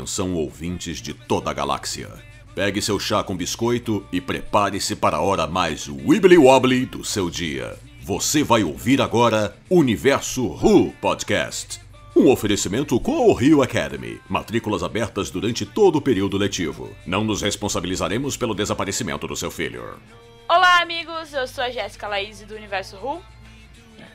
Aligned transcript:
Atenção, 0.00 0.32
ouvintes 0.32 0.96
de 0.96 1.12
toda 1.12 1.50
a 1.50 1.52
galáxia. 1.52 2.08
Pegue 2.54 2.80
seu 2.80 2.98
chá 2.98 3.22
com 3.22 3.36
biscoito 3.36 4.02
e 4.10 4.18
prepare-se 4.18 4.96
para 4.96 5.18
a 5.18 5.20
hora 5.20 5.46
mais 5.46 5.88
wibbly 5.88 6.38
wobbly 6.38 6.86
do 6.86 7.04
seu 7.04 7.28
dia. 7.28 7.78
Você 8.02 8.42
vai 8.42 8.64
ouvir 8.64 9.02
agora 9.02 9.54
Universo 9.68 10.46
Who 10.46 10.90
Podcast. 11.02 11.82
Um 12.16 12.30
oferecimento 12.30 12.98
com 12.98 13.28
o 13.28 13.34
Rio 13.34 13.60
Academy. 13.62 14.18
Matrículas 14.26 14.82
abertas 14.82 15.30
durante 15.30 15.66
todo 15.66 15.96
o 15.96 16.00
período 16.00 16.38
letivo. 16.38 16.88
Não 17.06 17.22
nos 17.22 17.42
responsabilizaremos 17.42 18.38
pelo 18.38 18.54
desaparecimento 18.54 19.28
do 19.28 19.36
seu 19.36 19.50
filho. 19.50 20.00
Olá, 20.48 20.80
amigos. 20.80 21.34
Eu 21.34 21.46
sou 21.46 21.62
a 21.62 21.70
Jéssica 21.70 22.08
Laís 22.08 22.40
do 22.40 22.54
Universo 22.54 22.96
Who. 22.96 23.20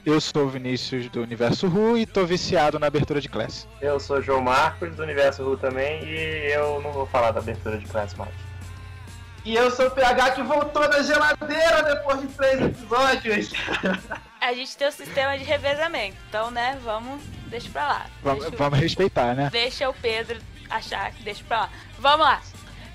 Eu 0.05 0.21
sou 0.21 0.43
o 0.43 0.49
Vinícius 0.49 1.09
do 1.09 1.23
Universo 1.23 1.67
Ru 1.67 1.97
e 1.97 2.05
tô 2.05 2.27
viciado 2.27 2.77
na 2.77 2.85
abertura 2.85 3.19
de 3.19 3.27
classe. 3.27 3.67
Eu 3.81 3.99
sou 3.99 4.17
o 4.17 4.21
João 4.21 4.39
Marcos 4.39 4.95
do 4.95 5.01
Universo 5.01 5.43
Ru 5.43 5.57
também 5.57 6.03
e 6.03 6.51
eu 6.53 6.79
não 6.79 6.91
vou 6.91 7.07
falar 7.07 7.31
da 7.31 7.39
abertura 7.39 7.75
de 7.79 7.87
classe 7.87 8.15
mais. 8.15 8.29
E 9.43 9.55
eu 9.55 9.71
sou 9.71 9.87
o 9.87 9.91
PH 9.91 10.31
que 10.31 10.43
voltou 10.43 10.87
da 10.87 11.01
geladeira 11.01 11.81
depois 11.81 12.21
de 12.21 12.27
três 12.27 12.61
episódios. 12.61 13.51
A 14.39 14.53
gente 14.53 14.77
tem 14.77 14.85
o 14.85 14.89
um 14.91 14.93
sistema 14.93 15.37
de 15.39 15.43
revezamento, 15.43 16.17
então, 16.29 16.51
né, 16.51 16.77
vamos, 16.83 17.19
deixa 17.47 17.69
pra 17.69 17.87
lá. 17.87 18.05
Vamos, 18.21 18.43
deixa, 18.43 18.57
vamos 18.57 18.79
respeitar, 18.79 19.33
né? 19.33 19.49
Deixa 19.51 19.89
o 19.89 19.93
Pedro 19.95 20.39
achar 20.69 21.11
que 21.13 21.23
deixa 21.23 21.43
pra 21.47 21.61
lá. 21.61 21.69
Vamos 21.97 22.27
lá. 22.27 22.41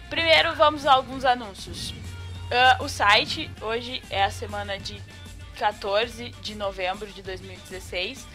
Primeiro, 0.09 0.55
vamos 0.55 0.87
a 0.87 0.93
alguns 0.93 1.25
anúncios. 1.25 1.91
Uh, 1.91 2.85
o 2.85 2.89
site, 2.89 3.51
hoje 3.61 4.01
é 4.11 4.23
a 4.23 4.31
semana 4.31 4.79
de 4.79 5.03
14 5.61 6.31
de 6.41 6.55
novembro 6.55 7.07
de 7.13 7.21
2016. 7.21 8.27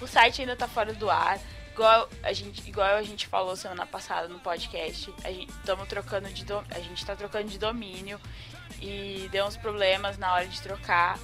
O 0.00 0.06
site 0.06 0.40
ainda 0.40 0.56
tá 0.56 0.66
fora 0.66 0.94
do 0.94 1.10
ar. 1.10 1.38
Igual 1.74 2.08
a 2.22 2.32
gente, 2.32 2.66
igual 2.66 2.96
a 2.96 3.02
gente 3.02 3.26
falou 3.26 3.54
semana 3.54 3.84
passada 3.84 4.28
no 4.28 4.38
podcast, 4.40 5.12
a 5.22 5.30
gente, 5.30 5.52
tamo 5.64 5.84
trocando 5.84 6.28
de 6.30 6.44
a 6.70 6.80
gente 6.80 7.04
tá 7.04 7.14
trocando 7.14 7.48
de 7.48 7.58
domínio 7.58 8.18
e 8.80 9.28
deu 9.30 9.44
uns 9.44 9.58
problemas 9.58 10.16
na 10.16 10.32
hora 10.32 10.46
de 10.46 10.60
trocar. 10.62 11.18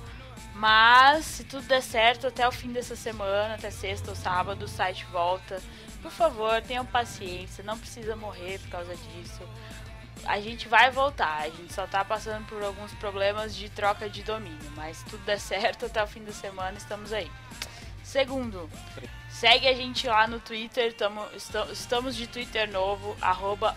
Mas 0.55 1.25
se 1.25 1.45
tudo 1.45 1.67
der 1.67 1.83
certo, 1.83 2.27
até 2.27 2.47
o 2.47 2.53
fim 2.53 2.71
dessa 2.71 2.95
semana, 2.95 3.55
até 3.55 3.71
sexta 3.71 4.11
ou 4.11 4.17
sábado, 4.17 4.67
o 4.67 4.69
site 4.69 5.07
volta. 5.07 5.63
Por 6.03 6.13
favor, 6.13 6.61
tenham 6.63 6.85
paciência, 6.85 7.65
não 7.65 7.79
precisa 7.79 8.15
morrer 8.15 8.59
por 8.61 8.69
causa 8.69 8.95
disso 8.95 9.43
a 10.27 10.41
gente 10.41 10.69
vai 10.69 10.91
voltar. 10.91 11.43
A 11.43 11.49
gente 11.49 11.73
só 11.73 11.87
tá 11.87 12.05
passando 12.05 12.47
por 12.47 12.63
alguns 12.63 12.93
problemas 12.95 13.55
de 13.55 13.69
troca 13.69 14.09
de 14.09 14.23
domínio, 14.23 14.71
mas 14.75 15.03
tudo 15.05 15.25
der 15.25 15.39
certo 15.41 15.87
até 15.87 16.03
o 16.03 16.07
fim 16.07 16.25
da 16.25 16.33
semana 16.33 16.77
estamos 16.77 17.13
aí. 17.13 17.31
Segundo, 18.03 18.71
segue 19.29 19.67
a 19.67 19.75
gente 19.75 20.07
lá 20.07 20.29
no 20.29 20.39
Twitter, 20.39 20.95
tamo, 20.95 21.27
estamos 21.73 22.15
de 22.15 22.27
Twitter 22.29 22.71
novo, 22.71 23.17
arroba 23.21 23.77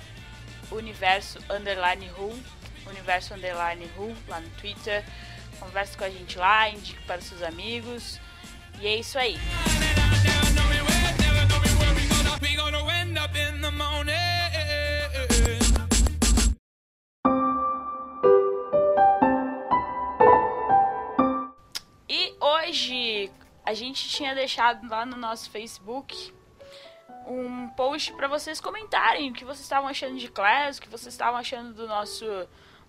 universo 0.72 1.40
underline 1.50 2.12
who, 2.12 2.38
universo 2.86 3.34
underline 3.34 3.90
who, 3.98 4.16
lá 4.28 4.40
no 4.40 4.50
Twitter. 4.52 5.04
Converse 5.60 5.98
com 5.98 6.04
a 6.04 6.10
gente 6.10 6.38
lá, 6.38 6.70
indique 6.70 7.04
para 7.04 7.20
seus 7.22 7.42
amigos. 7.42 8.20
E 8.80 8.88
é 8.88 8.96
isso 8.96 9.18
aí. 9.18 9.38
Tinha 24.20 24.36
deixado 24.36 24.86
lá 24.90 25.06
no 25.06 25.16
nosso 25.16 25.50
Facebook 25.50 26.34
um 27.26 27.70
post 27.70 28.12
para 28.14 28.28
vocês 28.28 28.60
comentarem 28.60 29.32
o 29.32 29.34
que 29.34 29.46
vocês 29.46 29.62
estavam 29.62 29.88
achando 29.88 30.18
de 30.18 30.28
Class, 30.28 30.78
o 30.78 30.82
que 30.82 30.90
vocês 30.90 31.14
estavam 31.14 31.40
achando 31.40 31.74
do 31.74 31.88
nosso 31.88 32.26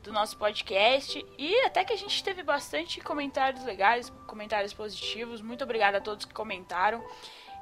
do 0.02 0.12
nosso 0.12 0.36
podcast 0.38 1.24
e 1.38 1.54
até 1.60 1.84
que 1.84 1.92
a 1.92 1.96
gente 1.96 2.24
teve 2.24 2.42
bastante 2.42 3.00
comentários 3.00 3.62
legais, 3.64 4.10
comentários 4.26 4.72
positivos. 4.72 5.40
Muito 5.40 5.62
obrigada 5.62 5.98
a 5.98 6.00
todos 6.00 6.24
que 6.24 6.34
comentaram. 6.34 7.04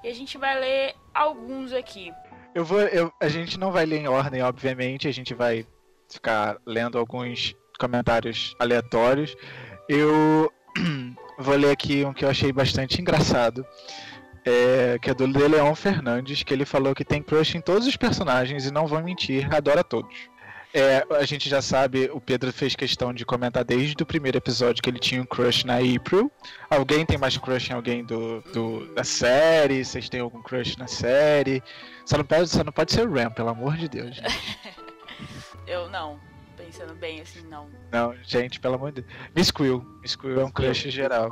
E 0.03 0.09
a 0.09 0.15
gente 0.15 0.39
vai 0.39 0.59
ler 0.59 0.95
alguns 1.13 1.73
aqui. 1.73 2.13
Eu 2.55 2.65
vou, 2.65 2.81
eu, 2.81 3.13
a 3.21 3.29
gente 3.29 3.59
não 3.59 3.73
vai 3.73 3.85
ler 3.85 3.99
em 3.99 4.09
ordem, 4.09 4.41
obviamente, 4.41 5.09
a 5.09 5.13
gente 5.13 5.35
vai 5.35 5.67
ficar 6.09 6.57
lendo 6.65 6.97
alguns 6.97 7.57
comentários 7.79 8.55
aleatórios. 8.61 9.37
Eu 9.89 10.51
Vou 11.39 11.55
ler 11.55 11.71
aqui 11.71 12.05
um 12.05 12.13
que 12.13 12.25
eu 12.25 12.29
achei 12.29 12.53
bastante 12.53 13.01
engraçado. 13.01 13.65
É, 14.45 14.99
que 15.01 15.11
é 15.11 15.15
do 15.15 15.27
Leon 15.27 15.75
Fernandes, 15.75 16.43
que 16.43 16.55
ele 16.55 16.65
falou 16.65 16.95
que 16.95 17.05
tem 17.05 17.23
crush 17.23 17.55
em 17.55 17.61
todos 17.61 17.87
os 17.87 17.97
personagens 17.97 18.65
e 18.65 18.71
não 18.71 18.87
vou 18.87 19.03
mentir, 19.03 19.47
adora 19.55 19.85
todos. 19.85 20.17
É, 20.73 21.05
a 21.11 21.25
gente 21.25 21.49
já 21.49 21.61
sabe, 21.61 22.11
o 22.13 22.21
Pedro 22.21 22.53
fez 22.53 22.75
questão 22.75 23.13
de 23.13 23.25
comentar 23.25 23.65
desde 23.65 24.03
o 24.03 24.07
primeiro 24.07 24.39
episódio 24.39 24.83
que 24.83 24.89
ele 24.89 24.99
tinha 24.99 25.21
um 25.21 25.27
crush 25.27 25.65
na 25.65 25.77
April. 25.77 26.31
Alguém 26.71 27.05
tem 27.05 27.19
mais 27.19 27.37
crush 27.37 27.71
em 27.71 27.75
alguém 27.75 28.05
do, 28.05 28.41
do 28.53 28.95
da 28.95 29.05
série? 29.05 29.85
Vocês 29.85 30.09
têm 30.09 30.21
algum 30.21 30.43
crush 30.43 30.77
na 30.77 30.87
série? 30.87 31.63
Só 32.05 32.17
não 32.17 32.25
pode, 32.25 32.49
só 32.49 32.65
não 32.65 32.73
pode 32.73 32.93
ser 32.93 33.07
o 33.07 33.13
Ram, 33.13 33.31
pelo 33.31 33.49
amor 33.49 33.77
de 33.77 33.89
Deus. 33.89 34.21
Eu 35.67 35.91
não 35.91 36.19
pensando 36.69 36.95
bem, 36.95 37.21
assim, 37.21 37.43
não. 37.47 37.71
Não, 37.91 38.15
gente, 38.23 38.61
pelo 38.61 38.75
amor 38.75 38.93
de 38.93 39.01
Deus. 39.03 39.15
Miss 39.35 39.51
Quill. 39.51 39.81
Miss 40.03 40.15
Quill 40.15 40.41
é 40.41 40.45
um 40.45 40.51
crush 40.51 40.91
geral. 40.91 41.31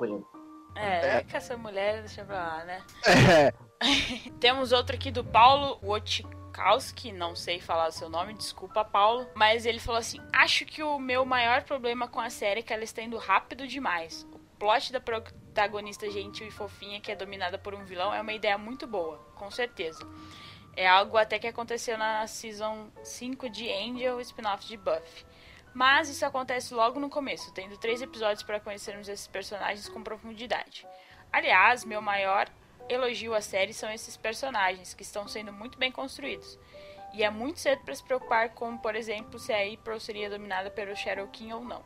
É, 0.74 1.18
é 1.18 1.22
que 1.22 1.36
essa 1.36 1.56
mulher 1.56 2.00
deixa 2.00 2.24
pra 2.24 2.36
lá, 2.36 2.64
né? 2.64 2.82
É. 3.06 3.52
Temos 4.40 4.72
outro 4.72 4.96
aqui 4.96 5.10
do 5.10 5.22
Paulo 5.22 5.78
Wotikowski, 5.82 7.12
não 7.12 7.36
sei 7.36 7.60
falar 7.60 7.88
o 7.88 7.92
seu 7.92 8.08
nome, 8.08 8.32
desculpa, 8.32 8.82
Paulo. 8.82 9.26
Mas 9.34 9.66
ele 9.66 9.78
falou 9.78 9.98
assim: 9.98 10.18
Acho 10.32 10.64
que 10.64 10.82
o 10.82 10.98
meu 10.98 11.24
maior 11.26 11.62
problema 11.62 12.08
com 12.08 12.20
a 12.20 12.30
série 12.30 12.60
é 12.60 12.62
que 12.62 12.72
ela 12.72 12.84
está 12.84 13.02
indo 13.02 13.18
rápido 13.18 13.66
demais. 13.66 14.26
O 14.32 14.38
plot 14.58 14.90
da 14.90 15.00
protagonista 15.00 16.10
gentil 16.10 16.46
e 16.46 16.50
fofinha 16.50 17.00
que 17.00 17.12
é 17.12 17.16
dominada 17.16 17.58
por 17.58 17.74
um 17.74 17.84
vilão 17.84 18.14
é 18.14 18.20
uma 18.22 18.32
ideia 18.32 18.56
muito 18.56 18.86
boa, 18.86 19.18
com 19.34 19.50
certeza. 19.50 20.06
É 20.76 20.86
algo 20.86 21.16
até 21.16 21.38
que 21.38 21.46
aconteceu 21.46 21.96
na 21.96 22.26
Season 22.26 22.90
5 23.02 23.48
de 23.48 23.72
Angel, 23.72 24.20
spin-off 24.20 24.66
de 24.66 24.76
Buffy. 24.76 25.24
Mas 25.76 26.08
isso 26.08 26.24
acontece 26.24 26.72
logo 26.72 26.98
no 26.98 27.10
começo, 27.10 27.52
tendo 27.52 27.76
três 27.76 28.00
episódios 28.00 28.42
para 28.42 28.58
conhecermos 28.58 29.10
esses 29.10 29.26
personagens 29.26 29.86
com 29.90 30.02
profundidade. 30.02 30.86
Aliás, 31.30 31.84
meu 31.84 32.00
maior 32.00 32.48
elogio 32.88 33.34
à 33.34 33.42
série 33.42 33.74
são 33.74 33.90
esses 33.90 34.16
personagens, 34.16 34.94
que 34.94 35.02
estão 35.02 35.28
sendo 35.28 35.52
muito 35.52 35.76
bem 35.76 35.92
construídos. 35.92 36.58
E 37.12 37.22
é 37.22 37.28
muito 37.28 37.60
cedo 37.60 37.82
para 37.84 37.94
se 37.94 38.02
preocupar 38.02 38.54
com, 38.54 38.78
por 38.78 38.96
exemplo, 38.96 39.38
se 39.38 39.52
a 39.52 39.70
April 39.70 40.00
seria 40.00 40.30
dominada 40.30 40.70
pelo 40.70 40.96
Cherokee 40.96 41.52
ou 41.52 41.60
não. 41.62 41.84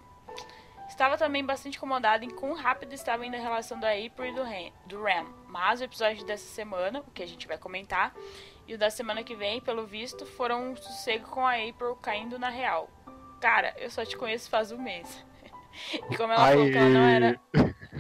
Estava 0.89 1.19
também 1.19 1.45
bastante 1.45 1.77
incomodado 1.77 2.25
em 2.25 2.31
quão 2.31 2.55
rápido 2.55 2.93
estava 2.93 3.27
indo 3.27 3.35
a 3.35 3.41
relação 3.41 3.81
da 3.81 3.89
April 3.91 4.27
e 4.27 4.35
do, 4.37 4.45
Ram, 4.45 4.73
do 4.87 5.03
Ram, 5.03 5.27
mas 5.49 5.81
o 5.81 5.85
episódio 5.85 6.25
dessa 6.25 6.47
semana, 6.47 7.01
o 7.01 7.11
que 7.11 7.25
a 7.25 7.27
gente 7.27 7.49
vai 7.49 7.59
comentar, 7.59 8.15
e 8.69 8.75
o 8.75 8.79
da 8.79 8.89
semana 8.89 9.25
que 9.25 9.35
vem, 9.35 9.61
pelo 9.61 9.85
visto, 9.85 10.25
foram 10.25 10.71
um 10.71 10.77
sossego 10.77 11.29
com 11.29 11.45
a 11.45 11.55
April 11.55 11.97
caindo 11.97 12.39
na 12.39 12.51
real. 12.51 12.89
Cara, 13.41 13.75
eu 13.79 13.91
só 13.91 14.05
te 14.05 14.17
conheço 14.17 14.51
faz 14.51 14.71
um 14.71 14.79
mês. 14.79 15.25
e 16.11 16.17
como 16.17 16.33
ela 16.33 16.45
Ai. 16.45 16.53
falou 16.55 16.71
que 16.71 16.77
ela 16.77 16.89
não 16.89 17.01
era. 17.01 17.41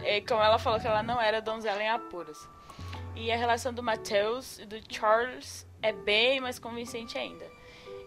E 0.05 0.21
como 0.23 0.43
ela 0.43 0.59
falou 0.59 0.81
que 0.81 0.87
ela 0.87 1.03
não 1.03 1.21
era 1.21 1.41
donzela 1.41 1.83
em 1.83 1.89
apuros. 1.89 2.49
E 3.17 3.31
a 3.33 3.37
relação 3.37 3.73
do 3.73 3.83
Matheus 3.83 4.59
e 4.59 4.67
do 4.67 4.79
Charles 4.89 5.67
é 5.83 5.93
bem 5.93 6.41
mais 6.41 6.59
convincente 6.59 7.19
ainda. 7.19 7.45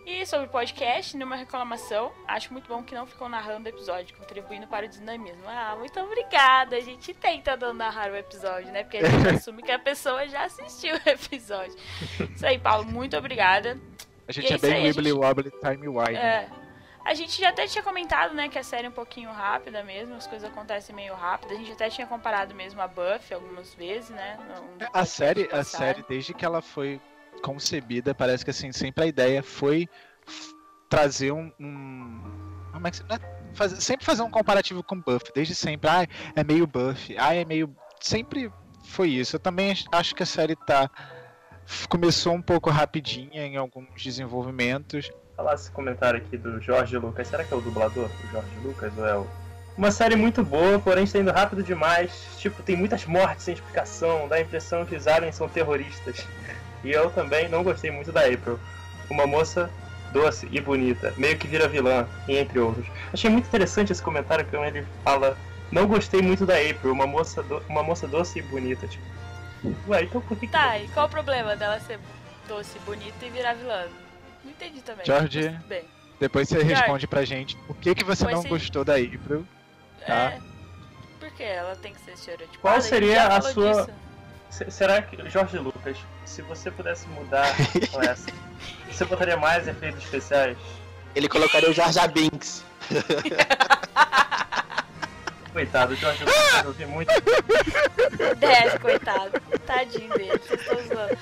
E 0.05 0.25
sobre 0.25 0.47
o 0.47 0.49
podcast, 0.49 1.15
nenhuma 1.15 1.37
reclamação. 1.37 2.11
Acho 2.27 2.51
muito 2.51 2.67
bom 2.67 2.83
que 2.83 2.93
não 2.93 3.05
ficou 3.05 3.29
narrando 3.29 3.67
o 3.67 3.69
episódio, 3.69 4.15
contribuindo 4.17 4.67
para 4.67 4.85
o 4.85 4.89
dinamismo. 4.89 5.43
Ah, 5.47 5.75
muito 5.79 5.97
obrigada. 5.99 6.75
A 6.75 6.81
gente 6.81 7.13
tenta 7.13 7.55
não 7.55 7.73
narrar 7.73 8.11
o 8.11 8.15
episódio, 8.15 8.69
né? 8.71 8.83
Porque 8.83 8.97
a 8.97 9.09
gente 9.09 9.29
assume 9.35 9.63
que 9.63 9.71
a 9.71 9.79
pessoa 9.79 10.27
já 10.27 10.43
assistiu 10.43 10.95
o 10.95 11.09
episódio. 11.09 11.75
Isso 12.35 12.45
aí, 12.45 12.59
Paulo, 12.59 12.85
muito 12.85 13.15
obrigada. 13.15 13.79
A 14.27 14.31
gente 14.33 14.51
é, 14.51 14.55
é 14.55 14.59
bem 14.59 14.83
wibbly 14.87 15.09
gente... 15.09 15.19
wobbly 15.19 15.51
time 15.61 15.87
wide. 15.87 16.15
É. 16.15 16.49
A 17.05 17.13
gente 17.13 17.39
já 17.39 17.49
até 17.49 17.67
tinha 17.67 17.83
comentado, 17.83 18.33
né, 18.33 18.47
que 18.47 18.57
a 18.57 18.63
série 18.63 18.87
é 18.87 18.89
um 18.89 18.93
pouquinho 18.93 19.29
rápida 19.29 19.83
mesmo, 19.83 20.15
as 20.15 20.25
coisas 20.25 20.49
acontecem 20.49 20.95
meio 20.95 21.13
rápido. 21.13 21.51
A 21.51 21.55
gente 21.55 21.71
até 21.73 21.89
tinha 21.89 22.07
comparado 22.07 22.55
mesmo 22.55 22.81
a 22.81 22.87
Buffy 22.87 23.33
algumas 23.33 23.73
vezes, 23.73 24.09
né? 24.09 24.39
Um 24.39 24.77
a 24.93 25.05
série, 25.05 25.49
a 25.51 25.63
série, 25.63 26.03
desde 26.07 26.33
que 26.33 26.45
ela 26.45 26.61
foi 26.61 27.01
concebida, 27.41 28.15
parece 28.15 28.45
que 28.45 28.51
assim, 28.51 28.71
sempre 28.71 29.03
a 29.03 29.07
ideia 29.07 29.43
foi 29.43 29.89
trazer 30.89 31.31
um. 31.31 31.51
um 31.59 32.21
como 32.71 32.87
é 32.87 32.91
que 32.91 32.99
é, 33.01 33.53
fazer, 33.53 33.81
sempre 33.81 34.05
fazer 34.05 34.21
um 34.21 34.31
comparativo 34.31 34.83
com 34.83 34.99
Buff, 34.99 35.31
desde 35.33 35.55
sempre. 35.55 35.89
Ah, 35.89 36.07
é 36.35 36.43
meio 36.43 36.65
Buff, 36.65 37.15
ah, 37.17 37.35
é 37.35 37.43
meio. 37.43 37.75
Sempre 37.99 38.51
foi 38.85 39.09
isso. 39.09 39.35
Eu 39.35 39.39
também 39.39 39.73
acho 39.91 40.15
que 40.15 40.23
a 40.23 40.25
série 40.25 40.55
tá. 40.55 40.89
Começou 41.89 42.33
um 42.33 42.41
pouco 42.41 42.69
rapidinha 42.69 43.45
em 43.45 43.57
alguns 43.57 44.01
desenvolvimentos. 44.01 45.09
Falar 45.35 45.55
esse 45.55 45.71
comentário 45.71 46.17
aqui 46.19 46.37
do 46.37 46.61
Jorge 46.61 46.97
Lucas. 46.97 47.27
Será 47.27 47.43
que 47.43 47.53
é 47.53 47.57
o 47.57 47.61
dublador 47.61 48.07
do 48.07 48.31
Jorge 48.31 48.49
Lucas 48.63 48.91
ou 48.97 49.05
é 49.07 49.15
o 49.17 49.27
uma 49.75 49.89
série 49.89 50.15
muito 50.15 50.43
boa, 50.43 50.77
porém 50.77 51.03
está 51.03 51.17
indo 51.17 51.31
rápido 51.31 51.63
demais. 51.63 52.11
Tipo, 52.37 52.61
tem 52.61 52.75
muitas 52.75 53.05
mortes 53.07 53.43
sem 53.43 53.55
explicação. 53.55 54.27
Dá 54.27 54.35
a 54.35 54.41
impressão 54.41 54.85
que 54.85 54.95
os 54.95 55.07
aliens 55.07 55.35
são 55.35 55.49
terroristas. 55.49 56.27
E 56.83 56.91
eu 56.91 57.09
também 57.09 57.49
não 57.49 57.63
gostei 57.63 57.89
muito 57.89 58.11
da 58.11 58.21
April. 58.21 58.59
uma 59.09 59.25
moça 59.25 59.71
doce 60.11 60.47
e 60.51 60.61
bonita, 60.61 61.11
meio 61.17 61.37
que 61.39 61.47
vira 61.47 61.67
vilã, 61.67 62.07
e 62.27 62.37
entre 62.37 62.59
outros. 62.59 62.85
Achei 63.11 63.29
muito 63.31 63.47
interessante 63.47 63.91
esse 63.91 64.01
comentário 64.01 64.45
que 64.45 64.55
ele 64.55 64.85
fala. 65.03 65.35
Não 65.71 65.87
gostei 65.87 66.21
muito 66.21 66.45
da 66.45 66.53
April, 66.53 66.91
uma 66.93 67.07
moça, 67.07 67.41
do- 67.41 67.61
uma 67.67 67.81
moça 67.81 68.07
doce 68.07 68.37
e 68.39 68.41
bonita, 68.43 68.85
tipo. 68.87 69.03
Ué, 69.87 70.03
então 70.03 70.21
por 70.21 70.37
que 70.37 70.45
que- 70.45 70.51
Tá, 70.53 70.77
e 70.77 70.87
qual 70.89 71.07
o 71.07 71.09
problema 71.09 71.55
dela 71.55 71.79
ser 71.79 71.99
doce, 72.47 72.77
bonita 72.85 73.25
e 73.25 73.29
virar 73.31 73.53
vilã? 73.55 73.85
Não 74.43 74.51
entendi 74.51 74.81
também. 74.81 75.05
Jorge. 75.05 75.49
Bem. 75.67 75.83
Depois 76.19 76.47
você 76.47 76.55
Jorge. 76.59 76.73
responde 76.73 77.07
pra 77.07 77.25
gente 77.25 77.55
por 77.67 77.75
que, 77.77 77.95
que 77.95 78.03
você 78.03 78.25
não 78.25 78.41
sim. 78.41 78.49
gostou 78.49 78.83
da 78.85 78.93
April. 78.95 79.45
Tá. 80.05 80.13
É. 80.13 80.39
Por 81.19 81.31
que 81.31 81.43
ela 81.43 81.75
tem 81.75 81.93
que 81.93 82.01
ser 82.01 82.11
estereotipada? 82.11 82.59
Qual 82.61 82.81
seria 82.81 83.27
a 83.27 83.41
sua- 83.41 83.85
disso. 83.85 84.71
Será 84.71 85.01
que, 85.01 85.17
Jorge 85.29 85.57
Lucas, 85.57 85.97
se 86.25 86.41
você 86.43 86.69
pudesse 86.69 87.07
mudar 87.07 87.47
com 87.91 88.01
essa, 88.03 88.27
você 88.87 89.03
botaria 89.05 89.35
mais 89.35 89.67
efeitos 89.67 90.03
especiais? 90.03 90.55
Ele 91.15 91.27
colocaria 91.27 91.69
o 91.69 91.73
Jar 91.73 91.91
Jar 91.91 92.11
Binks. 92.11 92.63
Coitado, 95.51 95.95
Jorge 95.95 96.23
Lucas, 96.23 96.65
eu 96.65 96.73
vi 96.73 96.85
muito. 96.87 97.09
Desce, 98.39 98.79
coitado. 98.79 99.39
Tadinho 99.67 100.11
dele, 100.13 100.37
vocês 100.39 100.59
estão 100.61 100.77
zoando. 100.83 101.17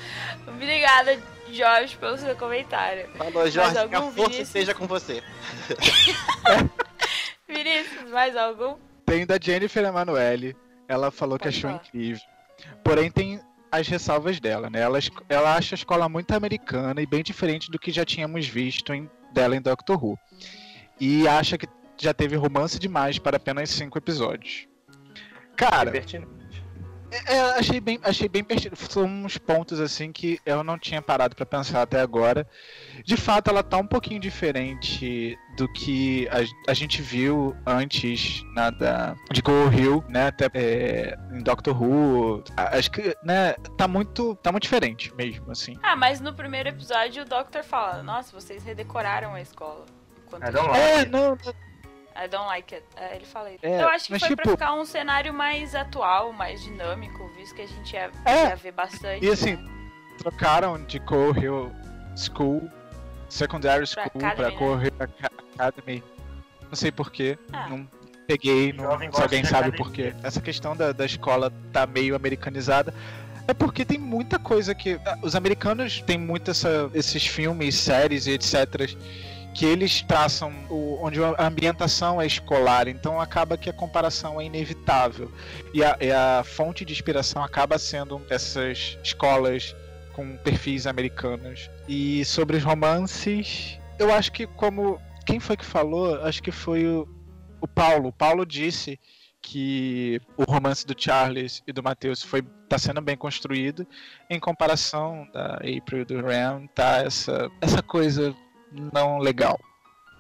Obrigada, 0.47 1.19
Jorge, 1.53 1.98
pelo 1.98 2.18
seu 2.18 2.36
comentário. 2.36 3.09
Falou, 3.18 3.50
Jorge, 3.50 3.88
que 3.88 3.95
a 3.95 4.01
força 4.01 4.12
Vinícius? 4.12 4.48
esteja 4.48 4.74
com 4.74 4.88
você. 4.88 5.21
Vinícius, 7.48 8.09
mais 8.09 8.36
algum? 8.36 8.75
Tem 9.06 9.25
da 9.25 9.38
Jennifer 9.42 9.83
Emanuele. 9.83 10.56
Ela 10.88 11.12
falou 11.12 11.38
que 11.38 11.45
Pode 11.45 11.57
achou 11.57 11.69
falar. 11.71 11.83
incrível. 11.86 12.21
Porém, 12.83 13.09
tem 13.12 13.42
as 13.71 13.88
ressalvas 13.88 14.39
dela, 14.39 14.69
né? 14.69 14.81
Ela, 14.81 15.00
ela 15.30 15.56
acha 15.56 15.75
a 15.75 15.77
escola 15.77 16.09
muito 16.09 16.31
americana 16.33 17.01
e 17.01 17.06
bem 17.06 17.24
diferente 17.24 17.71
do 17.71 17.80
que 17.80 17.92
já 17.92 18.03
tínhamos 18.06 18.48
visto 18.48 18.94
em, 18.94 19.09
dela 19.33 19.56
em 19.56 19.62
Doctor 19.62 20.03
Who. 20.03 20.19
E 21.00 21.27
acha 21.27 21.57
que 21.57 21.68
já 21.98 22.13
teve 22.13 22.36
romance 22.36 22.77
demais 22.77 23.18
para 23.18 23.38
apenas 23.38 23.69
cinco 23.69 23.98
episódios. 23.98 24.68
Cara, 25.56 25.92
Pertinente. 25.92 26.40
É, 27.12 27.36
é, 27.36 27.42
achei 27.60 27.80
bem, 27.80 28.00
achei 28.04 28.30
bem 28.30 28.44
pertinente. 28.44 28.92
São 28.92 29.04
uns 29.04 29.38
pontos 29.38 29.80
assim 29.80 30.12
que 30.12 30.40
eu 30.46 30.63
não 30.63 30.80
tinha 30.80 31.02
parado 31.02 31.36
pra 31.36 31.46
pensar 31.46 31.81
até 31.81 32.00
agora. 32.00 32.48
De 33.04 33.18
fato, 33.18 33.50
ela 33.50 33.62
tá 33.62 33.78
um 33.78 33.86
pouquinho 33.86 34.19
diferente 34.19 35.38
do 35.58 35.68
que 35.72 36.28
a, 36.30 36.72
a 36.72 36.74
gente 36.74 37.02
viu 37.02 37.56
antes 37.66 38.44
na 38.54 38.69
da, 38.69 39.16
de 39.31 39.42
Go 39.42 39.69
Hill, 39.72 40.04
né? 40.08 40.28
Até 40.28 40.50
é, 40.54 41.18
em 41.34 41.44
Doctor 41.44 41.81
Who. 41.81 42.44
Acho 42.56 42.92
que, 42.92 43.16
né? 43.24 43.54
Tá 43.78 43.88
muito, 43.88 44.36
tá 44.36 44.52
muito 44.52 44.63
diferente 44.63 45.13
mesmo, 45.16 45.52
assim. 45.52 45.75
Ah, 45.84 45.96
mas 45.96 46.22
no 46.22 46.34
primeiro 46.34 46.69
episódio 46.69 47.24
o 47.24 47.25
Doctor 47.25 47.63
fala: 47.63 48.02
Nossa, 48.02 48.31
vocês 48.31 48.63
redecoraram 48.63 49.34
a 49.34 49.42
escola. 49.42 49.86
É, 50.74 51.06
não, 51.08 51.38
I 52.16 52.28
don't 52.28 52.46
like 52.48 52.74
it. 52.75 52.86
É, 52.96 53.16
ele 53.16 53.25
fala 53.25 53.52
isso. 53.52 53.66
É, 53.66 53.81
Eu 53.81 53.88
acho 53.88 54.06
que 54.08 54.19
foi 54.19 54.36
pra 54.36 54.44
tipo- 54.44 54.50
ficar 54.52 54.74
um 54.74 54.86
cenário 54.86 55.34
mais 55.34 55.74
atual, 55.75 56.31
mais 56.34 56.62
dinâmico, 56.63 57.28
visto 57.36 57.56
que 57.56 57.62
a 57.62 57.68
gente 57.68 57.94
ia, 57.94 58.12
É, 58.25 58.50
ia 58.50 58.56
ver 58.56 58.72
bastante. 58.72 59.25
e 59.25 59.30
assim, 59.30 59.56
né? 59.56 59.69
trocaram 60.19 60.84
de 60.84 60.98
Hill 60.98 61.72
School, 62.16 62.69
Secondary 63.30 63.86
School, 63.88 64.10
pra 64.12 64.30
Academy, 64.30 64.58
Go 64.58 64.75
né? 64.75 64.84
Hill 64.86 64.94
Aca- 65.00 65.31
Academy. 65.58 66.04
Não 66.68 66.75
sei 66.75 66.92
porquê. 66.92 67.38
Ah. 67.52 67.68
Não 67.69 67.88
peguei, 68.28 68.72
não, 68.74 68.98
se 69.12 69.22
alguém 69.22 69.44
sabe 69.44 69.69
academia. 69.69 69.78
por 69.78 69.92
quê. 69.92 70.13
Essa 70.24 70.40
questão 70.42 70.75
da, 70.75 70.92
da 70.92 71.06
escola 71.06 71.52
tá 71.74 71.86
meio 71.88 72.16
americanizada. 72.16 72.94
É 73.48 73.54
porque 73.54 73.84
tem 73.84 73.98
muita 73.98 74.38
coisa 74.38 74.74
que. 74.75 75.00
ah, 75.06 75.18
Os 75.22 75.36
americanos 75.36 76.02
têm 76.02 76.18
muito 76.18 76.52
essa, 76.52 76.90
esses 76.94 77.25
filmes, 77.25 77.75
séries 77.75 78.28
e 78.28 78.31
etc. 78.31 78.96
Que 79.53 79.65
eles 79.65 80.01
traçam 80.01 80.51
o- 80.69 80.98
onde 81.01 81.21
a 81.24 81.36
ambientação 81.45 82.21
é 82.21 82.25
escolar, 82.25 82.88
então 82.88 83.19
acaba 83.19 83.57
que 83.57 83.69
a 83.69 83.74
comparação 83.74 84.39
é 84.39 84.45
inevitável. 84.45 85.31
E 85.74 85.83
a, 85.83 85.98
e 86.00 86.12
a 86.12 86.44
fonte 86.44 86.86
de 86.86 86.94
inspiração 86.94 87.44
acaba 87.44 87.77
sendo 87.77 88.21
essas 88.30 88.98
escolas 89.03 89.75
com 90.13 90.38
perfis 90.38 90.88
americanos. 90.88 91.69
E 91.88 92.24
sobre 92.25 92.57
os 92.57 92.63
romances, 92.63 93.77
eu 94.00 94.13
acho 94.13 94.31
que 94.31 94.48
como. 94.48 95.00
Quem 95.25 95.39
foi 95.39 95.56
que 95.56 95.65
falou? 95.65 96.21
Acho 96.24 96.42
que 96.42 96.51
foi 96.51 96.86
o, 96.86 97.07
o 97.62 97.68
Paulo. 97.68 98.09
O 98.09 98.13
Paulo 98.13 98.45
disse 98.45 99.00
que 99.42 100.21
o 100.38 100.44
romance 100.44 100.86
do 100.86 100.95
Charles 100.98 101.62
e 101.68 101.74
do 101.74 101.81
Matheus 101.83 102.21
foi 102.24 102.42
tá 102.69 102.77
sendo 102.77 103.01
bem 103.01 103.18
construído 103.18 103.86
em 104.30 104.39
comparação 104.39 105.27
da 105.33 105.56
April 105.56 106.01
e 106.01 106.06
do 106.06 106.21
Ram 106.21 106.68
tá 106.74 106.98
essa 107.06 107.50
essa 107.59 107.81
coisa 107.81 108.33
não 108.71 109.18
legal 109.19 109.59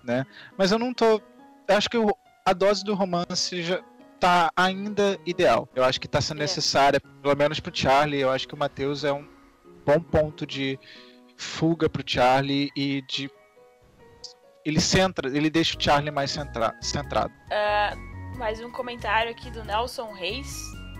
né? 0.03 0.25
Mas 0.57 0.71
eu 0.71 0.79
não 0.79 0.93
tô 0.93 1.21
eu 1.67 1.77
acho 1.77 1.89
que 1.89 1.97
o- 1.97 2.15
a 2.45 2.53
dose 2.53 2.83
do 2.83 2.95
romance 2.95 3.61
já 3.61 3.81
tá 4.19 4.51
ainda 4.57 5.17
ideal. 5.25 5.69
Eu 5.75 5.83
acho 5.83 6.01
que 6.01 6.07
tá 6.07 6.19
sendo 6.19 6.39
É. 6.39 6.41
necessária 6.41 6.99
pelo 6.99 7.35
menos 7.35 7.59
pro 7.59 7.71
Charlie. 7.75 8.19
Eu 8.19 8.29
acho 8.31 8.47
que 8.47 8.53
o 8.53 8.57
Matheus 8.57 9.03
é 9.03 9.13
um 9.13 9.27
bom 9.85 9.99
ponto 10.01 10.45
de 10.45 10.77
fuga 11.37 11.87
pro 11.87 12.03
Charlie 12.05 12.69
e 12.75 13.01
de 13.03 13.29
ele 14.65 14.79
centra 14.79 15.27
ele 15.35 15.49
deixa 15.49 15.77
o 15.77 15.81
Charlie 15.81 16.11
mais 16.11 16.31
centra, 16.31 16.75
centrado. 16.81 17.33
Ah, 17.51 17.93
mais 18.37 18.59
um 18.59 18.71
comentário 18.71 19.31
aqui 19.31 19.49
do 19.51 19.63
Nelson 19.63 20.11
Reis. 20.13 20.55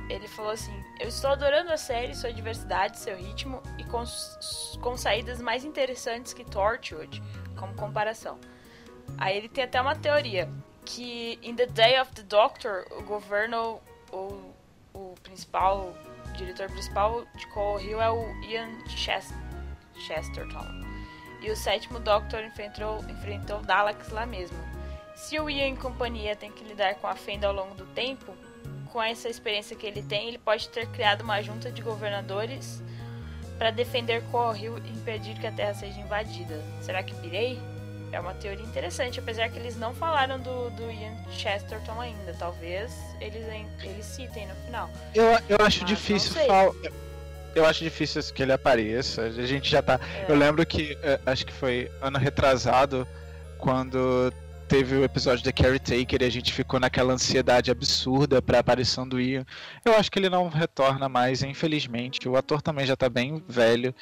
Ele 0.09 0.27
falou 0.27 0.51
assim: 0.51 0.73
Eu 0.99 1.07
estou 1.07 1.31
adorando 1.31 1.71
a 1.71 1.77
série, 1.77 2.13
sua 2.15 2.31
diversidade, 2.33 2.99
seu 2.99 3.15
ritmo 3.15 3.61
e 3.77 3.83
com, 3.85 4.03
com 4.81 4.97
saídas 4.97 5.39
mais 5.41 5.63
interessantes 5.63 6.33
que 6.33 6.43
Torchwood, 6.43 7.21
como 7.55 7.73
comparação. 7.75 8.39
Aí 9.17 9.37
ele 9.37 9.49
tem 9.49 9.63
até 9.63 9.81
uma 9.81 9.95
teoria: 9.95 10.49
que 10.85 11.39
in 11.41 11.55
The 11.55 11.67
Day 11.67 11.99
of 11.99 12.11
the 12.13 12.23
Doctor, 12.23 12.85
o 12.91 13.03
governo, 13.03 13.79
o, 14.11 14.53
o 14.93 15.15
principal, 15.23 15.93
o 16.27 16.33
diretor 16.33 16.69
principal 16.69 17.25
de 17.35 17.47
Coal 17.47 17.79
Hill 17.79 18.01
é 18.01 18.09
o 18.09 18.43
Ian 18.43 18.69
Chest, 18.87 19.31
Chesterton. 19.95 20.65
E 21.41 21.49
o 21.49 21.55
sétimo 21.55 21.99
Doctor 21.99 22.43
enfrentou, 22.43 22.99
enfrentou 23.09 23.59
Daleks 23.61 24.09
lá 24.09 24.25
mesmo. 24.25 24.57
Se 25.15 25.39
o 25.39 25.49
Ian 25.49 25.69
e 25.69 25.77
companhia 25.77 26.35
tem 26.35 26.51
que 26.51 26.63
lidar 26.63 26.95
com 26.95 27.07
a 27.07 27.15
Fenda 27.15 27.47
ao 27.47 27.53
longo 27.53 27.73
do 27.75 27.85
tempo, 27.87 28.35
com 28.91 29.01
essa 29.01 29.29
experiência 29.29 29.75
que 29.75 29.85
ele 29.85 30.03
tem, 30.03 30.27
ele 30.27 30.37
pode 30.37 30.67
ter 30.69 30.87
criado 30.87 31.21
uma 31.21 31.41
junta 31.41 31.71
de 31.71 31.81
governadores 31.81 32.83
para 33.61 33.69
defender 33.69 34.23
Coral 34.31 34.57
Hill 34.57 34.77
e 34.79 34.89
impedir 34.89 35.35
que 35.35 35.45
a 35.45 35.51
Terra 35.51 35.75
seja 35.75 35.99
invadida. 35.99 36.59
Será 36.81 37.03
que 37.03 37.13
pirei? 37.13 37.59
É 38.11 38.19
uma 38.19 38.33
teoria 38.33 38.65
interessante, 38.65 39.19
apesar 39.19 39.49
que 39.49 39.59
eles 39.59 39.77
não 39.77 39.93
falaram 39.93 40.39
do, 40.39 40.71
do 40.71 40.89
Ian 40.89 41.15
Chesterton 41.29 42.01
ainda. 42.01 42.35
Talvez 42.39 42.91
eles, 43.19 43.45
eles 43.83 44.03
citem 44.03 44.47
no 44.47 44.55
final. 44.65 44.89
Eu, 45.13 45.25
eu 45.47 45.57
acho 45.63 45.81
Mas 45.81 45.89
difícil 45.89 46.29
não 46.29 46.37
sei. 46.39 46.47
fal... 46.47 46.75
Eu 47.53 47.65
acho 47.67 47.83
difícil 47.83 48.23
que 48.33 48.41
ele 48.41 48.51
apareça. 48.51 49.21
A 49.21 49.45
gente 49.45 49.69
já 49.69 49.83
tá. 49.83 49.99
É. 50.27 50.31
Eu 50.31 50.35
lembro 50.35 50.65
que 50.65 50.97
eh, 51.03 51.19
acho 51.23 51.45
que 51.45 51.53
foi 51.53 51.91
ano 52.01 52.17
retrasado 52.17 53.07
quando 53.59 54.33
teve 54.71 54.95
o 54.95 55.03
episódio 55.03 55.43
da 55.43 55.51
Carrie 55.51 55.79
Taker 55.79 56.21
e 56.21 56.25
a 56.25 56.29
gente 56.29 56.53
ficou 56.53 56.79
naquela 56.79 57.11
ansiedade 57.11 57.69
absurda 57.69 58.41
pra 58.41 58.59
aparição 58.59 59.05
do 59.05 59.19
Ian. 59.19 59.45
Eu 59.83 59.97
acho 59.97 60.09
que 60.09 60.17
ele 60.17 60.29
não 60.29 60.47
retorna 60.47 61.09
mais, 61.09 61.43
infelizmente. 61.43 62.29
O 62.29 62.37
ator 62.37 62.61
também 62.61 62.85
já 62.85 62.95
tá 62.95 63.09
bem 63.09 63.43
velho, 63.49 63.93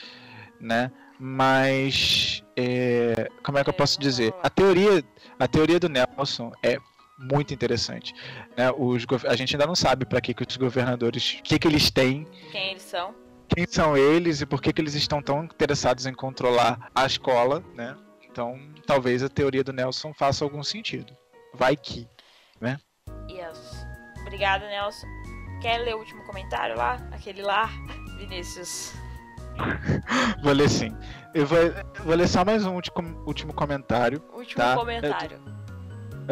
né? 0.62 0.92
Mas 1.20 2.44
eh, 2.56 3.30
como 3.44 3.58
é 3.58 3.64
que 3.64 3.70
eu 3.72 3.74
É, 3.74 3.78
posso 3.78 4.00
dizer? 4.00 4.32
A 4.44 4.50
teoria, 4.52 5.04
a 5.40 5.48
teoria 5.48 5.80
do 5.80 5.90
Nelson 5.90 6.52
é 6.62 6.78
muito 7.18 7.52
interessante. 7.52 8.14
Né? 8.56 8.70
Os, 8.78 9.08
a 9.28 9.36
gente 9.36 9.56
ainda 9.56 9.66
não 9.66 9.76
sabe 9.76 10.06
para 10.06 10.22
que, 10.22 10.36
que 10.36 10.46
os 10.48 10.56
governadores, 10.56 11.40
o 11.40 11.42
que, 11.42 11.58
que 11.58 11.68
eles 11.68 11.90
têm, 11.90 12.28
Quem 12.52 12.72
eles 12.72 12.84
são? 12.84 13.16
quem 13.48 13.66
são 13.68 13.98
eles 13.98 14.42
e 14.42 14.46
por 14.46 14.62
que, 14.62 14.72
que 14.72 14.80
eles 14.80 14.94
estão 14.94 15.20
tão 15.20 15.46
interessados 15.46 16.06
em 16.06 16.14
controlar 16.14 16.92
a 16.94 17.08
escola, 17.08 17.64
né? 17.74 17.98
Então, 18.40 18.58
talvez 18.88 19.22
a 19.22 19.28
teoria 19.28 19.66
do 19.66 19.74
Nelson 19.74 20.14
faça 20.14 20.46
algum 20.46 20.64
sentido. 20.64 21.14
Vai 21.54 21.76
que. 21.76 22.08
Yes. 23.30 23.86
Obrigada, 24.22 24.66
Nelson. 24.66 25.06
Quer 25.62 25.80
ler 25.80 25.94
o 25.96 26.00
último 26.00 26.24
comentário 26.24 26.78
lá? 26.78 26.94
Aquele 27.12 27.42
lá? 27.42 27.70
Vinícius. 28.18 28.94
Vou 30.42 30.54
ler 30.54 30.70
sim. 30.70 30.96
Eu 31.34 31.46
vou, 31.46 31.58
vou 32.06 32.16
ler 32.16 32.30
só 32.30 32.46
mais 32.46 32.66
um 32.66 32.76
último, 32.76 33.22
último 33.28 33.54
comentário. 33.54 34.24
Último 34.34 34.64
Tá. 34.64 34.76
comentário. 34.78 35.38
É 35.46 35.59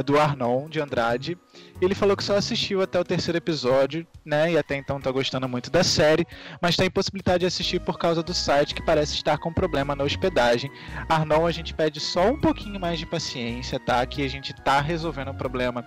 do 0.03 0.19
Arnon 0.19 0.69
de 0.69 0.79
Andrade. 0.79 1.37
Ele 1.81 1.95
falou 1.95 2.15
que 2.15 2.23
só 2.23 2.35
assistiu 2.35 2.81
até 2.81 2.99
o 2.99 3.03
terceiro 3.03 3.37
episódio, 3.37 4.05
né? 4.25 4.51
E 4.51 4.57
até 4.57 4.75
então 4.75 4.99
tá 4.99 5.11
gostando 5.11 5.47
muito 5.47 5.69
da 5.69 5.83
série, 5.83 6.25
mas 6.61 6.75
tem 6.75 6.89
possibilidade 6.89 7.41
de 7.41 7.45
assistir 7.45 7.79
por 7.79 7.97
causa 7.97 8.21
do 8.23 8.33
site 8.33 8.73
que 8.75 8.81
parece 8.81 9.15
estar 9.15 9.37
com 9.37 9.51
problema 9.53 9.95
na 9.95 10.03
hospedagem. 10.03 10.71
Arnon, 11.09 11.45
a 11.45 11.51
gente 11.51 11.73
pede 11.73 11.99
só 11.99 12.29
um 12.29 12.39
pouquinho 12.39 12.79
mais 12.79 12.99
de 12.99 13.05
paciência, 13.05 13.79
tá? 13.79 14.05
Que 14.05 14.23
a 14.23 14.29
gente 14.29 14.53
tá 14.53 14.81
resolvendo 14.81 15.29
o 15.29 15.33
problema 15.35 15.85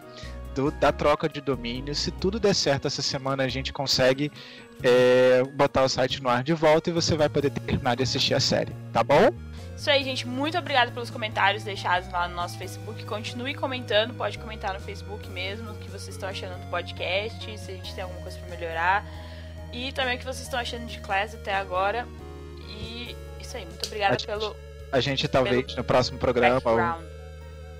do- 0.54 0.70
da 0.72 0.90
troca 0.92 1.28
de 1.28 1.40
domínio. 1.40 1.94
Se 1.94 2.10
tudo 2.10 2.40
der 2.40 2.54
certo 2.54 2.86
essa 2.86 3.02
semana, 3.02 3.44
a 3.44 3.48
gente 3.48 3.72
consegue 3.72 4.30
é, 4.82 5.42
botar 5.54 5.82
o 5.84 5.88
site 5.88 6.22
no 6.22 6.28
ar 6.30 6.42
de 6.42 6.54
volta 6.54 6.88
e 6.88 6.92
você 6.92 7.14
vai 7.14 7.28
poder 7.28 7.50
terminar 7.50 7.94
de 7.96 8.02
assistir 8.02 8.32
a 8.34 8.40
série, 8.40 8.72
tá 8.92 9.04
bom? 9.04 9.30
Isso 9.80 9.88
aí, 9.88 10.04
gente. 10.04 10.28
Muito 10.28 10.58
obrigada 10.58 10.90
pelos 10.90 11.08
comentários 11.08 11.64
deixados 11.64 12.12
lá 12.12 12.28
no 12.28 12.34
nosso 12.34 12.58
Facebook. 12.58 13.02
Continue 13.06 13.54
comentando, 13.54 14.12
pode 14.12 14.38
comentar 14.38 14.74
no 14.74 14.80
Facebook 14.80 15.26
mesmo 15.30 15.70
o 15.70 15.74
que 15.76 15.88
vocês 15.88 16.08
estão 16.14 16.28
achando 16.28 16.60
do 16.62 16.66
podcast, 16.66 17.58
se 17.58 17.70
a 17.70 17.74
gente 17.76 17.94
tem 17.94 18.04
alguma 18.04 18.20
coisa 18.20 18.38
para 18.40 18.50
melhorar. 18.50 19.06
E 19.72 19.90
também 19.92 20.16
o 20.16 20.18
que 20.18 20.24
vocês 20.26 20.42
estão 20.42 20.60
achando 20.60 20.84
de 20.84 21.00
Class 21.00 21.34
até 21.34 21.54
agora. 21.54 22.06
E 22.68 23.16
isso 23.40 23.56
aí, 23.56 23.64
muito 23.64 23.86
obrigada 23.86 24.16
A 24.16 24.18
gente- 24.18 24.26
pelo 24.26 24.54
A 24.92 25.00
gente 25.00 25.26
talvez 25.28 25.74
no 25.74 25.82
próximo 25.82 26.18
programa 26.18 26.98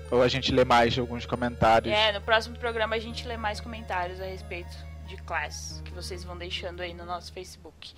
ou, 0.09 0.23
a 0.23 0.27
gente 0.27 0.51
lê 0.51 0.65
mais 0.65 0.97
alguns 0.97 1.27
comentários. 1.27 1.93
É, 1.93 2.11
no 2.13 2.21
próximo 2.21 2.57
programa 2.57 2.95
a 2.95 2.99
gente 2.99 3.27
lê 3.27 3.37
mais 3.37 3.61
comentários 3.61 4.19
a 4.19 4.25
respeito 4.25 4.75
de 5.05 5.17
Class 5.17 5.83
que 5.85 5.91
vocês 5.91 6.23
vão 6.23 6.35
deixando 6.35 6.81
aí 6.81 6.95
no 6.95 7.05
nosso 7.05 7.31
Facebook. 7.31 7.93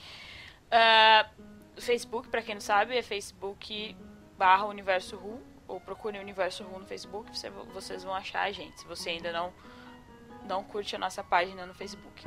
O 0.70 1.53
Facebook, 1.78 2.28
pra 2.30 2.42
quem 2.42 2.56
não 2.56 2.62
sabe, 2.62 2.98
é 2.98 3.02
Facebook 3.02 3.96
barra 4.38 4.66
Universo 4.66 5.16
Ru, 5.16 5.40
ou 5.68 5.80
procure 5.80 6.20
Universo 6.20 6.64
Ru 6.64 6.80
no 6.80 6.86
Facebook, 6.86 7.36
você- 7.36 7.50
vocês 7.50 8.04
vão 8.04 8.14
achar 8.14 8.42
a 8.44 8.52
gente, 8.52 8.80
se 8.82 8.86
você 8.88 9.12
ainda 9.12 9.32
não, 9.32 9.54
não 10.48 10.64
curte 10.64 10.96
a 10.96 11.00
nossa 11.00 11.24
página 11.24 11.66
no 11.66 11.74
Facebook. 11.74 12.24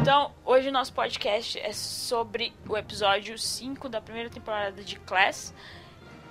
Então, 0.00 0.32
hoje 0.44 0.68
o 0.68 0.72
nosso 0.72 0.92
podcast 0.92 1.58
é 1.58 1.72
sobre 1.72 2.52
o 2.68 2.76
episódio 2.76 3.38
5 3.38 3.88
da 3.88 4.00
primeira 4.00 4.28
temporada 4.28 4.82
de 4.82 4.96
Class, 5.00 5.54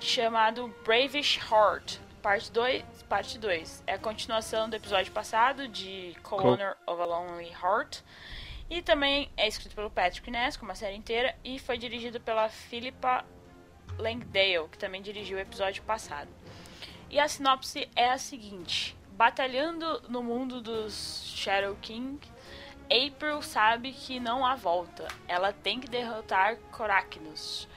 chamado 0.02 0.74
Bravish 0.84 1.38
Heart, 1.38 1.98
parte 2.20 2.50
2, 2.50 2.84
parte 3.08 3.38
2. 3.38 3.84
É 3.86 3.94
a 3.94 3.98
continuação 3.98 4.68
do 4.68 4.76
episódio 4.76 5.12
passado 5.12 5.68
de 5.68 6.16
Co-Owner 6.22 6.76
of 6.86 7.00
a 7.00 7.04
Lonely 7.04 7.50
Heart. 7.50 8.00
E 8.68 8.82
também 8.82 9.30
é 9.36 9.46
escrito 9.46 9.74
pelo 9.74 9.90
Patrick 9.90 10.30
Ness, 10.30 10.56
como 10.56 10.72
a 10.72 10.74
série 10.74 10.96
inteira, 10.96 11.34
e 11.44 11.58
foi 11.58 11.76
dirigido 11.76 12.20
pela 12.20 12.48
Philippa 12.48 13.24
Langdale, 13.98 14.68
que 14.70 14.78
também 14.78 15.02
dirigiu 15.02 15.36
o 15.36 15.40
episódio 15.40 15.82
passado. 15.82 16.28
E 17.10 17.20
a 17.20 17.28
sinopse 17.28 17.88
é 17.94 18.10
a 18.10 18.18
seguinte: 18.18 18.96
Batalhando 19.12 20.02
no 20.08 20.22
mundo 20.22 20.60
dos 20.60 21.24
Shadow 21.36 21.76
King, 21.82 22.18
April 22.90 23.42
sabe 23.42 23.92
que 23.92 24.18
não 24.18 24.44
há 24.44 24.54
volta. 24.54 25.06
Ela 25.28 25.52
tem 25.52 25.78
que 25.78 25.88
derrotar 25.88 26.56
Coracnos. 26.70 27.68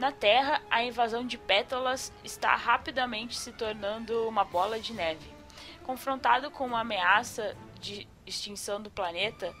Na 0.00 0.10
Terra, 0.10 0.62
a 0.70 0.82
invasão 0.82 1.26
de 1.26 1.36
Pétalas 1.36 2.10
está 2.24 2.56
rapidamente 2.56 3.36
se 3.36 3.52
tornando 3.52 4.26
uma 4.26 4.44
bola 4.44 4.80
de 4.80 4.94
neve. 4.94 5.30
Confrontado 5.82 6.50
com 6.50 6.64
uma 6.64 6.80
ameaça 6.80 7.54
de 7.78 8.08
extinção 8.26 8.80
do 8.80 8.90
planeta, 8.90 9.54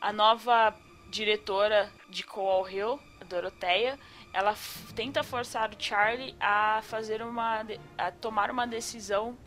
a 0.00 0.12
nova 0.12 0.74
diretora 1.08 1.92
de 2.10 2.24
Coal 2.24 2.68
Hill, 2.68 2.98
Doroteia, 3.28 3.96
ela 4.32 4.56
tenta 4.96 5.22
forçar 5.22 5.70
o 5.72 5.76
Charlie 5.80 6.34
a 6.40 6.80
fazer 6.82 7.22
uma 7.22 7.64
a 7.96 8.10
tomar 8.10 8.50
uma 8.50 8.66
decisão 8.66 9.38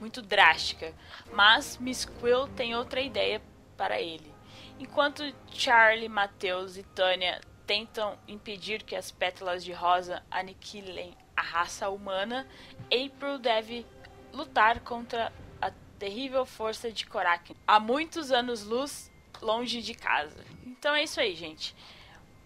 muito 0.00 0.20
drástica, 0.20 0.92
mas 1.32 1.78
Miss 1.78 2.04
Quill 2.04 2.48
tem 2.56 2.74
outra 2.74 3.00
ideia 3.00 3.40
para 3.76 4.00
ele. 4.00 4.34
Enquanto 4.80 5.22
Charlie, 5.52 6.08
Mateus 6.08 6.76
e 6.76 6.82
Tânia 6.82 7.40
tentam 7.66 8.18
impedir 8.26 8.82
que 8.82 8.96
as 8.96 9.10
pétalas 9.10 9.64
de 9.64 9.72
rosa 9.72 10.22
aniquilem 10.30 11.16
a 11.36 11.42
raça 11.42 11.88
humana, 11.88 12.46
April 12.86 13.38
deve 13.38 13.86
lutar 14.32 14.80
contra 14.80 15.32
a 15.60 15.70
terrível 15.98 16.44
força 16.44 16.90
de 16.90 17.06
Korak. 17.06 17.56
Há 17.66 17.80
muitos 17.80 18.30
anos-luz 18.30 19.10
longe 19.40 19.82
de 19.82 19.94
casa. 19.94 20.44
Então 20.64 20.94
é 20.94 21.02
isso 21.02 21.20
aí, 21.20 21.34
gente. 21.34 21.74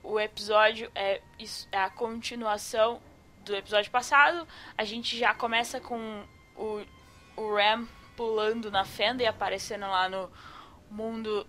O 0.03 0.21
episódio 0.21 0.91
é, 0.95 1.21
é 1.73 1.79
a 1.79 1.91
continuação 1.91 3.01
do 3.45 3.55
episódio 3.55 3.91
passado. 3.91 4.47
A 4.77 4.85
gente 4.85 5.17
já 5.17 5.35
começa 5.35 5.81
com 5.81 6.25
o, 6.57 6.83
o 7.37 7.55
Ram 7.55 7.87
pulando 8.17 8.71
na 8.71 8.85
fenda 8.85 9.23
e 9.23 9.27
aparecendo 9.27 9.83
lá 9.83 10.09
no 10.09 10.31
mundo 10.91 11.47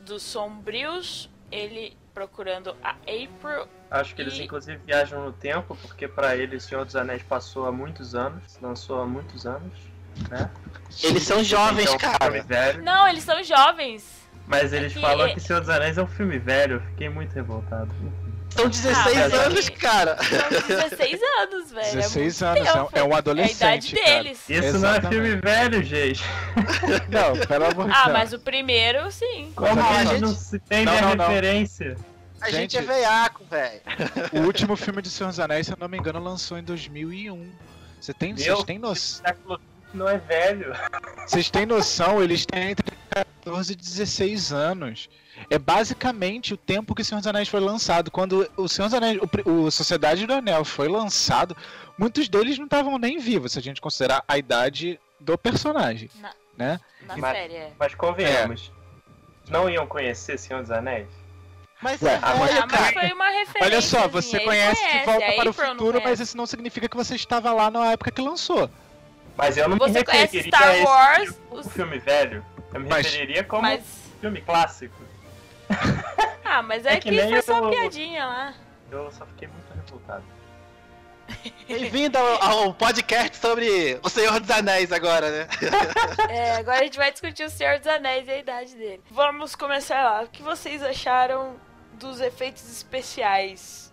dos 0.00 0.22
sombrios. 0.22 1.28
Ele 1.50 1.96
procurando 2.26 2.74
a 2.82 2.92
April. 3.02 3.68
Acho 3.90 4.14
que 4.14 4.22
eles 4.22 4.32
E- 4.38 4.44
inclusive 4.44 4.80
viajam 4.86 5.22
no 5.22 5.32
tempo, 5.34 5.76
porque 5.82 6.08
pra 6.08 6.34
eles 6.34 6.64
o 6.64 6.68
Senhor 6.68 6.82
dos 6.86 6.96
Anéis 6.96 7.22
passou 7.22 7.66
há 7.66 7.72
muitos 7.72 8.14
anos, 8.14 8.58
lançou 8.62 9.02
há 9.02 9.06
muitos 9.06 9.44
anos, 9.46 9.70
né? 10.30 10.50
Eles 11.04 11.24
são 11.24 11.44
jovens, 11.44 11.82
Então, 11.92 11.92
é 11.92 11.96
um 11.96 11.98
filme 11.98 12.18
cara. 12.18 12.42
velho. 12.42 12.82
Não, 12.82 13.06
eles 13.06 13.22
são 13.22 13.44
jovens. 13.44 14.26
Mas 14.46 14.72
eles 14.72 14.94
que- 14.94 15.00
falam 15.00 15.28
que 15.34 15.40
Senhor 15.40 15.60
dos 15.60 15.68
Anéis 15.68 15.98
é 15.98 16.02
um 16.02 16.06
filme 16.06 16.38
velho, 16.38 16.76
eu 16.76 16.80
fiquei 16.80 17.10
muito 17.10 17.34
revoltado. 17.34 17.90
São 18.56 18.68
16 18.68 19.16
Ah, 19.34 19.36
anos, 19.44 19.68
cara. 19.70 20.16
São 20.22 20.66
16 20.68 21.20
anos, 21.40 21.70
velho. 21.72 21.92
16 21.96 22.42
é 22.42 22.46
anos, 22.46 22.66
é 22.66 22.72
um- 22.72 22.74
tempo. 22.86 22.90
é 22.98 23.02
um 23.04 23.10
É 23.10 23.14
a 23.14 23.18
adolescente, 23.18 23.56
idade 23.56 23.96
cara. 23.96 24.22
deles. 24.22 24.38
Isso 24.48 24.52
Exatamente. 24.64 25.02
não 25.02 25.08
é 25.08 25.12
filme 25.12 25.36
velho, 25.40 25.82
gente. 25.84 26.22
Não, 27.10 27.46
pelo 27.46 27.64
amor 27.66 27.86
de 27.86 27.92
Ah, 27.92 28.04
Deus. 28.04 28.12
mas 28.18 28.32
o 28.32 28.38
primeiro, 28.38 29.10
sim. 29.10 29.52
Como 29.54 29.80
a 29.80 30.04
gente 30.04 30.20
não 30.20 30.34
se 30.34 30.58
tem 30.58 30.84
Não, 30.84 31.00
não, 31.00 31.14
não. 31.16 31.28
referência? 31.28 31.96
A 32.40 32.50
gente, 32.50 32.72
Gente- 32.72 32.78
é 32.78 32.82
veiaco, 32.82 33.42
velho. 33.50 33.80
O 34.32 34.40
último 34.40 34.76
filme 34.76 35.00
de 35.02 35.10
Senhor 35.10 35.30
dos 35.30 35.40
Anéis, 35.40 35.66
se 35.66 35.72
eu 35.72 35.78
não 35.80 35.88
me 35.88 35.96
engano, 35.98 36.18
lançou 36.22 36.58
em 36.58 36.62
2001. 36.62 37.50
Você 38.00 38.12
tem, 38.12 38.34
Meu, 38.34 38.44
vocês 38.44 38.64
têm 38.64 38.78
noção? 38.78 39.24
Século 39.26 39.54
XX 39.56 39.94
não 39.94 40.08
é 40.08 40.18
velho. 40.18 40.72
Vocês 41.26 41.50
têm 41.50 41.64
noção? 41.66 42.22
Eles 42.22 42.44
têm 42.46 42.70
entre 42.70 42.95
14 43.46 43.72
e 43.72 43.76
16 43.76 44.52
anos. 44.52 45.08
É 45.48 45.56
basicamente 45.58 46.52
o 46.52 46.56
tempo 46.56 46.94
que 46.94 47.02
o 47.02 47.04
Senhor 47.04 47.20
dos 47.20 47.26
Anéis 47.28 47.48
foi 47.48 47.60
lançado. 47.60 48.10
Quando 48.10 48.50
o 48.56 48.66
Senhor 48.68 48.88
dos 48.88 48.94
Anéis, 48.94 49.20
o, 49.44 49.50
o 49.50 49.70
Sociedade 49.70 50.26
do 50.26 50.32
Anel 50.34 50.64
foi 50.64 50.88
lançado, 50.88 51.56
muitos 51.96 52.28
deles 52.28 52.58
não 52.58 52.64
estavam 52.64 52.98
nem 52.98 53.18
vivos, 53.18 53.52
se 53.52 53.58
a 53.58 53.62
gente 53.62 53.80
considerar 53.80 54.24
a 54.26 54.36
idade 54.36 54.98
do 55.20 55.38
personagem. 55.38 56.10
Na, 56.20 56.30
Né? 56.56 56.80
na 57.06 57.16
Mas- 57.16 57.36
série, 57.36 57.54
é. 57.54 57.72
Mas 57.78 57.94
convenhamos, 57.94 58.72
não 59.48 59.70
iam 59.70 59.86
conhecer 59.86 60.36
Senhor 60.38 60.62
dos 60.62 60.70
Anéis? 60.72 61.06
Mas 61.80 62.00
Ué, 62.02 62.14
é 62.14 62.18
ah, 62.22 62.34
mas- 62.38 62.56
Ah, 62.56 62.66
mas 62.66 62.80
cara. 62.80 62.92
foi 63.00 63.12
uma 63.12 63.28
referência. 63.28 63.62
Olha 63.64 63.80
só, 63.82 64.08
você 64.08 64.40
conhece 64.40 64.82
de 64.82 65.04
Volta 65.04 65.32
para 65.36 65.50
o 65.50 65.52
Futuro, 65.52 66.00
mas 66.02 66.18
isso 66.18 66.36
não 66.36 66.46
significa 66.46 66.88
que 66.88 66.96
você 66.96 67.14
estava 67.14 67.52
lá 67.52 67.70
na 67.70 67.92
época 67.92 68.10
que 68.10 68.20
lançou. 68.22 68.68
Mas 69.36 69.56
eu 69.58 69.68
não 69.68 69.76
Você 69.76 69.98
me 69.98 70.04
conhece 70.04 70.38
referiria 70.38 70.48
Star 70.58 70.68
a 70.68 70.74
esse 70.78 70.86
Wars, 70.86 71.40
os- 71.50 71.66
de 71.66 71.72
filme 71.74 71.98
velho. 71.98 72.44
Eu 72.76 72.80
me 72.80 72.88
Mas- 72.90 73.06
referiria 73.06 73.42
como 73.42 73.62
Mas. 73.62 73.82
filme 74.20 74.40
clássico. 74.42 74.96
Ah, 76.48 76.62
mas 76.62 76.86
é, 76.86 76.92
É 76.92 76.96
que, 77.00 77.10
que 77.10 77.16
nem 77.16 77.28
foi 77.28 77.42
só 77.42 77.66
o- 77.66 77.70
piadinha 77.70 78.24
lá. 78.24 78.54
Eu 78.90 79.10
só 79.10 79.26
fiquei 79.26 79.48
muito 79.48 79.74
revoltado. 79.74 80.22
Bem-vindo 81.66 82.16
ao, 82.16 82.42
ao 82.42 82.74
podcast 82.74 83.36
sobre 83.38 83.98
O 84.02 84.08
Senhor 84.08 84.38
dos 84.38 84.48
Anéis 84.50 84.92
agora, 84.92 85.28
né? 85.30 85.48
É, 86.30 86.54
agora 86.56 86.80
a 86.80 86.84
gente 86.84 86.96
vai 86.96 87.10
discutir 87.10 87.42
o 87.44 87.50
Senhor 87.50 87.78
dos 87.78 87.88
Anéis 87.88 88.28
e 88.28 88.30
a 88.30 88.38
idade 88.38 88.76
dele. 88.76 89.02
Vamos 89.10 89.56
começar 89.56 90.02
lá. 90.04 90.22
O 90.22 90.28
que 90.28 90.40
vocês 90.42 90.82
acharam 90.84 91.56
dos 91.94 92.20
efeitos 92.20 92.70
especiais? 92.70 93.92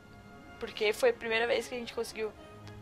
Porque 0.60 0.94
foi 0.94 1.10
a 1.10 1.14
primeira 1.14 1.48
vez 1.48 1.68
que 1.68 1.74
a 1.74 1.80
gente 1.80 1.94
conseguiu. 1.94 2.32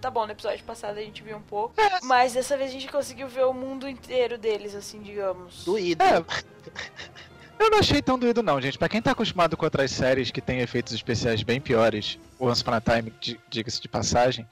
Tá 0.02 0.10
bom, 0.10 0.26
no 0.26 0.32
episódio 0.32 0.64
passado 0.66 0.98
a 0.98 1.02
gente 1.02 1.22
viu 1.22 1.38
um 1.38 1.42
pouco. 1.42 1.76
Mas 2.02 2.34
dessa 2.34 2.58
vez 2.58 2.72
a 2.72 2.74
gente 2.74 2.88
conseguiu 2.88 3.28
ver 3.28 3.46
o 3.46 3.54
mundo 3.54 3.88
inteiro 3.88 4.38
deles, 4.38 4.74
assim, 4.74 5.00
digamos. 5.02 5.64
Doído. 5.64 6.04
É, 6.04 6.18
eu 7.60 7.70
não 7.70 7.78
achei 7.78 8.02
tão 8.02 8.18
doido 8.18 8.42
não, 8.42 8.60
gente. 8.60 8.80
Pra 8.80 8.90
quem 8.90 9.00
tá 9.02 9.12
acostumado 9.12 9.56
com 9.56 9.64
outras 9.64 9.92
séries 9.92 10.32
que 10.32 10.42
tem 10.42 10.60
efeitos 10.60 10.92
especiais 10.94 11.44
bem 11.44 11.62
piores, 11.62 12.18
o 12.40 12.48
Once 12.48 12.62
Upon 12.64 12.74
a 12.74 12.82
Time, 12.82 13.14
di- 13.20 13.40
diga-se 13.48 13.80
de 13.80 13.88
passagem, 13.88 14.48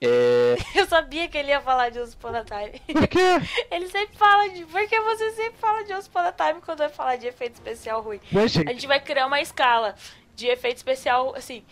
é... 0.00 0.56
Eu 0.74 0.86
sabia 0.86 1.28
que 1.28 1.36
ele 1.36 1.50
ia 1.50 1.60
falar 1.60 1.90
de 1.90 2.00
Once 2.00 2.14
Upon 2.14 2.28
a 2.34 2.42
Time. 2.42 2.80
Por 2.94 3.06
quê? 3.06 3.18
Ele 3.70 3.86
sempre 3.88 4.16
fala 4.16 4.48
de. 4.48 4.64
Por 4.64 4.88
que 4.88 4.98
você 4.98 5.30
sempre 5.32 5.58
fala 5.58 5.84
de 5.84 5.92
Once 5.92 6.08
Upon 6.08 6.20
a 6.20 6.32
Time 6.32 6.60
quando 6.62 6.78
vai 6.78 6.88
falar 6.88 7.16
de 7.16 7.26
efeito 7.26 7.52
especial 7.56 8.00
ruim? 8.00 8.18
A 8.32 8.46
gente, 8.46 8.66
gente 8.72 8.86
vai 8.86 8.98
criar 8.98 9.26
uma 9.26 9.42
escala 9.42 9.94
de 10.34 10.46
efeito 10.46 10.78
especial, 10.78 11.34
assim, 11.36 11.62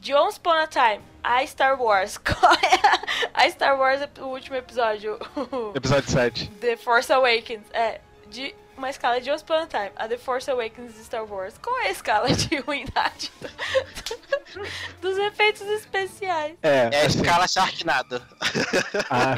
de 0.00 0.14
Once 0.14 0.38
Upon 0.38 0.52
a 0.54 0.66
Time 0.66 1.00
a 1.22 1.44
Star 1.46 1.80
Wars. 1.80 2.16
Qual 2.22 2.52
é 2.54 2.86
a, 3.34 3.44
a 3.44 3.50
Star 3.50 3.78
Wars, 3.78 4.00
o 4.20 4.24
último 4.26 4.56
episódio, 4.56 5.18
episódio 5.74 6.10
7. 6.10 6.46
The 6.60 6.76
Force 6.76 7.12
Awakens, 7.12 7.62
é, 7.72 8.00
de 8.30 8.54
uma 8.76 8.88
escala 8.90 9.20
de 9.20 9.28
Once 9.30 9.42
Upon 9.42 9.54
a 9.54 9.66
Time 9.66 9.90
a 9.96 10.06
The 10.08 10.16
Force 10.18 10.48
Awakens 10.50 10.94
de 10.94 11.00
Star 11.04 11.24
Wars. 11.24 11.58
Qual 11.58 11.76
é 11.80 11.88
a 11.88 11.90
escala 11.90 12.30
de 12.32 12.56
ruindade 12.62 13.30
do- 14.54 15.08
dos 15.08 15.18
efeitos 15.18 15.62
especiais? 15.62 16.56
É, 16.62 16.88
É 16.92 17.02
a 17.02 17.06
assim, 17.06 17.20
escala 17.20 17.48
Sharknado. 17.48 18.22
ah, 19.10 19.34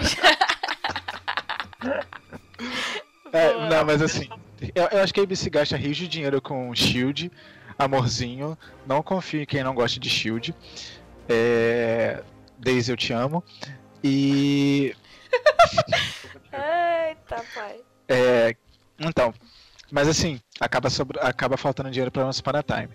é, 3.32 3.68
não, 3.70 3.84
mas 3.84 4.02
assim, 4.02 4.28
eu, 4.74 4.86
eu 4.92 5.02
acho 5.02 5.14
que 5.14 5.20
a 5.20 5.22
ABC 5.22 5.48
gasta 5.48 5.76
rios 5.76 5.96
de 5.96 6.06
dinheiro 6.08 6.40
com 6.42 6.74
Shield, 6.74 7.30
amorzinho. 7.84 8.56
Não 8.86 9.02
confio 9.02 9.42
em 9.42 9.46
quem 9.46 9.62
não 9.64 9.74
gosta 9.74 9.98
de 9.98 10.08
Shield. 10.10 10.54
É, 11.28 12.22
Daisy, 12.58 12.90
eu 12.92 12.96
te 12.96 13.12
amo. 13.12 13.42
E 14.02 14.94
Eita, 16.52 17.44
pai. 17.54 17.80
É, 18.08 18.56
então, 18.98 19.32
mas 19.90 20.08
assim, 20.08 20.40
acaba, 20.58 20.90
sobre, 20.90 21.18
acaba 21.20 21.56
faltando 21.56 21.90
dinheiro 21.90 22.10
pra 22.10 22.26
Once 22.26 22.40
Upon 22.40 22.56
a 22.56 22.62
Time. 22.62 22.88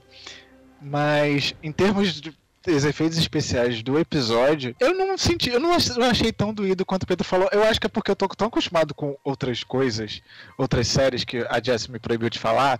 Mas 0.81 1.55
em 1.63 1.71
termos 1.71 2.19
de- 2.21 2.37
dos 2.65 2.83
efeitos 2.83 3.17
especiais 3.17 3.81
do 3.83 3.97
episódio, 3.99 4.75
eu 4.79 4.93
não 4.95 5.15
senti, 5.17 5.49
eu 5.51 5.59
não 5.59 5.71
achei 6.09 6.31
tão 6.33 6.51
doído 6.53 6.83
quanto 6.85 7.03
o 7.03 7.07
Pedro 7.07 7.23
falou. 7.23 7.47
Eu 7.51 7.63
acho 7.63 7.79
que 7.79 7.85
é 7.85 7.89
porque 7.89 8.09
eu 8.11 8.15
tô 8.15 8.27
tão 8.29 8.47
acostumado 8.47 8.93
com 8.93 9.15
outras 9.23 9.63
coisas, 9.63 10.21
outras 10.57 10.87
séries 10.87 11.23
que 11.23 11.45
a 11.49 11.61
Jess 11.63 11.87
me 11.87 11.99
proibiu 11.99 12.29
de 12.29 12.39
falar. 12.39 12.79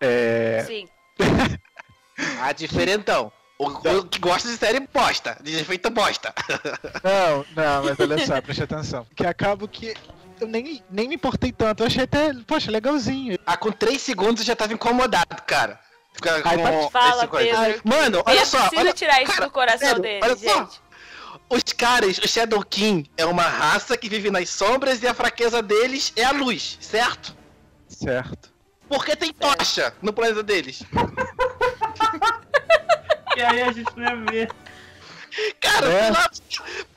É, 0.00 0.64
Sim. 0.66 0.88
Ah, 2.40 2.52
diferentão. 2.52 3.32
O, 3.58 3.66
o 3.68 4.04
que 4.04 4.18
gosta 4.18 4.48
de 4.48 4.56
série 4.56 4.80
bosta, 4.80 5.36
de 5.42 5.56
efeito 5.56 5.88
bosta. 5.90 6.34
Não, 7.02 7.46
não, 7.54 7.84
mas 7.84 8.00
olha 8.00 8.26
só, 8.26 8.40
preste 8.40 8.62
atenção. 8.64 9.06
Que 9.14 9.24
acabo 9.24 9.68
que 9.68 9.94
eu 10.40 10.48
nem, 10.48 10.82
nem 10.90 11.08
me 11.08 11.14
importei 11.14 11.52
tanto. 11.52 11.82
Eu 11.82 11.86
achei 11.86 12.02
até, 12.04 12.32
poxa, 12.46 12.70
legalzinho. 12.70 13.38
Ah, 13.46 13.56
com 13.56 13.70
3 13.70 14.00
segundos 14.00 14.40
eu 14.42 14.46
já 14.46 14.56
tava 14.56 14.72
incomodado, 14.72 15.40
cara. 15.46 15.78
Fica 16.12 16.42
Ai, 16.44 16.58
com 16.58 16.90
Fala. 16.90 17.26
Pedro. 17.28 17.80
Mano, 17.84 18.22
olha 18.26 18.36
Ele 18.36 18.46
só. 18.46 18.58
precisa 18.60 18.80
Olha, 18.80 18.92
tirar 18.92 19.22
isso 19.22 19.32
cara, 19.32 19.46
do 19.46 19.50
coração 19.52 19.88
sério, 19.88 20.02
dele, 20.02 20.20
olha 20.22 20.36
só. 20.36 20.58
gente. 20.58 20.80
Os 21.48 21.62
caras, 21.72 22.18
o 22.18 22.28
Shadow 22.28 22.64
King 22.64 23.10
é 23.16 23.24
uma 23.26 23.42
raça 23.42 23.96
que 23.96 24.08
vive 24.08 24.30
nas 24.30 24.48
sombras 24.50 25.02
e 25.02 25.06
a 25.06 25.14
fraqueza 25.14 25.62
deles 25.62 26.12
é 26.16 26.24
a 26.24 26.32
luz, 26.32 26.78
certo? 26.80 27.36
Certo. 27.88 28.51
Por 28.92 29.06
que 29.06 29.16
tem 29.16 29.32
tocha 29.32 29.94
no 30.02 30.12
planeta 30.12 30.42
deles? 30.42 30.82
E 33.34 33.42
aí 33.42 33.62
a 33.62 33.72
gente 33.72 33.90
não 33.96 34.04
ia 34.04 34.16
ver. 34.30 34.50
Cara, 35.58 35.86
É. 35.90 36.02
sei 36.02 36.10
lá, 36.12 36.30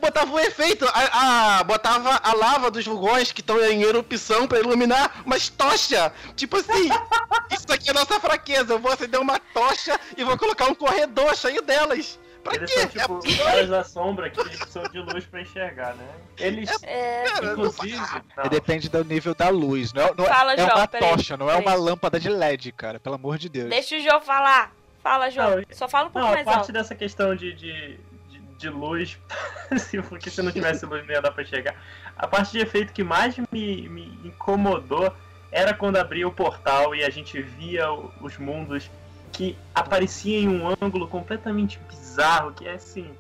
botava 0.02 0.32
um 0.34 0.40
efeito, 0.40 0.86
a, 0.94 1.60
a- 1.60 1.64
botava 1.64 2.20
a 2.22 2.34
lava 2.34 2.70
dos 2.70 2.84
vulgões 2.86 3.32
que 3.32 3.40
estão 3.40 3.58
em 3.64 3.84
erupção 3.84 4.46
pra 4.46 4.60
iluminar, 4.60 5.22
mas 5.26 5.48
tocha! 5.48 6.12
Tipo 6.36 6.58
assim, 6.58 6.90
isso 7.50 7.72
aqui 7.72 7.90
é 7.90 7.94
nossa 7.94 8.20
fraqueza, 8.20 8.74
eu 8.74 8.80
vou 8.80 8.92
acender 8.92 9.18
uma 9.18 9.40
tocha 9.40 9.98
e 10.18 10.26
vou 10.26 10.38
colocar 10.38 10.66
um 10.66 10.76
corredor 10.76 11.34
cheio 11.38 11.62
delas. 11.62 12.20
Pra 12.46 12.56
Eles 12.58 12.72
quê? 12.72 12.80
são 12.80 12.90
tipo 12.90 13.14
os 13.18 13.38
caras 13.38 13.70
da 13.70 13.84
sombra 13.84 14.30
que 14.30 14.44
precisam 14.44 14.84
de 14.84 15.00
luz 15.00 15.26
pra 15.26 15.42
enxergar, 15.42 15.96
né? 15.96 16.08
Eles, 16.38 16.70
É, 16.84 17.24
Cara, 17.24 17.42
não 17.48 17.52
inclusive. 17.54 17.96
É, 17.98 18.44
Não, 18.44 18.50
Depende 18.50 18.88
do 18.88 19.04
nível 19.04 19.34
da 19.34 19.50
luz. 19.50 19.92
Não 19.94 20.04
é, 20.04 20.14
não 20.16 20.26
é- 20.26 20.30
Fala, 20.30 20.54
é 20.54 20.58
João, 20.58 20.76
uma 20.76 20.88
tocha, 20.88 21.36
não 21.38 21.50
é 21.50 21.56
uma 21.56 21.74
lâmpada 21.74 22.20
de 22.20 22.30
LED, 22.30 22.72
cara. 22.72 23.00
Pelo 23.00 23.16
amor 23.16 23.40
de 23.40 23.50
Deus. 23.50 23.68
deixa 23.70 23.98
o 23.98 24.00
João 24.00 24.22
falar. 24.22 24.72
Fala, 25.02 25.30
João. 25.32 25.56
Não, 25.58 25.64
Só 25.72 25.88
fala 25.90 26.08
um 26.08 26.12
pouco 26.12 26.26
não 26.28 26.34
a 26.34 26.36
mais 26.36 26.46
parte 26.46 26.58
alto. 26.60 26.72
dessa 26.72 26.94
questão 26.94 27.36
de, 27.36 27.52
de, 27.54 27.98
de, 28.30 28.40
de 28.60 28.70
luz, 28.70 29.18
se- 29.80 30.00
porque 30.04 30.30
se 30.30 30.42
não 30.44 30.52
tivesse 30.52 30.86
luz 30.86 31.04
não 31.06 31.14
ia 31.16 31.22
dar 31.24 31.32
pra 31.32 31.42
enxergar. 31.44 31.74
A 32.16 32.28
parte 32.28 32.52
de 32.52 32.60
efeito 32.60 32.94
que 32.94 33.04
mais 33.04 33.36
me, 33.52 33.90
me 33.90 34.20
incomodou 34.24 35.12
era 35.52 35.74
quando 35.74 35.98
abria 35.98 36.28
o 36.28 36.32
portal 36.32 36.94
e 36.94 37.04
a 37.04 37.10
gente 37.10 37.42
via 37.42 37.92
os 37.92 38.38
mundos 38.38 38.90
que 39.36 39.58
apareciam 39.74 40.42
em 40.44 40.62
um 40.62 40.74
ângulo 40.82 41.08
completamente 41.10 41.78
bizarro, 41.90 42.54
que 42.54 42.66
é 42.66 42.74
assim. 42.74 43.14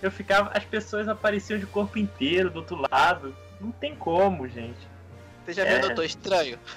Eu 0.00 0.10
ficava. 0.10 0.50
As 0.56 0.64
pessoas 0.64 1.06
apareciam 1.06 1.58
de 1.60 1.66
corpo 1.66 1.98
inteiro 1.98 2.50
do 2.50 2.60
outro 2.60 2.76
lado. 2.90 3.36
Não 3.60 3.70
tem 3.70 3.94
como, 3.94 4.48
gente. 4.48 4.78
Você 5.44 5.52
já 5.52 5.64
viu 5.64 5.76
É. 5.76 5.78
Doutor 5.80 6.04
Estranho? 6.04 6.58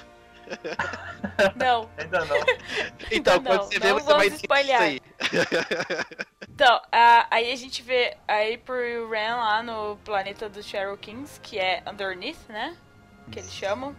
Não. 1.55 1.89
Ainda 1.97 2.25
não. 2.25 2.35
Então, 3.09 3.35
Não, 3.35 3.43
quando 3.43 3.61
você 3.63 3.79
não 3.79 3.87
vê, 3.87 3.93
você 4.01 4.47
vai 4.47 4.63
isso 4.63 4.73
aí. 4.73 5.01
Então, 6.49 6.81
a- 6.91 7.27
aí 7.31 7.51
a 7.51 7.55
gente 7.55 7.81
vê 7.81 8.17
a 8.27 8.41
April 8.53 8.85
e 8.85 8.97
o 8.99 9.09
Ren 9.09 9.35
lá 9.35 9.63
no 9.63 9.95
planeta 10.03 10.49
dos 10.49 10.65
Shadow 10.65 10.97
Kings, 10.97 11.39
que 11.39 11.57
é 11.57 11.81
Underneath, 11.89 12.49
né? 12.49 12.75
Que 13.31 13.39
eles 13.39 13.53
chamam. 13.53 13.95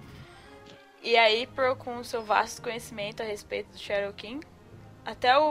E 1.02 1.16
a 1.16 1.26
April, 1.42 1.76
com 1.76 1.96
o 1.96 2.04
seu 2.04 2.22
vasto 2.22 2.60
conhecimento 2.60 3.22
a 3.22 3.26
respeito 3.26 3.70
do 3.72 3.78
Shadow 3.78 4.12
King, 4.12 4.46
até 5.04 5.36
o, 5.38 5.42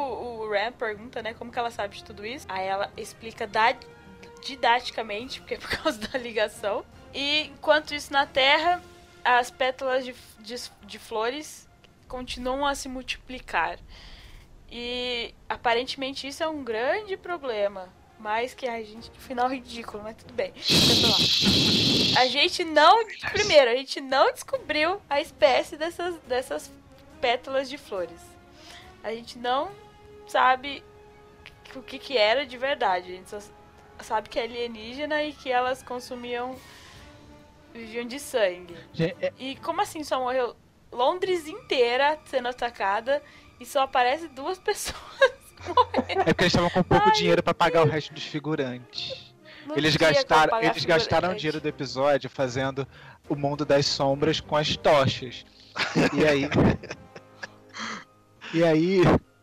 o 0.42 0.50
Ren 0.50 0.72
pergunta, 0.72 1.22
né, 1.22 1.34
como 1.34 1.52
que 1.52 1.60
ela 1.60 1.72
sabe 1.72 1.96
de 1.98 2.04
tudo 2.04 2.26
isso. 2.26 2.46
Aí 2.50 2.66
ela 2.66 2.92
explica 2.98 3.46
da- 3.48 3.76
didaticamente, 4.44 5.40
porque 5.40 5.56
é 5.56 5.58
por 5.58 5.70
causa 5.78 6.00
da 6.08 6.18
ligação. 6.18 6.84
E 7.14 7.44
enquanto 7.48 7.94
isso 7.94 8.12
na 8.12 8.26
Terra, 8.26 8.82
as 9.24 9.52
pétalas 9.52 10.04
de, 10.06 10.16
de, 10.40 10.56
de 10.84 11.00
flores 11.00 11.68
continuam 12.08 12.66
a 12.66 12.76
se 12.76 12.90
multiplicar. 12.90 13.78
E 14.72 15.34
aparentemente 15.48 16.28
isso 16.28 16.44
é 16.44 16.48
um 16.48 16.64
grande 16.64 17.16
problema. 17.16 17.88
Mais 18.20 18.54
que 18.54 18.68
a 18.68 18.82
gente, 18.82 19.12
final 19.20 19.50
ridículo, 19.50 20.02
mas 20.02 20.16
tudo 20.16 20.34
bem. 20.34 20.54
A 22.18 22.26
gente 22.28 22.64
não. 22.64 23.04
Primeiro, 23.32 23.70
a 23.70 23.76
gente 23.76 24.00
não 24.00 24.32
descobriu 24.32 25.02
a 25.10 25.20
espécie 25.20 25.76
dessas, 25.76 26.16
dessas 26.22 26.72
pétalas 27.20 27.70
de 27.70 27.78
flores. 27.78 28.33
A 29.04 29.12
gente 29.14 29.38
não 29.38 29.70
sabe 30.28 30.84
o 31.76 31.82
que, 31.82 32.00
que 32.00 32.18
era 32.18 32.46
de 32.46 32.58
verdade. 32.58 33.12
A 33.12 33.16
gente 33.16 33.30
só 33.30 33.40
sabe 34.02 34.30
que 34.30 34.40
é 34.40 34.44
alienígena 34.44 35.24
e 35.24 35.34
que 35.34 35.52
elas 35.52 35.84
consumiam. 35.84 36.56
viviam 37.74 38.06
de 38.08 38.20
sangue. 38.20 38.76
É- 39.00 39.34
E 39.38 39.56
como 39.58 39.82
assim 39.82 40.04
só 40.04 40.20
morreu 40.20 40.56
Londres 40.92 41.48
inteira 41.48 42.20
sendo 42.26 42.48
atacada 42.48 43.22
e 43.60 43.66
só 43.66 43.82
aparece 43.82 44.28
duas 44.28 44.58
pessoas 44.60 44.96
morrendo? 45.68 46.22
é 46.22 46.26
porque 46.26 46.44
eles 46.44 46.54
estavam 46.54 46.70
com 46.70 46.84
pouco 46.84 47.08
Ai, 47.10 47.14
dinheiro 47.16 47.42
pra 47.42 47.54
pagar 47.54 47.84
o 47.86 47.90
resto 47.90 48.14
dos 48.14 48.24
figurantes. 48.24 49.34
Não 49.66 49.78
Eles 49.78 49.96
gastaram, 49.96 50.62
eles 50.62 50.84
gastaram 50.86 51.34
dinheiro 51.34 51.60
do 51.62 51.68
episódio 51.68 52.30
fazendo 52.30 52.86
o 53.30 53.36
mundo 53.36 53.66
das 53.66 53.86
sombras 53.86 54.40
com 54.42 54.56
as 54.58 54.76
tochas. 54.76 55.46
E 56.14 56.26
aí. 56.26 56.50
e 58.54 58.64
aí. 58.64 59.02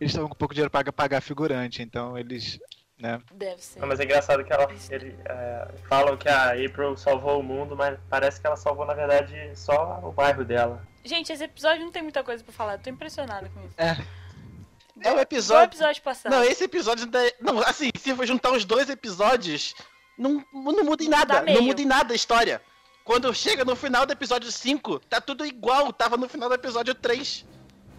Eles 0.00 0.12
estavam 0.12 0.28
com 0.28 0.36
pouco 0.36 0.54
dinheiro 0.54 0.70
pra 0.70 0.92
pagar 0.92 1.20
figurante, 1.20 1.82
então 1.82 2.16
eles. 2.16 2.60
Né? 2.96 3.20
Deve 3.32 3.60
ser. 3.60 3.80
Não, 3.80 3.88
mas 3.88 3.98
é 3.98 4.04
engraçado 4.04 4.44
que 4.44 4.52
ela, 4.52 4.68
ele, 4.90 5.16
é, 5.24 5.68
falam 5.88 6.16
que 6.16 6.28
a 6.28 6.52
April 6.52 6.96
salvou 6.96 7.40
o 7.40 7.42
mundo, 7.42 7.76
mas 7.76 7.98
parece 8.08 8.40
que 8.40 8.46
ela 8.46 8.54
salvou, 8.56 8.86
na 8.86 8.94
verdade, 8.94 9.34
só 9.56 9.98
o 10.04 10.12
bairro 10.12 10.44
dela. 10.44 10.86
Gente, 11.04 11.32
esse 11.32 11.42
episódio 11.42 11.84
não 11.84 11.90
tem 11.90 12.02
muita 12.02 12.22
coisa 12.22 12.44
pra 12.44 12.52
falar. 12.52 12.74
Eu 12.74 12.78
tô 12.78 12.90
impressionada 12.90 13.48
com 13.48 13.60
isso. 13.66 13.74
É. 13.76 13.90
É 13.90 13.94
o 13.94 15.00
Igual 15.00 15.16
o 15.16 15.20
episódio. 15.20 15.64
episódio 15.64 16.02
passado. 16.02 16.30
Não, 16.32 16.44
esse 16.44 16.62
episódio. 16.62 17.04
ainda 17.06 17.26
é- 17.26 17.34
Não, 17.40 17.58
assim, 17.60 17.90
se 17.96 18.14
for 18.14 18.26
juntar 18.26 18.52
os 18.52 18.64
dois 18.64 18.88
episódios, 18.88 19.74
não, 20.16 20.44
não 20.52 20.84
muda 20.84 21.02
em 21.02 21.08
nada. 21.08 21.42
Não 21.42 21.62
muda 21.62 21.82
em 21.82 21.86
nada 21.86 22.12
a 22.12 22.16
história. 22.16 22.60
Quando 23.04 23.32
chega 23.34 23.64
no 23.64 23.74
final 23.74 24.06
do 24.06 24.12
episódio 24.12 24.50
5, 24.52 25.00
tá 25.00 25.20
tudo 25.20 25.46
igual, 25.46 25.92
tava 25.92 26.16
no 26.16 26.28
final 26.28 26.48
do 26.48 26.54
episódio 26.54 26.94
3. 26.94 27.44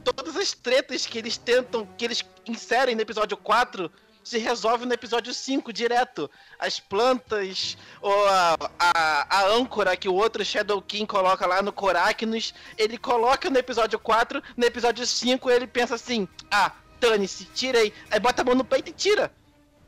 Todas 0.03 0.35
as 0.35 0.53
tretas 0.53 1.05
que 1.05 1.17
eles 1.17 1.37
tentam, 1.37 1.85
que 1.97 2.05
eles 2.05 2.23
inserem 2.47 2.95
no 2.95 3.01
episódio 3.01 3.37
4, 3.37 3.91
se 4.23 4.37
resolvem 4.37 4.87
no 4.87 4.93
episódio 4.93 5.33
5 5.33 5.73
direto. 5.73 6.29
As 6.57 6.79
plantas, 6.79 7.77
ou 8.01 8.27
a, 8.27 8.57
a, 8.79 9.37
a 9.37 9.47
âncora 9.47 9.97
que 9.97 10.07
o 10.07 10.13
outro 10.13 10.43
Shadow 10.43 10.81
King 10.81 11.05
coloca 11.05 11.45
lá 11.45 11.61
no 11.61 11.73
Coráquenos, 11.73 12.53
ele 12.77 12.97
coloca 12.97 13.49
no 13.49 13.57
episódio 13.57 13.97
4, 13.99 14.41
no 14.55 14.65
episódio 14.65 15.05
5 15.05 15.49
ele 15.49 15.67
pensa 15.67 15.95
assim: 15.95 16.27
ah, 16.51 16.71
dane-se, 16.99 17.45
tirei. 17.45 17.93
Aí 18.11 18.19
bota 18.19 18.41
a 18.41 18.45
mão 18.45 18.55
no 18.55 18.65
peito 18.65 18.89
e 18.89 18.93
tira. 18.93 19.31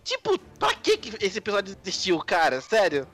Tipo, 0.03 0.37
pra 0.57 0.73
que 0.73 0.99
esse 1.19 1.37
episódio 1.37 1.77
existiu, 1.79 2.17
cara? 2.19 2.59
Sério? 2.59 3.07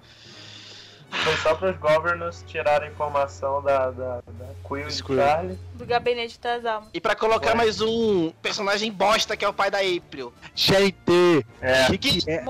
Foi 1.10 1.36
só 1.38 1.56
para 1.56 1.72
os 1.72 1.78
governors 1.78 2.44
tirarem 2.48 2.90
informação 2.90 3.62
da, 3.64 3.90
da, 3.92 4.16
da 4.28 4.46
Quill 4.68 4.88
e. 4.88 4.92
Charlie. 4.92 5.58
Do 5.76 5.86
gabinete 5.86 6.40
das 6.40 6.66
almas. 6.66 6.90
E 6.94 7.00
pra 7.00 7.16
colocar 7.16 7.50
Ué. 7.52 7.56
mais 7.56 7.80
um 7.82 8.32
personagem 8.42 8.92
bosta 8.92 9.36
que 9.38 9.46
é 9.46 9.48
o 9.50 9.54
pai 9.54 9.72
da 9.72 9.80
April. 9.80 10.34
Gente! 10.54 11.46
É, 11.62 11.86
Que 11.86 11.98
que 11.98 12.30
é? 12.30 12.44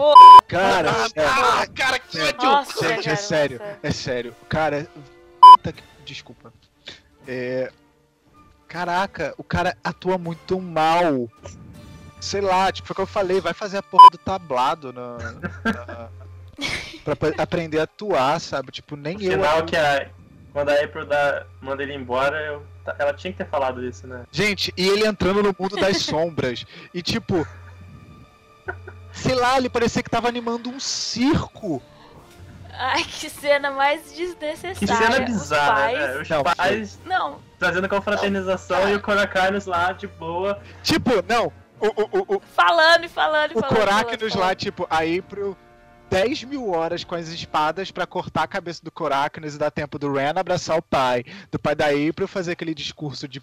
Cara, 0.48 0.90
ah, 0.92 1.10
sério. 1.10 1.32
ah, 1.32 1.68
cara, 1.76 2.00
que 2.00 2.20
ódio! 2.20 2.38
Nossa, 2.44 2.88
Gente, 2.88 3.04
cara, 3.04 3.12
é 3.14 3.16
sério, 3.16 3.60
nossa. 3.60 3.78
é 3.84 3.92
sério. 3.92 4.36
Cara, 4.50 4.88
puta 5.40 5.72
que- 5.74 5.84
desculpa. 6.04 6.52
É, 7.28 7.72
Caraca, 8.68 9.34
o 9.38 9.44
cara 9.44 9.78
atua 9.84 10.18
muito 10.18 10.60
mal. 10.60 11.30
Sei 12.20 12.42
lá, 12.42 12.72
tipo, 12.72 12.88
foi 12.88 12.94
o 12.94 12.96
que 12.96 13.02
eu 13.04 13.08
falei, 13.08 13.40
vai 13.40 13.54
fazer 13.54 13.78
a 13.78 13.84
porra 13.84 14.10
do 14.10 14.18
tablado 14.18 14.92
na, 14.92 15.18
na- 15.64 16.10
pra 17.04 17.16
aprender 17.44 17.80
a 17.80 17.84
atuar, 17.84 18.40
sabe? 18.40 18.72
Tipo, 18.72 18.96
nem 18.96 19.18
o 19.18 19.22
eu. 19.22 19.32
final 19.32 19.64
que 19.66 19.76
a, 19.76 20.08
quando 20.54 20.70
a 20.70 20.84
April 20.84 21.06
dá, 21.06 21.46
manda 21.62 21.84
ele 21.84 21.94
embora, 21.94 22.40
eu- 22.46 22.64
ela 22.98 23.14
tinha 23.14 23.32
que 23.32 23.38
ter 23.38 23.48
falado 23.48 23.84
isso, 23.86 24.08
né? 24.08 24.24
Gente, 24.32 24.74
e 24.78 24.88
ele 24.88 25.06
entrando 25.06 25.44
no 25.44 25.56
mundo 25.58 25.76
das 25.76 25.98
sombras. 25.98 26.66
E 26.94 27.02
tipo. 27.02 27.46
Sei 29.12 29.34
lá, 29.34 29.58
ele 29.58 29.70
parecia 29.70 30.04
que 30.04 30.10
tava 30.10 30.28
animando 30.28 30.70
um 30.70 30.80
circo. 30.80 31.82
Ai, 32.72 33.04
que 33.04 33.30
cena 33.30 33.72
mais 33.72 34.14
desnecessária. 34.14 34.76
Que 34.76 34.86
cena 34.88 35.20
Os 35.20 35.26
bizarra, 35.26 35.74
pais... 35.74 35.98
né? 35.98 36.22
Os 36.22 36.30
Não, 36.30 36.44
pais 36.44 37.00
Não, 37.06 37.40
fazendo 37.60 37.90
confraternização 37.90 38.90
e 38.90 38.96
o 38.96 39.02
Korakarnos 39.02 39.66
lá 39.66 39.92
de 39.92 40.06
boa. 40.06 40.62
Tipo, 40.84 41.24
não, 41.28 41.52
o, 41.80 41.88
o, 41.88 42.10
o, 42.20 42.36
o, 42.36 42.40
falando 42.40 43.06
e 43.06 43.10
falando 43.10 43.52
e 43.52 43.58
o 43.58 43.60
falando. 43.62 43.78
Coráquenos 43.78 44.34
falando, 44.34 44.48
lá, 44.48 44.56
tipo, 44.56 44.86
a 44.90 44.98
April 44.98 45.58
10 46.10 46.44
mil 46.46 46.70
horas 46.70 47.04
com 47.04 47.16
as 47.16 47.28
espadas 47.28 47.92
pra 47.92 48.08
cortar 48.08 48.44
a 48.44 48.48
cabeça 48.48 48.82
do 48.84 48.92
Coracnes 48.92 49.56
e 49.56 49.58
dar 49.58 49.72
tempo 49.72 50.00
do 50.00 50.12
Ren 50.14 50.34
abraçar 50.36 50.78
o 50.78 50.82
pai, 50.82 51.24
do 51.52 51.60
pai 51.60 51.76
da 51.76 51.88
April 51.88 52.28
fazer 52.28 52.54
aquele 52.54 52.74
discurso 52.74 53.28
de 53.28 53.42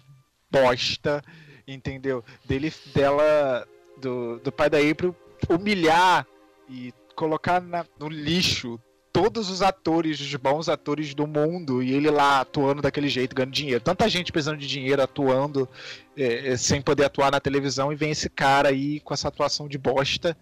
bosta, 0.49 1.23
entendeu? 1.67 2.23
Dele, 2.43 2.73
dela, 2.93 3.67
do, 4.01 4.39
do 4.39 4.51
pai 4.51 4.69
da 4.69 4.79
April 4.79 5.15
humilhar 5.49 6.25
e 6.69 6.93
colocar 7.15 7.61
na- 7.61 7.85
no 7.99 8.07
lixo 8.07 8.79
todos 9.13 9.49
os 9.49 9.61
atores, 9.61 10.19
os 10.19 10.35
bons 10.35 10.67
atores 10.67 11.13
do 11.13 11.25
mundo, 11.25 11.81
e 11.81 11.93
ele 11.93 12.09
lá 12.09 12.41
atuando 12.41 12.81
daquele 12.81 13.07
jeito, 13.07 13.33
ganhando 13.33 13.53
dinheiro. 13.53 13.79
Tanta 13.81 14.09
gente 14.09 14.29
precisando 14.29 14.57
de 14.57 14.67
dinheiro, 14.67 15.01
atuando, 15.01 15.69
é, 16.17 16.49
é, 16.49 16.57
sem 16.57 16.81
poder 16.81 17.05
atuar 17.05 17.31
na 17.31 17.39
televisão, 17.39 17.93
e 17.93 17.95
vem 17.95 18.11
esse 18.11 18.29
cara 18.29 18.69
aí 18.69 18.99
com 18.99 19.13
essa 19.13 19.29
atuação 19.29 19.69
de 19.69 19.77
bosta, 19.77 20.35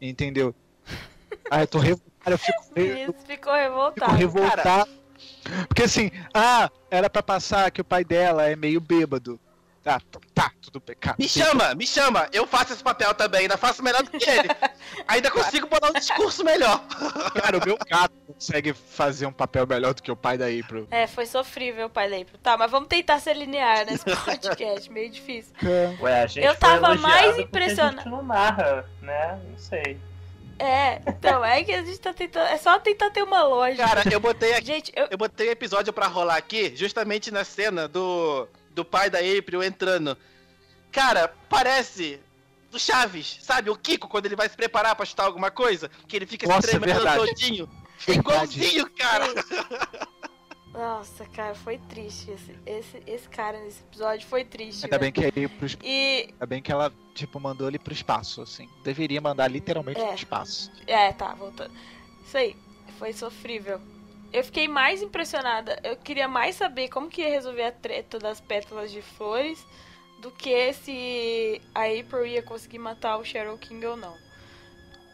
entendeu? 0.00 0.54
Ah, 1.50 1.62
eu 1.62 1.66
tô 1.66 1.78
revoltado, 1.78 2.30
eu 2.30 2.38
fico, 2.38 2.62
eu 2.76 2.84
Isso, 2.84 3.12
ficou 3.12 3.26
fico 3.26 3.52
revoltado. 3.52 4.12
revoltado. 4.12 4.90
Porque 5.68 5.82
assim, 5.84 6.10
ah, 6.32 6.70
era 6.90 7.08
pra 7.10 7.22
passar 7.22 7.70
que 7.70 7.80
o 7.80 7.84
pai 7.84 8.04
dela 8.04 8.44
é 8.48 8.56
meio 8.56 8.80
bêbado. 8.80 9.38
Tá, 9.82 10.00
tá, 10.32 10.52
tudo. 10.60 10.80
Cara, 11.00 11.16
Me 11.18 11.28
chama, 11.28 11.74
me 11.74 11.84
chama. 11.84 12.28
Eu 12.32 12.46
faço 12.46 12.72
esse 12.72 12.82
papel 12.82 13.12
também, 13.14 13.42
ainda 13.42 13.56
faço 13.56 13.82
melhor 13.82 14.02
do 14.04 14.10
que 14.12 14.30
ele. 14.30 14.48
Ainda 15.08 15.30
consigo 15.30 15.66
botar 15.66 15.90
um 15.90 15.94
discurso 15.94 16.44
melhor. 16.44 16.84
Cara, 17.34 17.58
o 17.58 17.64
meu 17.64 17.76
gato 17.90 18.14
consegue 18.26 18.72
fazer 18.72 19.26
um 19.26 19.32
papel 19.32 19.66
melhor 19.66 19.92
do 19.94 20.02
que 20.02 20.10
o 20.12 20.16
pai 20.16 20.38
da 20.38 20.46
April. 20.46 20.86
É, 20.90 21.06
foi 21.06 21.26
sofrível 21.26 21.86
o 21.86 21.90
pai 21.90 22.08
da 22.08 22.16
April. 22.16 22.38
Tá, 22.40 22.56
mas 22.56 22.70
vamos 22.70 22.88
tentar 22.88 23.18
ser 23.18 23.34
linear 23.34 23.84
nesse 23.84 24.04
podcast, 24.04 24.90
meio 24.92 25.10
difícil. 25.10 25.52
Ué, 26.00 26.22
a 26.22 26.26
gente 26.26 26.46
Eu 26.46 26.54
tava 26.54 26.94
mais 26.94 27.36
gente 27.36 28.08
não 28.08 28.22
narra, 28.22 28.88
né? 29.00 29.40
Não 29.50 29.58
sei. 29.58 29.98
É, 30.58 31.00
então, 31.06 31.44
é 31.44 31.62
que 31.64 31.72
a 31.72 31.82
gente 31.82 31.98
tá 31.98 32.12
tentando. 32.12 32.46
É 32.46 32.58
só 32.58 32.78
tentar 32.78 33.10
ter 33.10 33.22
uma 33.22 33.42
lógica. 33.42 33.86
Cara, 33.86 34.02
eu 34.10 34.20
botei 34.20 34.54
aqui. 34.54 34.66
Gente, 34.66 34.92
eu. 34.94 35.08
Eu 35.10 35.18
botei 35.18 35.48
o 35.48 35.52
episódio 35.52 35.92
pra 35.92 36.06
rolar 36.06 36.36
aqui, 36.36 36.74
justamente 36.76 37.30
na 37.30 37.44
cena 37.44 37.88
do, 37.88 38.46
do 38.70 38.84
pai 38.84 39.10
da 39.10 39.18
April 39.18 39.62
entrando. 39.62 40.16
Cara, 40.90 41.32
parece 41.48 42.20
do 42.70 42.78
Chaves, 42.78 43.38
sabe? 43.42 43.70
O 43.70 43.76
Kiko, 43.76 44.08
quando 44.08 44.26
ele 44.26 44.36
vai 44.36 44.48
se 44.48 44.56
preparar 44.56 44.94
pra 44.94 45.04
chutar 45.04 45.24
alguma 45.24 45.50
coisa, 45.50 45.90
que 46.08 46.16
ele 46.16 46.26
fica 46.26 46.46
Nossa, 46.46 46.62
se 46.62 46.68
tremendo 46.78 46.94
verdade. 46.94 47.26
todinho. 47.26 47.70
É 48.06 48.12
Verdade. 48.12 48.18
igualzinho, 48.18 48.90
cara. 48.90 49.26
Nossa, 50.72 51.26
cara, 51.26 51.54
foi 51.54 51.78
triste. 51.78 52.30
Esse, 52.30 52.58
esse, 52.64 53.02
esse 53.06 53.28
cara 53.28 53.58
nesse 53.60 53.80
episódio 53.82 54.26
foi 54.26 54.44
triste. 54.44 54.84
Ainda 54.84 54.98
bem 54.98 55.12
velho. 55.12 55.32
que, 55.32 55.40
é 55.44 55.48
pros, 55.48 55.76
E. 55.82 56.28
ainda 56.32 56.46
bem 56.46 56.62
que 56.62 56.72
ela, 56.72 56.92
tipo, 57.14 57.38
mandou 57.38 57.68
ele 57.68 57.78
pro 57.78 57.92
espaço, 57.92 58.40
assim. 58.40 58.68
Deveria 58.82 59.20
mandar 59.20 59.48
literalmente 59.48 60.00
É. 60.00 60.06
pro 60.06 60.14
espaço. 60.14 60.72
É, 60.86 61.12
tá, 61.12 61.34
voltando. 61.34 61.72
Isso 62.24 62.36
aí, 62.36 62.56
foi 62.98 63.12
sofrível. 63.12 63.80
Eu 64.32 64.42
fiquei 64.42 64.66
mais 64.66 65.02
impressionada. 65.02 65.78
Eu 65.84 65.94
queria 65.96 66.26
mais 66.26 66.56
saber 66.56 66.88
como 66.88 67.10
que 67.10 67.20
ia 67.20 67.28
resolver 67.28 67.64
a 67.64 67.72
treta 67.72 68.18
das 68.18 68.40
pétalas 68.40 68.90
de 68.90 69.02
flores 69.02 69.62
do 70.22 70.30
que 70.30 70.72
se 70.72 71.60
a 71.74 71.82
April 71.82 72.24
ia 72.24 72.42
conseguir 72.42 72.78
matar 72.78 73.18
o 73.18 73.24
Shadow 73.24 73.58
King 73.58 73.84
ou 73.84 73.96
não. 73.96 74.16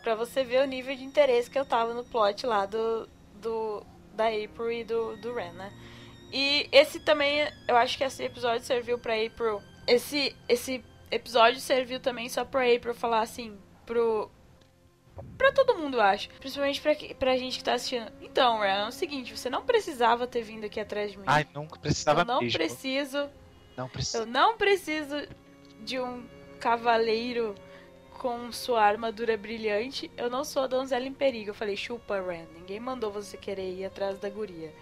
Pra 0.05 0.15
você 0.15 0.45
ver 0.45 0.63
o 0.63 0.67
nível 0.67 0.95
de 0.95 1.03
interesse 1.03 1.51
que 1.51 1.59
eu 1.59 1.65
tava 1.67 1.95
no 1.95 2.05
plot 2.05 2.47
lá 2.47 2.65
do, 2.65 3.09
do 3.41 3.83
da 4.19 4.27
April 4.27 4.73
e 4.73 4.85
do, 4.85 5.17
do 5.17 5.33
Ren, 5.33 5.53
né? 5.53 5.73
E 6.33 6.69
esse 6.73 7.01
também, 7.01 7.49
eu 7.67 7.77
acho 7.77 7.97
que 7.97 8.05
esse 8.05 8.23
episódio 8.23 8.67
serviu 8.67 8.99
pra 8.99 9.15
April. 9.15 9.63
Esse, 9.87 10.37
esse 10.49 10.85
episódio 11.11 11.61
serviu 11.61 12.01
também 12.01 12.29
só 12.29 12.45
pra 12.45 12.63
April 12.63 12.95
falar 12.95 13.21
assim 13.21 13.57
pro, 13.87 14.31
Pra 15.37 15.53
todo 15.53 15.77
mundo, 15.77 15.97
eu 15.97 16.03
acho. 16.03 16.29
Principalmente 16.41 16.81
pra, 16.81 16.95
pra 17.19 17.37
gente 17.37 17.59
que 17.59 17.65
tá 17.65 17.75
assistindo. 17.75 18.11
Então, 18.21 18.61
Ren, 18.61 18.85
é 18.85 18.89
o 18.89 18.93
seguinte, 18.93 19.37
você 19.37 19.49
não 19.49 19.63
precisava 19.65 20.27
ter 20.27 20.43
vindo 20.43 20.65
aqui 20.65 20.81
atrás 20.81 21.13
de 21.13 21.19
mim. 21.19 21.25
Ai, 21.27 21.47
nunca 21.55 21.79
precisava 21.79 22.23
eu 22.23 22.25
não 22.25 22.41
mesmo. 22.41 22.59
preciso. 22.59 23.31
Não 23.77 23.89
precisa. 23.89 24.19
Eu 24.19 24.27
não 24.27 24.57
preciso 24.57 25.29
de 25.81 25.99
um 25.99 26.27
cavaleiro 26.59 27.55
com 28.19 28.51
sua 28.53 28.83
armadura 28.83 29.37
brilhante. 29.37 30.11
Eu 30.17 30.29
não 30.29 30.45
sou 30.45 30.63
a 30.63 30.67
donzela 30.67 31.07
em 31.07 31.13
perigo. 31.13 31.51
Eu 31.51 31.55
falei, 31.55 31.77
chupa, 31.77 32.21
Ren. 32.21 32.45
Ninguém 32.55 32.81
mandou 32.81 33.11
você 33.11 33.37
querer 33.37 33.73
ir 33.75 33.85
atrás 33.85 34.19
da 34.19 34.29
guria. 34.29 34.73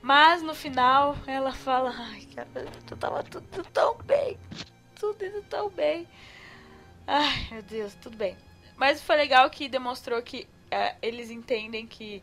Mas 0.00 0.42
no 0.42 0.54
final 0.54 1.16
ela 1.26 1.52
fala, 1.52 1.92
ai, 1.96 2.26
cara, 2.34 2.48
tu 2.86 2.96
tava 2.96 3.22
tudo 3.22 3.64
tão 3.72 3.96
bem. 3.98 4.38
Tudo 4.98 5.24
indo 5.24 5.42
tão 5.42 5.68
bem. 5.68 6.08
Ai, 7.06 7.48
meu 7.50 7.62
Deus, 7.62 7.94
tudo 7.94 8.16
bem. 8.16 8.36
Mas 8.76 9.02
foi 9.02 9.16
legal 9.16 9.48
que 9.50 9.68
demonstrou 9.68 10.20
que 10.22 10.48
é, 10.70 10.96
eles 11.02 11.30
entendem 11.30 11.86
que. 11.86 12.22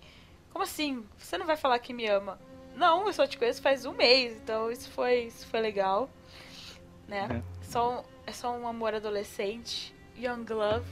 Como 0.52 0.64
assim? 0.64 1.06
Você 1.18 1.38
não 1.38 1.46
vai 1.46 1.56
falar 1.56 1.80
que 1.80 1.94
me 1.94 2.08
ama? 2.08 2.40
Não, 2.76 3.06
eu 3.06 3.14
só 3.14 3.28
te 3.28 3.38
conheço 3.38 3.62
faz 3.62 3.86
um 3.86 3.94
mês, 3.94 4.38
então 4.38 4.72
isso 4.72 4.90
foi, 4.92 5.24
isso 5.26 5.46
foi 5.48 5.60
legal. 5.60 6.10
Né? 7.08 7.44
Só 7.62 8.00
um- 8.00 8.04
é 8.26 8.32
só 8.32 8.52
um 8.52 8.68
amor 8.68 8.94
adolescente. 8.94 9.94
Young 10.20 10.46
Love. 10.50 10.86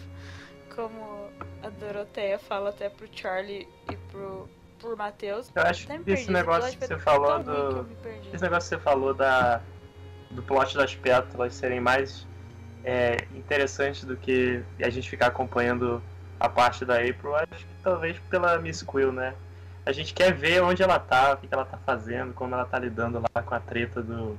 Como 0.73 1.29
a 1.63 1.69
Doroteia 1.69 2.37
fala 2.37 2.69
até 2.69 2.89
pro 2.89 3.07
Charlie 3.11 3.67
e 3.91 3.95
pro, 4.11 4.47
pro 4.79 4.95
Matheus. 4.95 5.51
Eu 5.55 5.63
acho 5.63 5.87
que 5.87 6.11
esse 6.11 6.31
negócio 6.31 6.77
que 6.77 6.85
você 6.85 6.97
falou 6.99 7.39
do. 7.43 7.87
Esse 8.33 8.43
negócio 8.43 8.69
que 8.69 8.75
você 8.75 8.79
falou 8.79 9.13
da. 9.13 9.61
do 10.31 10.43
plot 10.43 10.75
das 10.75 10.95
pétalas 10.95 11.55
serem 11.55 11.79
mais 11.79 12.27
é, 12.83 13.17
interessantes 13.35 14.05
do 14.05 14.15
que 14.15 14.63
a 14.81 14.89
gente 14.89 15.09
ficar 15.09 15.27
acompanhando 15.27 16.01
a 16.39 16.47
parte 16.47 16.85
da 16.85 16.95
April, 16.95 17.35
acho 17.35 17.65
que 17.65 17.73
talvez 17.83 18.17
pela 18.29 18.57
Miss 18.59 18.83
Quill, 18.83 19.11
né? 19.11 19.33
A 19.85 19.91
gente 19.91 20.13
quer 20.13 20.33
ver 20.33 20.61
onde 20.61 20.83
ela 20.83 20.99
tá, 20.99 21.33
o 21.33 21.37
que 21.37 21.47
ela 21.49 21.65
tá 21.65 21.77
fazendo, 21.85 22.33
como 22.33 22.53
ela 22.53 22.65
tá 22.65 22.77
lidando 22.77 23.19
lá 23.19 23.41
com 23.41 23.55
a 23.55 23.59
treta 23.59 24.01
do. 24.01 24.37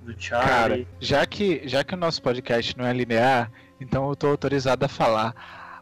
do 0.00 0.14
Cara, 0.28 0.46
Charlie. 0.46 0.88
já 1.00 1.26
que, 1.26 1.66
já 1.66 1.82
que 1.82 1.94
o 1.94 1.96
nosso 1.96 2.22
podcast 2.22 2.76
não 2.76 2.86
é 2.86 2.92
linear, 2.92 3.50
então 3.80 4.08
eu 4.08 4.16
tô 4.16 4.26
autorizado 4.28 4.84
a 4.84 4.88
falar. 4.88 5.34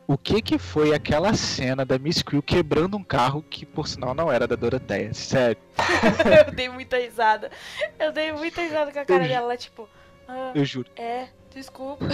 O 0.09 0.17
que 0.17 0.41
que 0.41 0.57
foi 0.57 0.95
aquela 0.95 1.35
cena 1.35 1.85
da 1.85 1.99
Miss 1.99 2.23
Quill 2.23 2.41
quebrando 2.43 2.97
um 2.97 3.03
carro 3.03 3.43
que, 3.43 3.67
por 3.67 3.89
sinal, 3.89 4.15
não 4.15 4.31
era 4.31 4.47
da 4.47 4.55
Doroteia? 4.55 5.13
Sério, 5.13 5.57
eu 6.47 6.53
dei 6.55 6.69
muita 6.69 6.97
risada. 6.97 7.51
Eu 7.99 8.13
dei 8.13 8.31
muita 8.33 8.61
risada 8.61 8.93
com 8.93 8.99
a 9.01 9.05
cara 9.05 9.25
Eu- 9.25 9.29
dela, 9.29 9.47
lá, 9.49 9.57
tipo. 9.57 9.89
"Ah, 10.29 10.53
eu 10.55 10.65
juro. 10.65 10.89
é, 10.95 11.27
desculpa. 11.57 12.05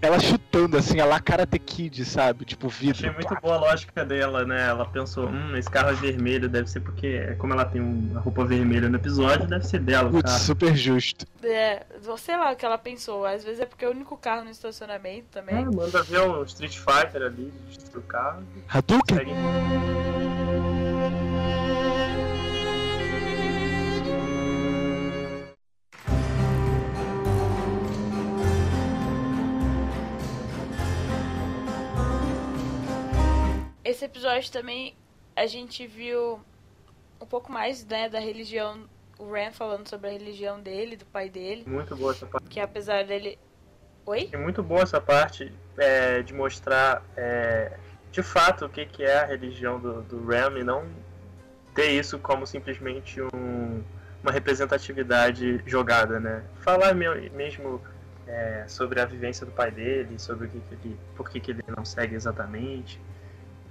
Ela 0.00 0.20
chutando, 0.20 0.76
assim, 0.76 1.00
a 1.00 1.04
lá 1.04 1.18
Karate 1.20 1.58
Kid, 1.58 2.04
sabe? 2.04 2.44
Tipo, 2.44 2.68
vidro. 2.68 2.96
Achei 2.96 3.10
muito 3.10 3.34
boa 3.40 3.56
a 3.56 3.60
lógica 3.60 4.04
dela, 4.04 4.44
né? 4.44 4.68
Ela 4.68 4.84
pensou, 4.86 5.28
hum, 5.28 5.56
esse 5.56 5.68
carro 5.70 5.90
é 5.90 5.94
vermelho, 5.94 6.48
deve 6.48 6.68
ser 6.68 6.80
porque, 6.80 7.34
como 7.38 7.52
ela 7.52 7.64
tem 7.64 7.80
uma 7.80 8.20
roupa 8.20 8.44
vermelha 8.44 8.88
no 8.88 8.96
episódio, 8.96 9.46
deve 9.48 9.66
ser 9.66 9.80
dela 9.80 10.10
Putz, 10.10 10.30
carro. 10.30 10.44
super 10.44 10.76
justo. 10.76 11.26
É, 11.42 11.84
sei 12.18 12.36
lá 12.36 12.52
o 12.52 12.56
que 12.56 12.64
ela 12.64 12.78
pensou. 12.78 13.24
Às 13.24 13.42
vezes 13.44 13.60
é 13.60 13.66
porque 13.66 13.84
é 13.84 13.88
o 13.88 13.92
único 13.92 14.16
carro 14.16 14.44
no 14.44 14.50
estacionamento 14.50 15.26
também. 15.32 15.56
É, 15.56 15.64
manda 15.64 16.02
ver 16.02 16.20
o 16.20 16.44
Street 16.44 16.76
Fighter 16.76 17.22
ali, 17.22 17.52
destruir 17.68 18.04
o 18.04 18.06
carro. 18.06 18.42
Hadouken? 18.68 19.16
Segue. 19.18 20.73
Esse 33.94 34.06
episódio 34.06 34.50
também 34.50 34.92
a 35.36 35.46
gente 35.46 35.86
viu 35.86 36.40
um 37.20 37.26
pouco 37.26 37.52
mais, 37.52 37.86
né, 37.86 38.08
da 38.08 38.18
religião. 38.18 38.88
O 39.16 39.30
Ren 39.32 39.52
falando 39.52 39.88
sobre 39.88 40.08
a 40.08 40.12
religião 40.12 40.60
dele, 40.60 40.96
do 40.96 41.06
pai 41.06 41.30
dele. 41.30 41.62
Muito 41.64 41.94
boa 41.94 42.10
essa 42.10 42.26
parte. 42.26 42.48
Que 42.48 42.58
apesar 42.58 43.04
dele. 43.04 43.38
Oi? 44.04 44.30
É 44.32 44.36
muito 44.36 44.64
boa 44.64 44.82
essa 44.82 45.00
parte 45.00 45.54
é, 45.78 46.22
de 46.22 46.34
mostrar 46.34 47.04
é, 47.16 47.78
de 48.10 48.20
fato 48.20 48.64
o 48.66 48.68
que, 48.68 48.84
que 48.84 49.04
é 49.04 49.20
a 49.20 49.26
religião 49.26 49.78
do, 49.78 50.02
do 50.02 50.26
Ram 50.26 50.58
e 50.58 50.64
não 50.64 50.84
ter 51.72 51.90
isso 51.92 52.18
como 52.18 52.44
simplesmente 52.48 53.22
um- 53.22 53.80
uma 54.24 54.32
representatividade 54.32 55.62
jogada, 55.66 56.18
né? 56.18 56.42
Falar 56.62 56.92
me- 56.96 57.30
mesmo 57.30 57.80
é, 58.26 58.64
sobre 58.66 58.98
a 59.00 59.04
vivência 59.04 59.46
do 59.46 59.52
pai 59.52 59.70
dele, 59.70 60.18
sobre 60.18 60.48
o 60.48 60.50
que, 60.50 60.58
que 60.58 60.74
ele, 60.74 60.98
por 61.16 61.30
que, 61.30 61.38
que 61.38 61.50
ele 61.52 61.62
não 61.76 61.84
segue 61.84 62.16
exatamente. 62.16 63.00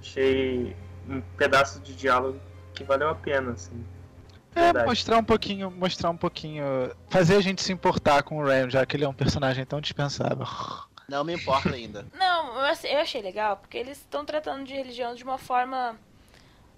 Achei 0.04 0.76
um 1.08 1.22
pedaço 1.38 1.80
de 1.80 1.94
diálogo 1.94 2.38
que 2.74 2.84
valeu 2.84 3.08
a 3.08 3.14
pena, 3.14 3.52
assim. 3.52 3.82
É, 4.54 4.64
Verdade. 4.64 4.86
mostrar 4.86 5.16
um 5.18 5.24
pouquinho, 5.24 5.70
mostrar 5.70 6.10
um 6.10 6.16
pouquinho. 6.16 6.62
Fazer 7.08 7.36
a 7.36 7.40
gente 7.40 7.62
se 7.62 7.72
importar 7.72 8.22
com 8.22 8.36
o 8.38 8.44
Ram, 8.46 8.68
já 8.68 8.84
que 8.84 8.96
ele 8.96 9.04
é 9.04 9.08
um 9.08 9.14
personagem 9.14 9.64
tão 9.64 9.80
dispensável. 9.80 10.46
Não 11.08 11.24
me 11.24 11.34
importa 11.34 11.70
ainda. 11.70 12.06
Não, 12.14 12.54
eu 12.54 12.60
achei- 12.66 12.92
eu 12.94 12.98
achei 12.98 13.22
legal, 13.22 13.56
porque 13.56 13.78
eles 13.78 13.98
estão 13.98 14.24
tratando 14.24 14.64
de 14.64 14.74
religião 14.74 15.14
de 15.14 15.24
uma 15.24 15.38
forma 15.38 15.96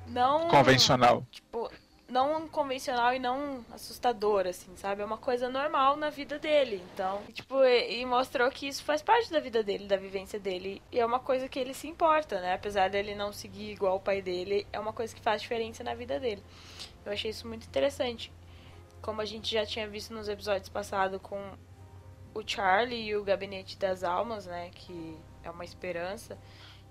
não. 0.06 0.48
Convencional. 0.48 1.26
Tipo, 1.30 1.70
não 2.08 2.46
convencional 2.48 3.14
e 3.14 3.18
não 3.18 3.64
assustador, 3.72 4.46
assim, 4.46 4.76
sabe? 4.76 5.02
É 5.02 5.04
uma 5.04 5.18
coisa 5.18 5.48
normal 5.48 5.96
na 5.96 6.08
vida 6.08 6.38
dele. 6.38 6.82
Então, 6.92 7.22
tipo, 7.32 7.62
e, 7.64 8.00
e 8.00 8.06
mostrou 8.06 8.48
que 8.50 8.68
isso 8.68 8.84
faz 8.84 9.02
parte 9.02 9.30
da 9.30 9.40
vida 9.40 9.62
dele, 9.62 9.86
da 9.86 9.96
vivência 9.96 10.38
dele. 10.38 10.80
E 10.92 11.00
é 11.00 11.04
uma 11.04 11.18
coisa 11.18 11.48
que 11.48 11.58
ele 11.58 11.74
se 11.74 11.88
importa, 11.88 12.40
né? 12.40 12.54
Apesar 12.54 12.88
dele 12.88 13.14
não 13.14 13.32
seguir 13.32 13.72
igual 13.72 13.96
o 13.96 14.00
pai 14.00 14.22
dele, 14.22 14.66
é 14.72 14.78
uma 14.78 14.92
coisa 14.92 15.14
que 15.14 15.20
faz 15.20 15.42
diferença 15.42 15.82
na 15.82 15.94
vida 15.94 16.20
dele. 16.20 16.42
Eu 17.04 17.12
achei 17.12 17.30
isso 17.30 17.46
muito 17.48 17.66
interessante. 17.66 18.32
Como 19.02 19.20
a 19.20 19.24
gente 19.24 19.52
já 19.52 19.66
tinha 19.66 19.88
visto 19.88 20.14
nos 20.14 20.28
episódios 20.28 20.68
passados 20.68 21.20
com 21.20 21.40
o 22.34 22.42
Charlie 22.46 23.08
e 23.08 23.16
o 23.16 23.24
Gabinete 23.24 23.76
das 23.76 24.04
Almas, 24.04 24.46
né? 24.46 24.70
Que 24.72 25.18
é 25.42 25.50
uma 25.50 25.64
esperança. 25.64 26.38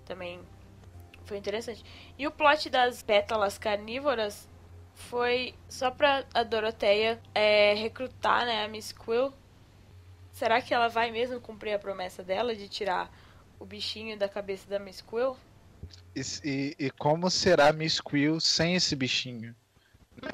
Também 0.04 0.40
foi 1.24 1.38
interessante. 1.38 1.82
E 2.18 2.26
o 2.26 2.30
plot 2.30 2.68
das 2.68 3.02
pétalas 3.02 3.56
carnívoras 3.56 4.48
foi 4.96 5.54
só 5.68 5.90
pra 5.90 6.24
a 6.34 6.42
Doroteia 6.42 7.20
é, 7.34 7.74
recrutar 7.74 8.44
né, 8.46 8.64
a 8.64 8.68
Miss 8.68 8.92
Quill. 8.92 9.32
Será 10.32 10.60
que 10.60 10.74
ela 10.74 10.88
vai 10.88 11.10
mesmo 11.10 11.40
cumprir 11.40 11.74
a 11.74 11.78
promessa 11.78 12.22
dela 12.22 12.54
de 12.54 12.68
tirar 12.68 13.10
o 13.60 13.64
bichinho 13.64 14.18
da 14.18 14.28
cabeça 14.28 14.68
da 14.68 14.78
Miss 14.78 15.00
Quill? 15.02 15.36
E, 16.14 16.22
e, 16.44 16.76
e 16.78 16.90
como 16.90 17.30
será 17.30 17.72
Miss 17.72 18.00
Quill 18.00 18.40
sem 18.40 18.74
esse 18.74 18.96
bichinho? 18.96 19.54
Né? 20.20 20.30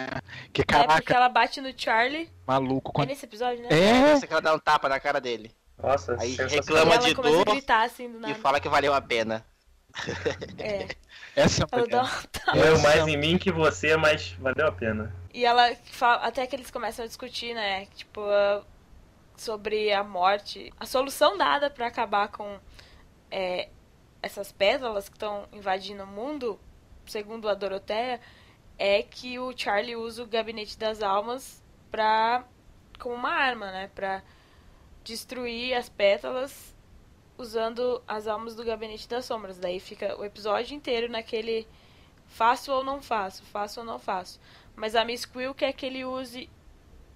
Que 0.53 0.62
É 0.62 0.64
porque 0.64 0.64
caraca, 0.64 1.14
ela 1.14 1.29
bate 1.29 1.61
no 1.61 1.72
Charlie. 1.77 2.31
maluco. 2.46 2.90
É 2.90 2.94
Quando... 2.94 3.09
nesse 3.09 3.27
episódio, 3.27 3.62
né? 3.62 3.68
É, 3.70 4.14
Você 4.14 4.27
que 4.27 4.33
ela 4.33 4.42
dá 4.42 4.55
um 4.55 4.59
tapa 4.59 4.88
na 4.88 5.01
cara 5.01 5.20
dele. 5.20 5.53
Nossa, 5.83 6.16
Aí. 6.20 6.35
E 6.35 6.37
reclama 6.37 6.98
de 6.98 7.14
dor 7.14 7.48
a 7.48 7.53
gritar 7.53 7.85
assim 7.85 8.09
do 8.09 8.29
e 8.29 8.35
fala 8.35 8.61
que 8.61 8.68
valeu 8.68 8.94
a 8.94 9.01
pena. 9.01 9.44
É. 10.59 10.88
essa 11.37 11.66
dá 11.66 11.83
um 11.83 11.87
tapa. 11.87 12.52
Doeu 12.52 12.74
Essa- 12.74 12.83
mais 12.83 13.07
em 13.07 13.16
mim 13.16 13.38
que 13.38 13.50
você, 13.52 13.96
mas 13.96 14.33
valeu 14.33 14.66
a 14.66 14.72
pena. 14.72 15.14
E 15.33 15.44
ela 15.44 15.74
fala, 15.90 16.22
até 16.22 16.46
que 16.46 16.55
eles 16.57 16.70
começam 16.70 17.05
a 17.05 17.09
discutir, 17.09 17.55
né? 17.55 17.87
Tipo, 17.94 18.20
sobre 19.37 19.92
a 19.92 20.05
morte. 20.05 20.72
A 20.78 20.87
solução 20.87 21.37
dada 21.37 21.70
pra 21.70 21.87
acabar 21.87 22.28
com 22.28 22.59
é, 23.31 23.68
essas 24.22 24.52
pétalas 24.52 25.09
que 25.09 25.16
estão 25.16 25.46
invadindo 25.52 26.05
o 26.05 26.07
mundo, 26.07 26.59
segundo 27.07 27.48
a 27.48 27.55
Doroteia, 27.55 28.20
é 28.78 29.02
que 29.02 29.38
o 29.38 29.57
Charlie 29.57 29.96
usa 29.96 30.22
o 30.22 30.26
gabinete 30.26 30.78
das 30.78 31.02
almas 31.02 31.62
pra. 31.90 32.44
como 32.98 33.14
uma 33.14 33.31
arma, 33.31 33.70
né? 33.70 33.90
Pra 33.94 34.22
destruir 35.05 35.74
as 35.74 35.88
pétalas 35.88 36.72
usando 37.37 38.03
as 38.07 38.27
almas 38.27 38.55
do 38.55 38.64
gabinete 38.64 39.09
das 39.09 39.25
sombras. 39.25 39.59
Daí 39.59 39.81
fica 39.81 40.16
o 40.18 40.25
episódio 40.25 40.75
inteiro 40.75 41.11
naquele 41.11 41.66
faço 42.27 42.73
ou 42.73 42.83
não 42.85 43.03
faço, 43.03 43.42
faço 43.45 43.81
ou 43.81 43.87
não 43.87 43.99
faço. 43.99 44.40
Mas 44.75 44.95
a 44.95 45.05
Miss 45.05 45.25
Quill 45.25 45.55
quer 45.55 45.73
que 45.73 45.87
ele 45.87 46.05
use 46.05 46.49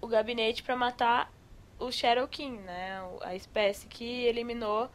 o 0.00 0.07
gabinete 0.07 0.62
pra 0.62 0.76
matar 0.76 1.33
o 1.79 1.90
Shadow 1.90 2.29
King, 2.29 2.59
né? 2.62 3.00
A 3.22 3.35
espécie 3.35 3.87
que 3.87 4.24
eliminou, 4.24 4.90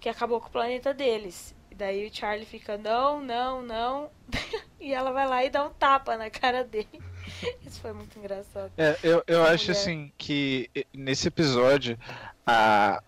que 0.00 0.08
acabou 0.08 0.40
com 0.40 0.48
o 0.48 0.52
planeta 0.52 0.92
deles. 0.92 1.54
E 1.70 1.74
daí 1.74 2.06
o 2.06 2.14
Charlie 2.14 2.46
fica, 2.46 2.76
não, 2.76 3.20
não, 3.20 3.62
não. 3.62 4.10
e 4.80 4.92
ela 4.92 5.10
vai 5.10 5.26
lá 5.26 5.44
e 5.44 5.50
dá 5.50 5.64
um 5.64 5.72
tapa 5.72 6.16
na 6.16 6.28
cara 6.28 6.64
dele. 6.64 7.00
Isso 7.64 7.80
foi 7.80 7.92
muito 7.92 8.18
engraçado. 8.18 8.72
É, 8.76 8.98
eu, 9.02 9.22
eu 9.26 9.42
Essa 9.42 9.54
acho 9.54 9.64
mulher. 9.68 9.80
assim 9.80 10.12
que 10.18 10.70
nesse 10.92 11.28
episódio 11.28 11.98
a, 12.46 13.02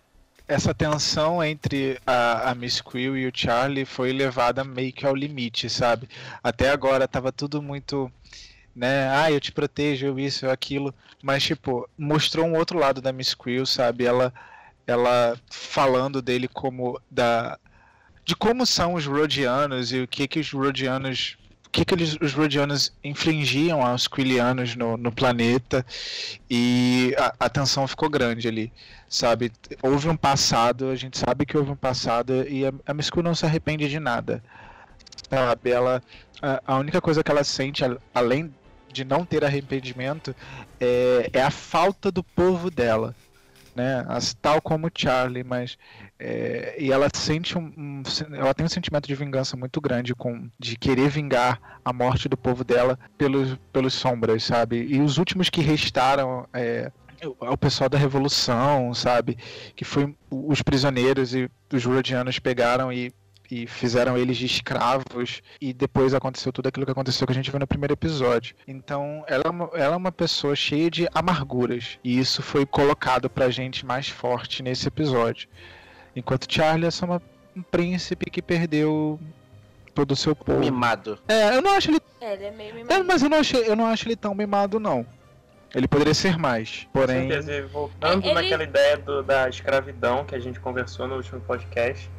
essa 0.47 0.73
tensão 0.73 1.43
entre 1.43 1.99
a, 2.05 2.51
a 2.51 2.55
Miss 2.55 2.81
Quill 2.81 3.17
e 3.17 3.27
o 3.27 3.31
Charlie 3.33 3.85
foi 3.85 4.11
levada 4.11 4.63
meio 4.63 4.93
que 4.93 5.05
ao 5.05 5.15
limite, 5.15 5.69
sabe? 5.69 6.07
Até 6.43 6.69
agora 6.69 7.07
tava 7.07 7.31
tudo 7.31 7.61
muito, 7.61 8.11
né? 8.75 9.09
Ah, 9.09 9.31
eu 9.31 9.39
te 9.39 9.51
protejo, 9.51 10.05
eu 10.05 10.19
isso, 10.19 10.45
eu 10.45 10.51
aquilo, 10.51 10.93
mas 11.21 11.43
tipo 11.43 11.89
mostrou 11.97 12.45
um 12.45 12.55
outro 12.55 12.77
lado 12.77 13.01
da 13.01 13.11
Miss 13.11 13.33
Quill, 13.33 13.65
sabe? 13.65 14.05
Ela, 14.05 14.33
ela 14.85 15.39
falando 15.49 16.21
dele 16.21 16.47
como 16.47 16.99
da 17.09 17.57
de 18.23 18.35
como 18.35 18.65
são 18.65 18.95
os 18.95 19.05
Rodianos 19.05 19.91
e 19.91 20.01
o 20.01 20.07
que 20.07 20.27
que 20.27 20.39
os 20.39 20.51
Rodianos 20.51 21.37
que, 21.75 21.83
que 21.83 21.93
eles, 21.93 22.17
os 22.21 22.33
Rodianos 22.33 22.93
infringiam 23.03 23.85
aos 23.85 24.07
Quillianos 24.07 24.77
no, 24.77 24.95
no 24.95 25.11
planeta 25.11 25.85
e 26.49 27.13
a, 27.19 27.35
a 27.37 27.49
tensão 27.49 27.85
ficou 27.85 28.09
grande 28.09 28.47
ali, 28.47 28.71
sabe? 29.09 29.51
Houve 29.83 30.07
um 30.07 30.15
passado, 30.15 30.89
a 30.89 30.95
gente 30.95 31.17
sabe 31.17 31.45
que 31.45 31.57
houve 31.57 31.71
um 31.71 31.75
passado 31.75 32.47
e 32.47 32.65
a, 32.65 32.71
a 32.87 33.21
não 33.21 33.35
se 33.35 33.45
arrepende 33.45 33.89
de 33.89 33.99
nada, 33.99 34.41
sabe? 35.29 35.71
Ela, 35.71 36.01
a, 36.41 36.61
a 36.65 36.77
única 36.77 37.01
coisa 37.01 37.21
que 37.21 37.29
ela 37.29 37.43
sente, 37.43 37.83
além 38.13 38.53
de 38.89 39.03
não 39.03 39.25
ter 39.25 39.43
arrependimento, 39.43 40.33
é, 40.79 41.29
é 41.33 41.41
a 41.41 41.51
falta 41.51 42.09
do 42.09 42.23
povo 42.23 42.71
dela, 42.71 43.13
né? 43.75 44.05
As- 44.07 44.33
tal 44.33 44.61
como 44.61 44.89
Charlie, 44.95 45.43
mas 45.43 45.77
é, 46.19 46.75
e 46.79 46.91
ela 46.91 47.07
sente 47.13 47.57
um, 47.57 47.71
um- 47.77 48.03
ela 48.33 48.53
tem 48.53 48.65
um 48.65 48.69
sentimento 48.69 49.07
de 49.07 49.15
vingança 49.15 49.57
muito 49.57 49.81
grande 49.81 50.15
com 50.15 50.49
de 50.57 50.77
querer 50.77 51.09
vingar 51.09 51.59
a 51.83 51.91
morte 51.91 52.29
do 52.29 52.37
povo 52.37 52.63
dela 52.63 52.97
pelos 53.17 53.57
pelos 53.73 53.93
sombras, 53.93 54.43
sabe? 54.43 54.85
E 54.89 55.01
os 55.01 55.17
últimos 55.17 55.49
que 55.49 55.61
restaram 55.61 56.47
é, 56.53 56.91
o 57.23 57.53
o 57.53 57.57
pessoal 57.57 57.89
da 57.89 57.97
revolução, 57.97 58.93
sabe? 58.93 59.37
Que 59.75 59.83
foi 59.85 60.15
os 60.29 60.61
prisioneiros 60.61 61.33
e 61.35 61.49
os 61.73 61.83
Rodianos 61.85 62.39
pegaram 62.39 62.91
e 62.93 63.11
e 63.51 63.67
fizeram 63.67 64.17
eles 64.17 64.37
de 64.37 64.47
escravos 64.47 65.43
e 65.61 65.71
depois 65.71 66.15
aconteceu 66.15 66.51
tudo 66.51 66.65
aquilo 66.67 66.83
que 66.83 66.91
aconteceu 66.91 67.27
que 67.27 67.31
a 67.31 67.35
gente 67.35 67.51
viu 67.51 67.59
no 67.59 67.67
primeiro 67.67 67.93
episódio. 67.93 68.55
Então, 68.67 69.23
ela 69.27 69.43
é 69.45 69.49
uma, 69.51 69.69
ela 69.75 69.93
é 69.93 69.97
uma 69.97 70.11
pessoa 70.11 70.55
cheia 70.55 70.89
de 70.89 71.07
amarguras 71.13 71.99
e 72.03 72.17
isso 72.17 72.41
foi 72.41 72.65
colocado 72.65 73.29
pra 73.29 73.51
gente 73.51 73.85
mais 73.85 74.09
forte 74.09 74.63
nesse 74.63 74.87
episódio. 74.87 75.47
Enquanto 76.15 76.51
Charlie 76.51 76.87
é 76.87 76.91
só 76.91 77.05
uma- 77.05 77.21
um 77.55 77.61
príncipe 77.61 78.29
que 78.29 78.41
perdeu 78.41 79.19
todo 79.93 80.11
o 80.11 80.15
seu 80.15 80.35
povo. 80.35 80.59
Mimado. 80.59 81.19
É, 81.27 81.55
eu 81.55 81.61
não 81.61 81.71
acho 81.71 81.89
ele, 81.91 81.99
É, 82.21 82.33
ele 82.33 82.43
é 82.45 82.51
meio 82.51 82.69
é, 82.71 82.73
mimado. 82.73 83.05
mas 83.05 83.21
eu 83.23 83.29
não 83.29 83.39
achei, 83.39 83.67
eu 83.69 83.75
não 83.75 83.85
acho 83.85 84.07
ele 84.07 84.15
tão 84.15 84.33
mimado 84.35 84.79
não. 84.79 85.05
Ele 85.73 85.87
poderia 85.89 86.13
ser 86.13 86.37
mais, 86.37 86.87
porém 86.93 87.29
e 87.29 87.61
voltando 87.63 88.23
É, 88.23 88.27
ele- 88.27 88.33
naquela 88.33 88.63
ideia 88.63 88.97
do- 88.97 89.21
da 89.23 89.49
escravidão 89.49 90.23
que 90.23 90.33
a 90.33 90.39
gente 90.39 90.59
conversou 90.59 91.05
no 91.07 91.15
último 91.15 91.41
podcast 91.41 92.09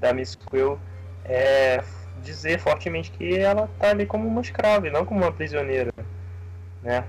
da 0.00 0.12
Miss 0.12 0.34
Quill, 0.34 0.78
é 1.24 1.82
dizer 2.22 2.58
fortemente 2.58 3.10
que 3.12 3.36
ela 3.36 3.68
tá 3.78 3.90
ali 3.90 4.04
como 4.06 4.26
uma 4.26 4.40
escrava 4.40 4.88
e 4.88 4.90
não 4.90 5.04
como 5.04 5.20
uma 5.20 5.30
prisioneira, 5.32 5.92
né? 6.82 7.04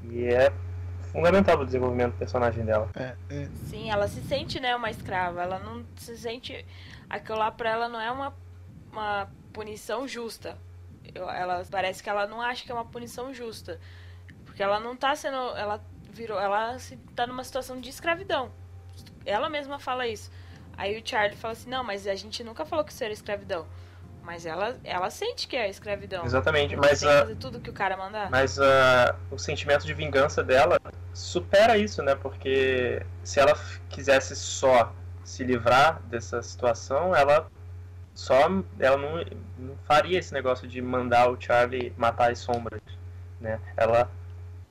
Que 0.00 0.26
é 0.28 0.52
fundamental 1.12 1.56
pro 1.56 1.66
desenvolvimento 1.66 2.12
do 2.12 2.18
personagem 2.18 2.64
dela. 2.64 2.88
é, 2.96 3.14
é, 3.30 3.48
Sim, 3.68 3.90
ela 3.90 4.06
se 4.08 4.20
sente, 4.22 4.58
né, 4.60 4.74
uma 4.74 4.90
escrava. 4.90 5.42
Ela 5.42 5.58
não 5.58 5.84
se 5.96 6.16
sente. 6.16 6.64
Aquilo 7.08 7.38
lá 7.38 7.50
pra 7.50 7.70
ela 7.70 7.88
não 7.88 8.00
é 8.00 8.10
uma, 8.10 8.34
uma 8.92 9.28
punição 9.52 10.06
justa. 10.06 10.56
Eu- 11.14 11.28
ela 11.28 11.64
parece 11.70 12.02
que 12.02 12.08
ela 12.08 12.26
não 12.26 12.40
acha 12.40 12.64
que 12.64 12.70
é 12.70 12.74
uma 12.74 12.84
punição 12.84 13.32
justa. 13.34 13.80
Porque 14.44 14.62
ela 14.62 14.78
não 14.80 14.96
tá 14.96 15.14
sendo. 15.16 15.36
Ela 15.56 15.80
virou. 16.10 16.38
Ela 16.38 16.78
se, 16.78 16.96
tá 17.16 17.26
numa 17.26 17.44
situação 17.44 17.80
de 17.80 17.88
escravidão. 17.90 18.50
Ela 19.24 19.48
mesma 19.48 19.78
fala 19.78 20.06
isso. 20.06 20.30
Aí 20.76 20.98
o 20.98 21.06
Charlie 21.06 21.36
fala 21.36 21.52
assim, 21.52 21.68
não, 21.68 21.84
mas 21.84 22.06
a 22.06 22.14
gente 22.14 22.42
nunca 22.42 22.64
falou 22.64 22.84
que 22.84 22.92
isso 22.92 23.04
era 23.04 23.12
escravidão. 23.12 23.66
Mas 24.22 24.46
ela, 24.46 24.78
ela 24.84 25.10
sente 25.10 25.48
que 25.48 25.56
é 25.56 25.68
escravidão. 25.68 26.24
Exatamente, 26.24 26.74
Ela 26.74 26.82
mas 26.82 27.00
tem 27.00 27.08
que 27.08 27.14
a, 27.14 27.20
fazer 27.20 27.36
tudo 27.36 27.60
que 27.60 27.70
o 27.70 27.72
cara 27.72 27.96
mandar. 27.96 28.30
Mas 28.30 28.58
ah, 28.58 29.16
o 29.30 29.38
sentimento 29.38 29.84
de 29.86 29.94
vingança 29.94 30.42
dela 30.42 30.78
supera 31.12 31.76
isso, 31.76 32.02
né? 32.02 32.14
Porque 32.14 33.04
se 33.24 33.40
ela 33.40 33.58
quisesse 33.88 34.36
só 34.36 34.92
se 35.24 35.44
livrar 35.44 36.00
dessa 36.02 36.42
situação, 36.42 37.14
ela 37.14 37.50
só 38.14 38.48
ela 38.78 38.96
não, 38.96 39.24
não 39.58 39.76
faria 39.84 40.18
esse 40.18 40.32
negócio 40.32 40.68
de 40.68 40.82
mandar 40.82 41.30
o 41.30 41.40
Charlie 41.40 41.92
matar 41.96 42.30
as 42.30 42.38
sombras, 42.38 42.80
né? 43.40 43.60
Ela 43.76 44.10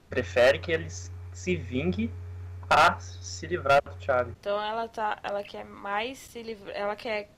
prefere 0.10 0.60
que 0.60 0.72
ele 0.72 0.88
se 1.32 1.56
vingue 1.56 2.12
a 2.70 3.00
se 3.00 3.48
livrar 3.48 3.82
do 3.82 4.04
Charlie. 4.04 4.36
Então 4.40 4.62
ela 4.62 4.88
tá, 4.88 5.18
ela 5.24 5.44
quer 5.44 5.66
mais 5.66 6.18
se 6.20 6.44
livrar, 6.44 6.76
ela 6.76 6.96
quer 6.96 7.30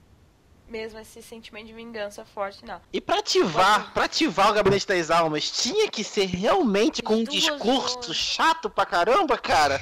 mesmo 0.72 0.98
esse 1.00 1.22
sentimento 1.22 1.68
de 1.68 1.74
vingança 1.74 2.24
forte, 2.24 2.66
não. 2.66 2.82
E 2.94 3.02
pra 3.02 3.20
ativar, 3.20 3.94
pra 3.94 4.06
ativar 4.06 4.50
o 4.50 4.54
Gabinete 4.54 4.88
das 4.88 5.12
Almas, 5.12 5.52
tinha 5.52 5.90
que 5.92 6.04
ser 6.04 6.26
realmente 6.26 7.04
com 7.04 7.16
um 7.18 7.24
Duas 7.24 7.36
discurso 7.36 7.98
horas. 8.00 8.16
chato 8.16 8.70
pra 8.70 8.86
caramba, 8.86 9.38
cara. 9.38 9.82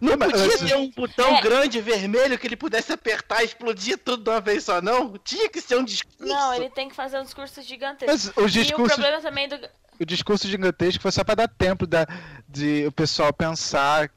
Não 0.00 0.16
Mas- 0.16 0.32
podia 0.32 0.58
ter 0.58 0.76
um 0.76 0.90
botão 0.92 1.36
É. 1.36 1.42
grande 1.42 1.78
vermelho 1.80 2.38
que 2.38 2.46
ele 2.46 2.56
pudesse 2.56 2.90
apertar 2.92 3.42
e 3.42 3.46
explodir 3.46 3.98
tudo 3.98 4.22
de 4.22 4.30
uma 4.30 4.40
vez 4.40 4.64
só, 4.64 4.80
não? 4.80 5.18
Tinha 5.18 5.48
que 5.50 5.60
ser 5.60 5.76
um 5.76 5.84
discurso. 5.84 6.24
Não, 6.32 6.54
ele 6.54 6.70
tem 6.70 6.88
que 6.88 6.94
fazer 6.94 7.18
um 7.18 7.24
discurso 7.24 7.60
gigantesco. 7.60 8.10
mas 8.10 8.26
os 8.28 8.56
E 8.56 8.60
o 8.60 8.62
discursos 8.62 8.94
problema 8.96 9.20
também 9.20 9.48
do 9.48 9.58
o 10.00 10.04
discurso 10.06 10.48
gigantesco 10.48 11.02
foi 11.02 11.12
só 11.12 11.22
para 11.22 11.34
dar 11.34 11.48
tempo 11.48 11.86
da, 11.86 12.06
de 12.48 12.86
o 12.86 12.92
pessoal 12.92 13.30
pensar. 13.34 14.10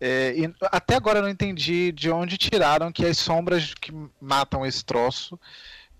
É, 0.00 0.34
e 0.36 0.54
até 0.72 0.96
agora 0.96 1.18
eu 1.18 1.22
não 1.22 1.28
entendi 1.28 1.92
de 1.92 2.10
onde 2.10 2.38
tiraram 2.38 2.90
que 2.90 3.04
as 3.04 3.18
sombras 3.18 3.74
que 3.74 3.92
matam 4.20 4.64
esse 4.64 4.84
troço. 4.84 5.38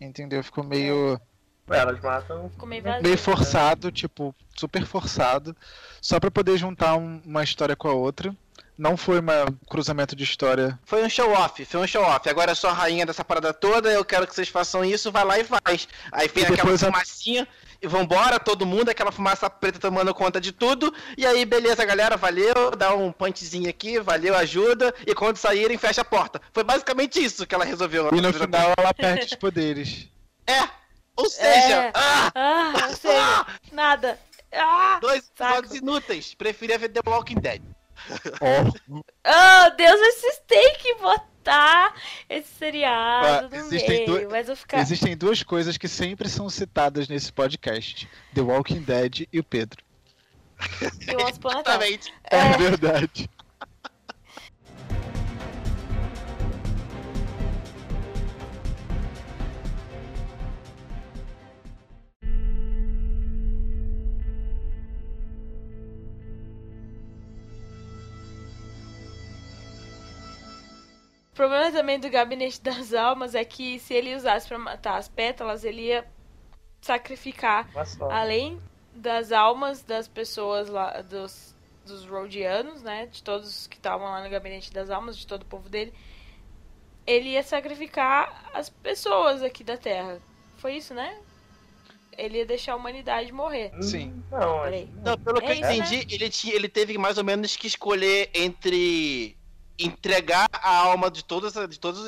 Entendeu? 0.01 0.43
Ficou 0.43 0.65
meio. 0.65 1.21
Elas 1.69 2.01
matam. 2.01 2.49
Ficou 2.51 2.69
meio 2.69 2.83
vazio. 2.83 3.03
Meio 3.03 3.19
forçado, 3.19 3.93
tipo, 3.93 4.35
super 4.57 4.85
forçado. 4.87 5.55
Só 6.01 6.19
pra 6.19 6.31
poder 6.31 6.57
juntar 6.57 6.97
um- 6.97 7.21
uma 7.25 7.45
história 7.45 7.77
com 7.77 7.89
a 7.89 7.93
outra. 7.93 8.35
Não 8.79 8.97
foi 8.97 9.21
um 9.21 9.25
cruzamento 9.69 10.17
de 10.17 10.25
história. 10.25 10.79
Foi 10.87 11.05
um 11.05 11.09
show 11.11 11.31
off, 11.33 11.63
foi 11.67 11.81
um 11.81 11.87
show 11.87 12.03
off. 12.03 12.27
Agora 12.31 12.53
eu 12.53 12.57
sou 12.57 12.71
a 12.71 12.73
rainha 12.73 13.05
dessa 13.05 13.23
parada 13.23 13.53
toda, 13.53 13.91
eu 13.93 14.03
quero 14.05 14.27
que 14.27 14.35
vocês 14.35 14.49
façam 14.49 14.83
isso, 14.83 15.13
vai 15.13 15.23
lá 15.23 15.39
e 15.39 15.45
faz. 15.45 15.87
Aí 16.11 16.29
vem 16.29 16.45
E 16.45 16.47
aquela 16.47 16.57
depois 16.57 16.83
a- 16.83 16.87
fumacinha 16.87 17.47
e 17.83 17.87
vambora, 17.89 18.39
todo 18.39 18.67
mundo, 18.67 18.91
aquela 18.91 19.11
fumaça 19.13 19.49
preta 19.49 19.79
tomando 19.79 20.15
conta 20.15 20.41
de 20.41 20.53
tudo. 20.53 20.93
E 21.17 21.25
aí, 21.27 21.45
beleza, 21.45 21.85
galera, 21.85 22.17
valeu, 22.17 22.71
dá 22.77 22.95
um 22.95 23.11
punchzinho 23.11 23.69
aqui, 23.71 23.99
valeu, 24.01 24.37
ajuda. 24.37 24.95
E 25.07 25.15
quando 25.15 25.37
saírem, 25.39 25.79
fecha 25.79 26.03
a 26.03 26.05
porta. 26.05 26.41
Foi 26.53 26.63
basicamente 26.63 27.23
isso 27.23 27.47
que 27.47 27.55
ela 27.55 27.65
resolveu. 27.65 28.11
E 28.13 28.21
no 28.21 28.33
final 28.33 28.73
ela 28.77 28.93
perde 28.93 29.27
os 29.27 29.35
poderes. 29.35 30.09
É, 30.47 30.69
ou 31.17 31.29
seja, 31.29 31.85
É. 31.85 31.93
ah, 31.95 32.33
Ah, 32.35 32.87
ou 32.89 32.97
seja, 32.97 33.47
nada. 33.73 34.19
Ah! 34.53 34.99
dois 35.01 35.29
episódios 35.29 35.75
inúteis. 35.77 36.35
Preferia 36.35 36.77
ver 36.79 36.89
The 36.89 37.01
Walking 37.07 37.37
Dead. 37.41 37.63
Ó, 38.41 39.01
Oh, 39.23 39.71
Deus, 39.77 40.01
vocês 40.01 40.43
têm 40.47 40.75
que 40.79 40.95
esse 42.29 42.49
seriado 42.59 43.47
Ah, 43.47 43.49
no 43.51 43.57
existem 43.57 43.89
meio. 43.89 44.07
dois- 44.07 44.29
Mas 44.31 44.49
eu 44.49 44.57
ficar. 44.57 44.79
Existem 44.81 45.17
duas 45.17 45.43
coisas 45.43 45.77
que 45.77 45.89
sempre 45.89 46.29
são 46.29 46.49
citadas 46.49 47.09
nesse 47.09 47.33
podcast: 47.33 48.09
The 48.35 48.41
Walking 48.41 48.83
Dead 48.83 49.27
e 49.33 49.39
o 49.39 49.45
Pedro. 49.45 49.83
E 51.09 51.15
o. 51.17 51.29
Exatamente. 51.29 52.13
É, 52.31 52.37
É. 52.39 52.57
verdade. 52.57 53.29
Problema 71.41 71.73
também 71.73 71.99
do 71.99 72.11
Gabinete 72.11 72.61
das 72.61 72.93
Almas 72.93 73.35
é 73.35 73.43
que 73.43 73.79
se 73.79 73.95
ele 73.95 74.15
usasse 74.15 74.47
pra 74.47 74.59
matar 74.59 74.99
as 74.99 75.09
pétalas, 75.09 75.65
ele 75.65 75.87
ia 75.87 76.07
sacrificar 76.83 77.67
só. 77.87 78.11
além 78.11 78.61
das 78.95 79.33
almas 79.33 79.83
das 79.83 80.07
pessoas 80.07 80.69
lá, 80.69 81.01
dos, 81.01 81.57
dos 81.87 82.05
Rhodianos, 82.05 82.83
né? 82.83 83.07
De 83.07 83.23
todos 83.23 83.67
que 83.67 83.77
estavam 83.77 84.07
lá 84.11 84.23
no 84.23 84.29
Gabinete 84.29 84.71
das 84.71 84.91
Almas, 84.91 85.17
de 85.17 85.27
todo 85.27 85.43
o 85.43 85.47
povo 85.47 85.67
dele, 85.71 85.95
ele 87.07 87.31
ia 87.31 87.43
sacrificar 87.43 88.51
as 88.53 88.69
pessoas 88.69 89.43
aqui 89.43 89.65
da 89.65 89.79
Terra. 89.79 90.21
Foi 90.57 90.77
isso, 90.77 90.93
né? 90.93 91.19
Ele 92.19 92.37
ia 92.39 92.47
deixar 92.47 92.75
a 92.75 92.77
humanidade 92.77 93.33
morrer. 93.33 93.73
Sim. 93.81 94.23
Não, 94.31 94.61
Peraí. 94.65 94.91
Não, 95.03 95.17
pelo 95.17 95.39
É 95.39 95.41
que 95.41 95.53
eu 95.53 95.61
né? 95.61 95.77
entendi, 95.77 96.07
ele, 96.15 96.29
tinha, 96.29 96.55
ele 96.55 96.69
teve 96.69 96.99
mais 96.99 97.17
ou 97.17 97.25
menos 97.25 97.57
que 97.57 97.67
escolher 97.67 98.29
entre 98.35 99.40
entregar 99.85 100.49
a 100.53 100.77
alma 100.77 101.11
de 101.11 101.25
todos, 101.25 101.55
de 101.69 101.79
todos 101.79 102.03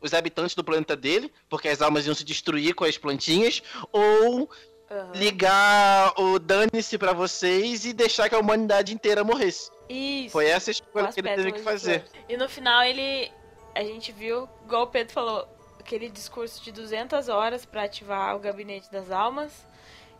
os 0.00 0.14
habitantes 0.14 0.54
do 0.54 0.64
planeta 0.64 0.96
dele, 0.96 1.32
porque 1.48 1.68
as 1.68 1.82
almas 1.82 2.06
iam 2.06 2.14
se 2.14 2.24
destruir 2.24 2.74
com 2.74 2.84
as 2.84 2.96
plantinhas, 2.96 3.62
ou 3.92 4.48
Aham. 4.90 5.12
ligar 5.14 6.14
o 6.18 6.38
dane-se 6.38 6.96
pra 6.96 7.12
vocês 7.12 7.84
e 7.84 7.92
deixar 7.92 8.28
que 8.28 8.34
a 8.34 8.38
humanidade 8.38 8.94
inteira 8.94 9.22
morresse. 9.24 9.70
Isso. 9.88 10.32
Foi 10.32 10.46
essa 10.46 10.70
a 10.70 10.72
escolha 10.72 11.12
que 11.12 11.20
ele 11.20 11.34
teve 11.34 11.52
que 11.52 11.60
fazer. 11.60 12.04
E 12.28 12.36
no 12.36 12.48
final 12.48 12.82
ele. 12.82 13.30
A 13.74 13.82
gente 13.82 14.10
viu, 14.10 14.48
igual 14.64 14.84
o 14.84 14.86
Pedro 14.88 15.12
falou, 15.12 15.48
aquele 15.78 16.08
discurso 16.08 16.62
de 16.64 16.72
200 16.72 17.28
horas 17.28 17.64
pra 17.64 17.84
ativar 17.84 18.34
o 18.34 18.38
gabinete 18.40 18.90
das 18.90 19.10
almas. 19.10 19.52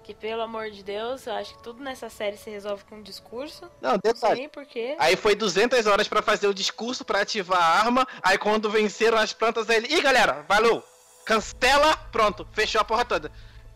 Que 0.09 0.15
pelo 0.15 0.41
amor 0.41 0.71
de 0.71 0.83
Deus, 0.83 1.27
eu 1.27 1.35
acho 1.35 1.55
que 1.55 1.63
tudo 1.63 1.85
nessa 1.85 2.09
série 2.09 2.39
se 2.39 2.49
resolve 2.49 2.83
com 2.85 2.95
um 2.95 3.03
discurso. 3.03 3.71
Não, 3.79 3.91
Não 3.91 3.99
detalhe. 4.03 4.41
nem 4.41 4.49
porquê. 4.49 4.97
Aí 4.99 5.17
foi 5.17 5.35
200 5.35 5.87
horas 5.87 6.09
pra 6.09 6.23
fazer 6.23 6.47
o 6.47 6.55
discurso 6.55 7.05
pra 7.05 7.21
ativar 7.21 7.61
a 7.61 7.79
arma. 7.81 8.09
Aí 8.23 8.39
quando 8.39 8.71
venceram 8.71 9.19
as 9.19 9.35
plantas, 9.35 9.69
ele. 9.69 9.87
Ih, 9.95 10.01
galera, 10.01 10.47
valeu! 10.49 10.83
Cancela, 11.27 11.95
pronto, 12.11 12.49
fechou 12.53 12.81
a 12.81 12.85
porra 12.85 13.05
toda. 13.05 13.31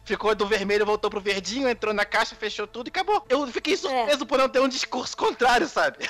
Ficou 0.07 0.35
do 0.35 0.47
vermelho, 0.47 0.87
voltou 0.87 1.11
pro 1.11 1.21
verdinho, 1.21 1.69
entrou 1.69 1.93
na 1.93 2.07
caixa, 2.07 2.35
fechou 2.35 2.67
tudo 2.67 2.87
e 2.87 2.89
acabou. 2.89 3.23
Eu 3.29 3.47
fiquei 3.49 3.77
surpreso 3.77 4.25
por 4.25 4.39
não 4.39 4.49
ter 4.49 4.61
um 4.61 4.69
discurso 4.69 5.15
contrário, 5.15 5.69
sabe? 5.69 5.99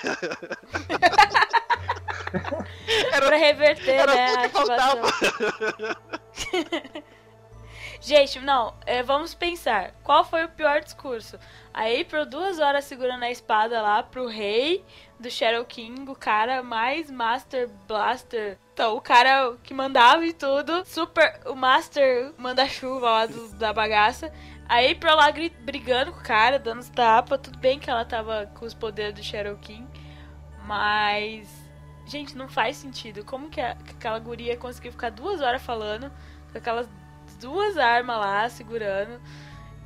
era 3.12 3.26
Pra 3.26 3.36
reverter, 3.36 3.90
era 3.90 4.14
né, 4.14 4.28
tudo 4.28 4.42
que 4.42 4.48
faltava. 4.50 5.02
Gente, 8.04 8.40
não, 8.40 8.74
é, 8.84 9.00
vamos 9.00 9.32
pensar. 9.32 9.92
Qual 10.02 10.24
foi 10.24 10.44
o 10.44 10.48
pior 10.48 10.80
discurso? 10.80 11.38
A 11.72 11.82
April 11.82 12.26
duas 12.26 12.58
horas 12.58 12.84
segurando 12.84 13.22
a 13.22 13.30
espada 13.30 13.80
lá 13.80 14.02
pro 14.02 14.26
rei 14.26 14.84
do 15.20 15.30
Shadow 15.30 15.64
King, 15.64 16.10
o 16.10 16.16
cara 16.16 16.64
mais 16.64 17.08
Master 17.08 17.70
Blaster. 17.86 18.58
Então, 18.74 18.96
o 18.96 19.00
cara 19.00 19.56
que 19.62 19.72
mandava 19.72 20.26
e 20.26 20.32
tudo. 20.32 20.84
Super, 20.84 21.42
o 21.46 21.54
Master 21.54 22.32
manda-chuva 22.36 23.08
lá 23.08 23.26
do- 23.26 23.52
da 23.54 23.72
bagaça. 23.72 24.32
A 24.68 24.78
April 24.80 25.14
lá 25.14 25.28
brigando 25.60 26.12
com 26.12 26.18
o 26.18 26.24
cara, 26.24 26.58
dando 26.58 26.80
os 26.80 26.88
tapas. 26.88 27.38
Tudo 27.40 27.58
bem 27.58 27.78
que 27.78 27.88
ela 27.88 28.04
tava 28.04 28.50
com 28.58 28.64
os 28.64 28.74
poderes 28.74 29.14
do 29.14 29.22
Shadow 29.22 29.56
King. 29.58 29.86
Mas. 30.66 31.48
Gente, 32.04 32.36
não 32.36 32.48
faz 32.48 32.76
sentido. 32.78 33.24
Como 33.24 33.48
que, 33.48 33.60
a- 33.60 33.76
que 33.76 33.92
aquela 33.92 34.18
guria 34.18 34.56
conseguiu 34.56 34.90
ficar 34.90 35.10
duas 35.10 35.40
horas 35.40 35.62
falando 35.62 36.10
com 36.50 36.58
aquelas 36.58 36.88
duas 37.42 37.76
armas 37.76 38.16
lá 38.18 38.48
segurando? 38.48 39.20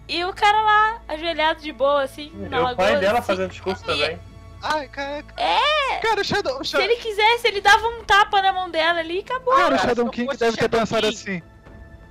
E 0.09 0.25
o 0.25 0.33
cara 0.33 0.61
lá, 0.62 1.01
ajoelhado 1.09 1.61
de 1.61 1.73
boa, 1.73 2.03
assim, 2.03 2.31
na 2.49 2.61
o 2.61 2.62
lagoa. 2.62 2.77
pai 2.77 2.97
dela 2.99 3.19
assim, 3.19 3.27
fazendo 3.27 3.51
discurso 3.51 3.83
e- 3.83 3.87
também. 3.87 4.21
Ai, 4.62 4.88
cara. 4.88 5.25
É! 5.37 5.99
Cara, 6.01 6.21
o 6.21 6.25
Shadow. 6.25 6.61
O 6.61 6.64
Se 6.64 6.71
Shadow, 6.71 6.87
ele 6.87 6.97
quisesse, 6.97 7.47
ele 7.49 7.61
dava 7.61 7.87
um 7.88 8.05
tapa 8.05 8.40
na 8.40 8.53
mão 8.53 8.71
dela 8.71 9.01
ali 9.01 9.16
e 9.16 9.21
acabou. 9.21 9.55
cara, 9.55 9.66
o 9.66 9.69
cara, 9.71 9.79
Shadow 9.88 9.95
se 9.95 10.01
eu 10.09 10.11
King 10.11 10.37
deve 10.37 10.53
ter 10.57 10.62
Shadow 10.62 10.81
pensado 10.81 11.03
King- 11.09 11.14
assim. 11.14 11.42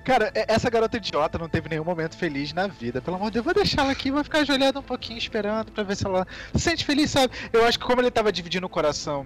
Cara, 0.05 0.31
e- 0.35 0.45
essa 0.47 0.69
garota 0.69 0.97
idiota 0.97 1.37
não 1.37 1.49
teve 1.49 1.67
nenhum 1.67 1.83
momento 1.83 2.15
feliz 2.15 2.53
na 2.53 2.67
vida. 2.67 3.01
Pelo 3.01 3.17
amor 3.17 3.25
de 3.27 3.33
Deus, 3.33 3.45
vou 3.45 3.53
deixar 3.53 3.81
ela 3.81 3.91
aqui, 3.91 4.11
vou 4.11 4.23
ficar 4.23 4.39
ajoelhada 4.39 4.79
um 4.79 4.83
pouquinho 4.83 5.17
esperando 5.17 5.71
pra 5.71 5.83
ver 5.83 5.95
se 5.97 6.05
ela 6.05 6.25
se 6.53 6.61
sente 6.61 6.85
feliz, 6.85 7.09
sabe? 7.11 7.33
Eu 7.51 7.65
acho 7.65 7.77
que 7.79 7.83
como 7.85 7.99
ele 8.01 8.11
tava 8.11 8.31
dividindo 8.31 8.65
o 8.67 8.69
coração 8.69 9.25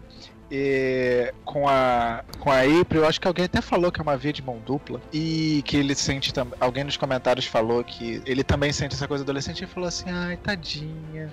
eh, 0.49 1.33
com 1.45 1.67
a 1.67 2.23
com 2.39 2.49
a 2.49 2.61
April, 2.61 3.01
eu 3.01 3.07
acho 3.07 3.19
que 3.21 3.27
alguém 3.27 3.45
até 3.45 3.61
falou 3.61 3.91
que 3.91 3.99
é 3.99 4.03
uma 4.03 4.17
via 4.17 4.33
de 4.33 4.41
mão 4.41 4.57
dupla 4.65 4.99
e 5.13 5.61
que 5.65 5.75
ele 5.77 5.93
sente 5.93 6.33
também. 6.33 6.57
Alguém 6.59 6.83
nos 6.85 6.97
comentários 6.97 7.45
falou 7.45 7.83
que 7.83 8.21
ele 8.25 8.43
também 8.43 8.71
sente 8.71 8.95
essa 8.95 9.07
coisa 9.07 9.23
adolescente 9.23 9.63
e 9.63 9.67
falou 9.67 9.87
assim: 9.89 10.09
"Ai, 10.09 10.37
tadinha. 10.37 11.31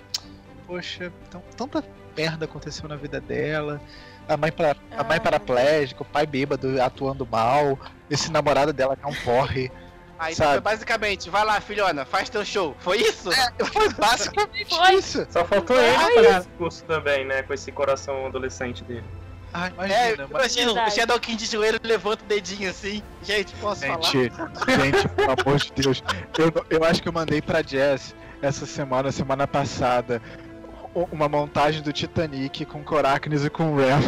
Poxa, 0.66 1.12
tão, 1.30 1.40
tanta 1.56 1.84
merda 2.16 2.44
aconteceu 2.46 2.88
na 2.88 2.96
vida 2.96 3.20
dela." 3.20 3.80
A 4.28 4.36
mãe, 4.36 4.50
para, 4.50 4.76
a 4.96 5.04
mãe 5.04 5.18
Ah. 5.18 5.20
paraplégica, 5.20 6.02
o 6.02 6.04
pai 6.04 6.26
bêbado 6.26 6.80
atuando 6.82 7.26
mal, 7.26 7.78
esse 8.10 8.30
namorado 8.30 8.72
dela 8.72 8.96
que 8.96 9.04
é 9.04 9.06
um 9.08 9.14
porre. 9.14 9.70
Aí 10.18 10.32
então, 10.32 10.46
Sabe? 10.46 10.52
foi 10.52 10.60
basicamente, 10.62 11.28
vai 11.28 11.44
lá, 11.44 11.60
filhona, 11.60 12.04
faz 12.06 12.28
teu 12.30 12.44
show. 12.44 12.74
Foi 12.78 12.96
isso? 12.98 13.30
Foi 13.72 13.88
basicamente 13.92 14.74
Foi. 14.74 14.94
isso. 14.94 15.26
Só 15.30 15.44
faltou 15.44 15.76
É 15.78 15.88
ele 15.94 16.14
fazer 16.14 16.38
discurso 16.48 16.84
também, 16.84 17.24
né? 17.26 17.42
Com 17.42 17.52
esse 17.52 17.70
coração 17.70 18.26
adolescente 18.26 18.82
dele. 18.84 19.04
Ai, 19.52 19.70
É, 19.70 19.72
imagina, 20.12 20.28
mas... 20.32 20.56
imagina, 20.56 20.86
o. 20.86 20.90
Shadow 20.90 21.20
King 21.20 21.36
de 21.36 21.46
joelho 21.50 21.78
levanta 21.82 22.24
o 22.24 22.26
dedinho 22.26 22.68
assim. 22.70 23.02
Gente, 23.22 23.54
posso 23.56 23.86
falar? 23.86 24.02
Gente, 24.02 24.34
gente, 24.34 25.08
pelo 25.08 25.30
amor 25.38 25.58
de 25.58 25.72
Deus. 25.72 26.02
Eu, 26.38 26.66
eu 26.78 26.84
acho 26.84 27.02
que 27.02 27.08
eu 27.08 27.12
mandei 27.12 27.40
pra 27.42 27.62
Jess 27.62 28.14
essa 28.42 28.66
semana, 28.66 29.12
semana 29.12 29.46
passada, 29.46 30.20
uma 31.12 31.28
montagem 31.28 31.82
do 31.82 31.92
Titanic 31.92 32.64
com 32.64 32.82
Coracnes 32.84 33.44
e 33.44 33.50
com 33.50 33.74
Ram. 33.76 34.00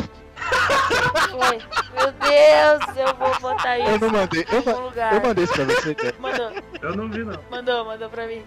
Foi. 1.31 1.59
Meu 1.95 2.13
Deus, 2.13 2.97
eu 2.97 3.15
vou 3.17 3.41
botar 3.41 3.79
isso 3.79 3.89
Eu 3.91 3.99
não 3.99 4.11
mandei, 4.11 4.47
eu, 4.51 4.61
em 4.61 4.65
ma- 4.65 4.73
algum 4.73 4.85
lugar. 4.85 5.13
eu 5.15 5.21
mandei 5.21 5.45
isso 5.45 5.53
pra 5.53 5.65
você. 5.65 5.97
Mandou, 6.19 6.53
Eu 6.83 6.97
não 6.97 7.11
vi, 7.11 7.25
não. 7.25 7.43
mandou, 7.51 7.85
mandou 7.85 8.09
pra 8.09 8.27
mim. 8.27 8.45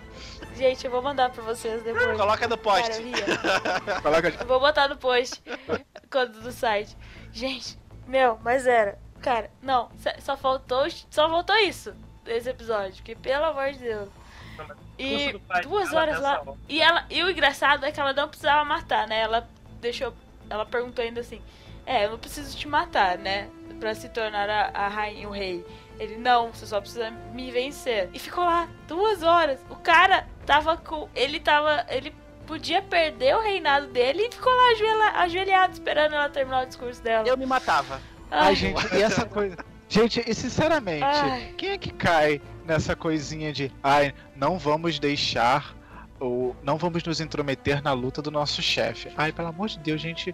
Gente, 0.56 0.86
eu 0.86 0.92
vou 0.92 1.02
mandar 1.02 1.30
pra 1.30 1.44
vocês 1.44 1.82
depois. 1.84 2.18
Coloca 2.18 2.48
no 2.48 2.58
Cara, 2.58 2.82
post. 2.84 2.92
eu 3.02 3.06
ria. 3.08 3.26
Coloca 4.02 4.34
Eu 4.40 4.48
vou 4.48 4.60
botar 4.60 4.88
no 4.88 4.98
post 4.98 5.42
quando 6.10 6.42
do 6.42 6.52
site. 6.52 6.96
Gente, 7.32 7.78
meu, 8.08 8.40
mas 8.44 8.66
era. 8.68 8.98
Cara, 9.22 9.50
não, 9.62 9.90
só- 10.20 10.36
faltou, 10.38 10.86
só 11.10 11.30
faltou 11.30 11.56
isso 11.58 11.94
desse 12.24 12.50
episódio, 12.50 12.96
porque 12.96 13.16
pelo 13.16 13.46
amor 13.46 13.72
de 13.72 13.80
Deus. 13.80 14.10
Não, 14.68 14.76
mas 14.76 14.78
E 14.98 15.40
pai 15.40 15.62
duas 15.64 15.94
horas 15.94 16.20
lá. 16.20 16.42
hora. 16.42 16.54
E 16.70 16.82
ela, 16.82 17.06
e 17.10 17.24
o 17.24 17.30
engraçado 17.30 17.86
é 17.86 17.92
que 17.92 18.00
ela 18.00 18.14
não 18.14 18.28
precisava 18.28 18.64
matar, 18.66 19.08
né? 19.08 19.22
Ela 19.22 19.48
deixou, 19.80 20.14
ela 20.50 20.66
perguntou 20.66 21.04
ainda 21.04 21.22
assim: 21.22 21.42
"É, 21.86 22.06
eu 22.06 22.12
não 22.12 22.20
preciso 22.20 22.56
te 22.58 22.68
matar, 22.68 23.18
né, 23.18 23.48
Pra 23.80 23.96
se 23.96 24.10
tornar 24.10 24.48
a, 24.50 24.68
a 24.74 24.88
rainha, 24.88 25.28
o 25.28 25.32
rei". 25.32 25.66
Ele: 26.00 26.18
"Não, 26.18 26.52
você 26.54 26.66
só 26.66 26.80
precisa 26.80 27.10
me 27.34 27.50
vencer". 27.52 28.10
E 28.14 28.20
ficou 28.20 28.44
lá 28.44 28.68
duas 28.88 29.24
horas. 29.24 29.60
O 29.70 29.76
cara 29.76 30.28
tava 30.46 30.78
com, 30.78 31.10
ele 31.16 31.40
tava, 31.40 31.86
ele 31.90 32.14
podia 32.46 32.82
perder 32.82 33.36
o 33.36 33.40
reinado 33.42 33.88
dele 33.88 34.28
e 34.28 34.32
ficou 34.32 34.52
lá 34.54 34.72
ajoelha- 34.72 35.12
ajoelhado 35.22 35.74
esperando 35.74 36.14
ela 36.16 36.30
terminar 36.30 36.64
o 36.64 36.66
discurso 36.68 37.02
dela. 37.02 37.28
Eu 37.28 37.38
me 37.38 37.46
matava. 37.46 38.02
Ai, 38.30 38.56
gente, 38.56 38.82
e 38.96 39.02
essa 39.02 39.26
coisa. 39.26 39.58
Gente, 39.92 40.24
e 40.26 40.34
sinceramente, 40.34 41.04
Ai. 41.04 41.54
quem 41.58 41.72
é 41.72 41.78
que 41.78 41.92
cai 41.92 42.42
nessa 42.66 42.96
coisinha 42.96 43.52
de 43.52 43.70
ai, 43.84 44.14
não 44.38 44.58
vamos 44.58 44.98
deixar 44.98 45.76
ou 46.18 46.56
não 46.64 46.78
vamos 46.78 47.04
nos 47.04 47.20
intrometer 47.20 47.84
na 47.84 47.92
luta 47.92 48.22
do 48.22 48.32
nosso 48.32 48.62
chefe? 48.62 49.12
Ai, 49.18 49.34
pelo 49.34 49.50
amor 49.50 49.68
de 49.68 49.80
Deus, 49.80 50.00
gente. 50.00 50.34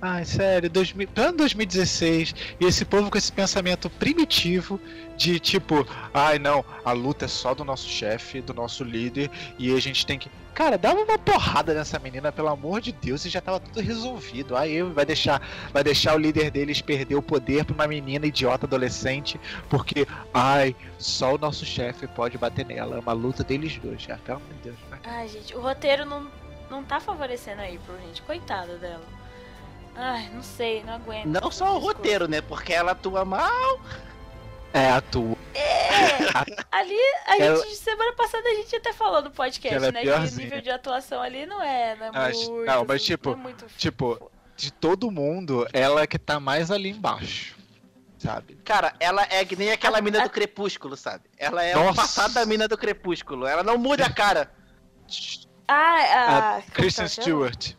Ai, 0.00 0.24
sério, 0.24 0.70
2000, 0.70 1.08
plano 1.08 1.38
2016 1.38 2.34
e 2.60 2.64
esse 2.64 2.84
povo 2.84 3.10
com 3.10 3.18
esse 3.18 3.32
pensamento 3.32 3.90
primitivo 3.90 4.80
de 5.16 5.40
tipo, 5.40 5.84
ai 6.14 6.38
não, 6.38 6.64
a 6.84 6.92
luta 6.92 7.24
é 7.24 7.28
só 7.28 7.52
do 7.52 7.64
nosso 7.64 7.88
chefe, 7.88 8.40
do 8.40 8.54
nosso 8.54 8.84
líder 8.84 9.28
e 9.58 9.74
a 9.74 9.80
gente 9.80 10.06
tem 10.06 10.16
que. 10.16 10.30
Cara, 10.54 10.76
dava 10.78 11.00
uma 11.00 11.18
porrada 11.18 11.72
nessa 11.74 11.98
menina, 12.00 12.32
pelo 12.32 12.48
amor 12.48 12.80
de 12.80 12.90
Deus, 12.90 13.24
e 13.24 13.28
já 13.28 13.40
tava 13.40 13.60
tudo 13.60 13.80
resolvido. 13.80 14.56
Aí 14.56 14.82
vai 14.82 15.04
deixar, 15.04 15.40
vai 15.72 15.84
deixar 15.84 16.16
o 16.16 16.18
líder 16.18 16.50
deles 16.50 16.80
perder 16.80 17.14
o 17.14 17.22
poder 17.22 17.64
pra 17.64 17.74
uma 17.74 17.86
menina 17.86 18.26
idiota 18.26 18.66
adolescente, 18.66 19.40
porque, 19.68 20.04
ai, 20.34 20.74
só 20.98 21.34
o 21.34 21.38
nosso 21.38 21.64
chefe 21.64 22.08
pode 22.08 22.36
bater 22.38 22.66
nela. 22.66 22.96
É 22.96 22.98
uma 22.98 23.12
luta 23.12 23.44
deles 23.44 23.78
dois, 23.78 24.02
já, 24.02 24.16
pelo 24.18 24.38
amor 24.38 24.52
de 24.54 24.62
Deus. 24.62 24.76
né? 24.90 24.98
Ai, 25.04 25.28
gente, 25.28 25.54
o 25.54 25.60
roteiro 25.60 26.04
não, 26.04 26.26
não 26.68 26.82
tá 26.82 26.98
favorecendo 26.98 27.60
aí 27.62 27.78
pro 27.86 27.96
gente. 28.00 28.20
Coitada 28.22 28.76
dela. 28.78 29.17
Ai, 30.00 30.30
não 30.32 30.42
sei, 30.42 30.84
não 30.84 30.94
aguento. 30.94 31.26
Não 31.26 31.50
só 31.50 31.74
o 31.74 31.78
roteiro, 31.78 32.28
né? 32.28 32.40
Porque 32.40 32.72
ela 32.72 32.92
atua 32.92 33.24
mal. 33.24 33.80
É 34.72 34.90
a 34.90 35.00
tua. 35.00 35.36
Ali, 36.70 36.94
a 37.26 37.36
Ela- 37.38 37.56
gente, 37.64 37.76
semana 37.76 38.12
passada 38.12 38.48
a 38.48 38.54
gente 38.54 38.76
até 38.76 38.92
falou 38.92 39.22
no 39.22 39.30
podcast, 39.30 39.74
Ela 39.76 39.88
é 39.88 39.92
né? 39.92 40.02
Que 40.02 40.08
o 40.10 40.20
nível 40.36 40.60
de 40.60 40.70
atuação 40.70 41.20
ali 41.20 41.46
não 41.46 41.60
é, 41.60 41.96
não 41.96 42.06
é 42.06 42.10
Ah, 42.14 42.26
acho- 42.26 42.50
muito. 42.52 42.66
não, 42.66 42.84
mas 42.86 42.96
assim, 42.96 43.04
tipo- 43.06 43.30
não 43.30 43.38
é 43.38 43.42
muito 43.42 43.66
tipo, 43.76 44.30
de 44.56 44.72
todo 44.72 45.10
mundo, 45.10 45.66
ela 45.72 46.02
é 46.02 46.06
que 46.06 46.18
tá 46.18 46.38
mais 46.38 46.70
ali 46.70 46.90
embaixo. 46.90 47.56
Sabe? 48.18 48.56
Cara, 48.64 48.94
ela 49.00 49.26
é 49.30 49.44
que 49.44 49.54
nem 49.56 49.70
aquela 49.72 49.98
A- 49.98 50.00
mina 50.02 50.20
a- 50.20 50.24
do 50.24 50.30
Crepúsculo, 50.30 50.96
sabe? 50.96 51.24
Ela 51.36 51.64
é 51.64 51.76
o 51.76 51.94
passado 51.94 52.34
da 52.34 52.44
mina 52.44 52.68
do 52.68 52.76
Crepúsculo. 52.76 53.46
Ela 53.46 53.62
não 53.62 53.78
muda 53.78 54.06
a 54.06 54.12
cara. 54.12 54.50
Ah, 55.66 55.74
a, 55.74 56.56
A 56.56 56.62
Kristen? 56.62 57.06
Stewart. 57.08 57.72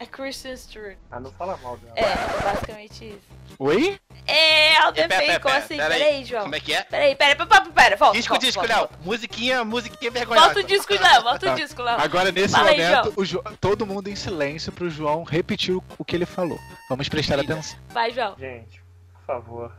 É 0.00 0.06
Kristen 0.06 0.56
Stewart. 0.56 0.96
Ah, 1.10 1.20
não 1.20 1.30
fala 1.32 1.58
mal 1.58 1.76
dela. 1.76 1.92
É, 1.94 2.42
basicamente 2.42 3.04
isso. 3.10 3.20
Oi? 3.58 4.00
É, 4.26 4.72
ela 4.76 4.88
É, 4.88 4.92
pera, 4.92 5.08
defende 5.08 5.26
pera, 5.26 5.40
pera, 5.40 5.56
assim? 5.58 5.76
pera 5.76 5.94
aí. 5.94 6.00
Peraí, 6.00 6.24
João. 6.24 6.42
Como 6.44 6.54
é 6.54 6.60
que 6.60 6.72
é? 6.72 6.82
Peraí, 6.84 7.14
peraí, 7.14 7.36
pera, 7.36 7.46
pera, 7.46 7.70
pera, 7.70 7.96
volta. 7.96 8.16
Disco, 8.16 8.32
volta, 8.32 8.46
disco, 8.46 8.60
volta, 8.62 8.74
Léo. 8.74 8.88
volta. 8.88 9.04
Musiquinha, 9.04 9.62
musiquinha 9.64 10.10
vergonhosa. 10.10 10.46
Volta 10.46 10.60
o 10.60 10.64
disco, 10.64 10.92
Léo, 10.94 11.22
volta 11.22 11.46
Tá. 11.46 11.52
o 11.52 11.56
disco, 11.56 11.82
Léo. 11.82 12.00
Agora, 12.00 12.32
nesse 12.32 12.54
Fala 12.54 12.70
aí, 12.70 12.82
momento, 12.82 13.12
o 13.14 13.24
Jo- 13.26 13.42
todo 13.60 13.86
mundo 13.86 14.08
em 14.08 14.16
silêncio 14.16 14.72
pro 14.72 14.88
João 14.88 15.22
repetir 15.22 15.76
o, 15.98 16.04
que 16.04 16.16
ele 16.16 16.24
falou. 16.24 16.58
Vamos 16.88 17.06
prestar 17.10 17.38
Eita. 17.38 17.52
atenção. 17.52 17.78
Vai, 17.90 18.10
João. 18.10 18.34
Gente, 18.38 18.82
por 19.12 19.22
favor. 19.26 19.72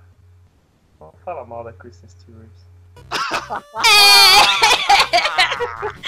Não 0.99 1.11
fala 1.25 1.43
mal 1.45 1.63
da 1.63 1.73
Kristen 1.73 2.07
Stewart. 2.09 2.47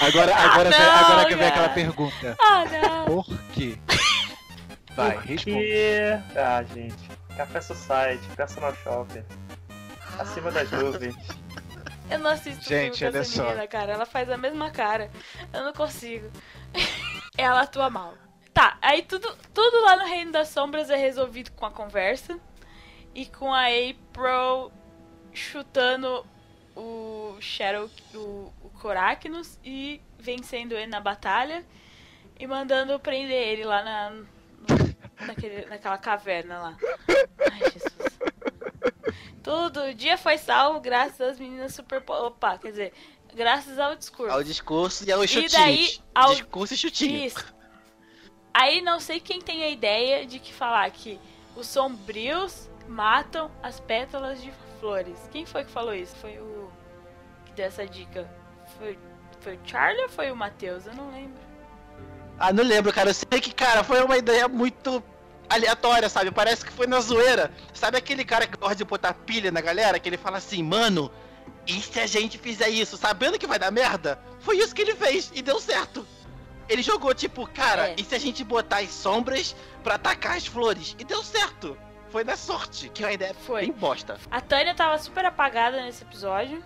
Agora, 0.00 0.34
agora, 0.34 0.70
não, 0.70 0.78
vem, 0.78 0.86
agora 0.86 1.24
que 1.26 1.34
vem 1.34 1.46
aquela 1.46 1.68
pergunta. 1.68 2.36
Ah, 2.40 2.64
não. 2.64 3.04
Por 3.06 3.26
quê? 3.54 3.78
Vai, 4.94 5.18
responde. 5.18 5.42
Que... 5.44 6.20
Ah, 6.36 6.62
gente. 6.62 7.10
Café 7.36 7.60
Society, 7.60 8.26
Personal 8.36 8.74
Shopper. 8.76 9.24
Acima 10.18 10.50
das 10.50 10.70
nuvens. 10.70 11.16
Eu 12.10 12.18
não 12.18 12.30
assisto 12.30 12.62
Gente, 12.64 12.98
filme 12.98 13.12
com 13.12 13.16
olha 13.16 13.22
essa 13.22 13.36
só. 13.36 13.44
menina, 13.44 13.66
cara. 13.66 13.92
Ela 13.92 14.06
faz 14.06 14.30
a 14.30 14.36
mesma 14.36 14.70
cara. 14.70 15.10
Eu 15.52 15.64
não 15.64 15.72
consigo. 15.72 16.30
Ela 17.36 17.62
atua 17.62 17.90
mal. 17.90 18.14
Tá, 18.52 18.78
aí 18.80 19.02
tudo, 19.02 19.36
tudo 19.52 19.82
lá 19.82 19.96
no 19.96 20.04
Reino 20.04 20.30
das 20.30 20.48
Sombras 20.48 20.90
é 20.90 20.96
resolvido 20.96 21.50
com 21.52 21.66
a 21.66 21.70
conversa. 21.70 22.38
E 23.14 23.26
com 23.26 23.52
a 23.52 23.64
April 23.66 24.70
chutando 25.32 26.24
o 26.76 27.36
Shadow, 27.40 27.88
o, 28.14 28.52
o 28.62 28.70
Coracnus 28.80 29.58
e 29.64 30.00
vencendo 30.18 30.72
ele 30.72 30.86
na 30.86 31.00
batalha. 31.00 31.64
E 32.38 32.46
mandando 32.46 32.98
prender 32.98 33.46
ele 33.48 33.64
lá 33.64 33.82
na, 33.82 34.10
no- 34.10 35.26
naquele, 35.26 35.66
naquela 35.66 35.96
caverna 35.98 36.58
lá. 36.60 36.76
Ai, 37.52 37.60
Jesus. 37.70 38.18
Tudo, 39.42 39.82
o 39.84 39.94
dia 39.94 40.16
foi 40.16 40.38
salvo 40.38 40.80
graças 40.80 41.20
às 41.20 41.38
meninas 41.38 41.74
super. 41.74 42.02
Opa, 42.08 42.58
quer 42.58 42.70
dizer, 42.70 42.92
graças 43.34 43.78
ao 43.78 43.94
discurso. 43.94 44.32
Ao 44.32 44.42
discurso 44.42 45.04
e 45.06 45.12
aos 45.12 45.24
E 45.24 45.28
chutinhos. 45.28 45.52
daí, 45.52 45.98
ao- 46.14 46.34
Discurso 46.34 46.74
e 46.74 46.76
chutinho. 46.76 47.24
Isso. 47.26 47.54
Aí 48.52 48.80
não 48.80 48.98
sei 49.00 49.20
quem 49.20 49.40
tem 49.40 49.62
a 49.64 49.68
ideia 49.68 50.24
de 50.26 50.38
que 50.38 50.52
falar 50.52 50.90
que 50.90 51.20
os 51.56 51.66
sombrios 51.66 52.68
matam 52.88 53.50
as 53.62 53.78
pétalas 53.80 54.40
de 54.42 54.52
flores. 54.80 55.18
Quem 55.30 55.44
foi 55.44 55.64
que 55.64 55.70
falou 55.70 55.94
isso? 55.94 56.14
Foi 56.16 56.38
o 56.38 56.63
deu 57.54 57.66
essa 57.66 57.86
dica? 57.86 58.28
Foi, 58.78 58.98
foi 59.40 59.54
o 59.56 59.60
Charlie 59.64 60.02
ou 60.02 60.08
foi 60.08 60.30
o 60.30 60.36
Matheus? 60.36 60.86
Eu 60.86 60.94
não 60.94 61.10
lembro. 61.10 61.42
Ah, 62.38 62.52
não 62.52 62.64
lembro, 62.64 62.92
cara. 62.92 63.10
Eu 63.10 63.14
sei 63.14 63.40
que, 63.40 63.52
cara, 63.54 63.84
foi 63.84 64.02
uma 64.02 64.16
ideia 64.16 64.48
muito 64.48 65.02
aleatória, 65.48 66.08
sabe? 66.08 66.30
Parece 66.30 66.64
que 66.64 66.72
foi 66.72 66.86
na 66.86 67.00
zoeira. 67.00 67.52
Sabe 67.72 67.96
aquele 67.98 68.24
cara 68.24 68.46
que 68.46 68.56
gosta 68.56 68.76
de 68.76 68.84
botar 68.84 69.14
pilha 69.14 69.50
na 69.50 69.60
galera? 69.60 69.98
Que 69.98 70.08
ele 70.08 70.16
fala 70.16 70.38
assim, 70.38 70.62
mano, 70.62 71.10
e 71.66 71.72
se 71.80 72.00
a 72.00 72.06
gente 72.06 72.38
fizer 72.38 72.68
isso, 72.68 72.96
sabendo 72.96 73.38
que 73.38 73.46
vai 73.46 73.58
dar 73.58 73.70
merda? 73.70 74.18
Foi 74.40 74.56
isso 74.58 74.74
que 74.74 74.82
ele 74.82 74.94
fez 74.94 75.30
e 75.34 75.42
deu 75.42 75.60
certo. 75.60 76.06
Ele 76.68 76.82
jogou 76.82 77.14
tipo, 77.14 77.46
cara, 77.46 77.88
É. 77.90 77.94
e 77.98 78.04
se 78.04 78.14
a 78.14 78.18
gente 78.18 78.42
botar 78.42 78.78
as 78.78 78.90
sombras 78.90 79.54
pra 79.82 79.96
atacar 79.96 80.36
as 80.36 80.46
flores? 80.46 80.96
E 80.98 81.04
deu 81.04 81.22
certo. 81.22 81.76
Foi 82.08 82.24
na 82.24 82.36
sorte, 82.36 82.88
que 82.88 83.02
é 83.02 83.06
uma 83.08 83.12
ideia 83.12 83.34
Foi. 83.34 83.62
bem 83.62 83.72
bosta. 83.72 84.16
A 84.30 84.40
Tânia 84.40 84.74
tava 84.74 84.96
super 84.98 85.24
apagada 85.26 85.82
nesse 85.82 86.02
episódio. 86.04 86.64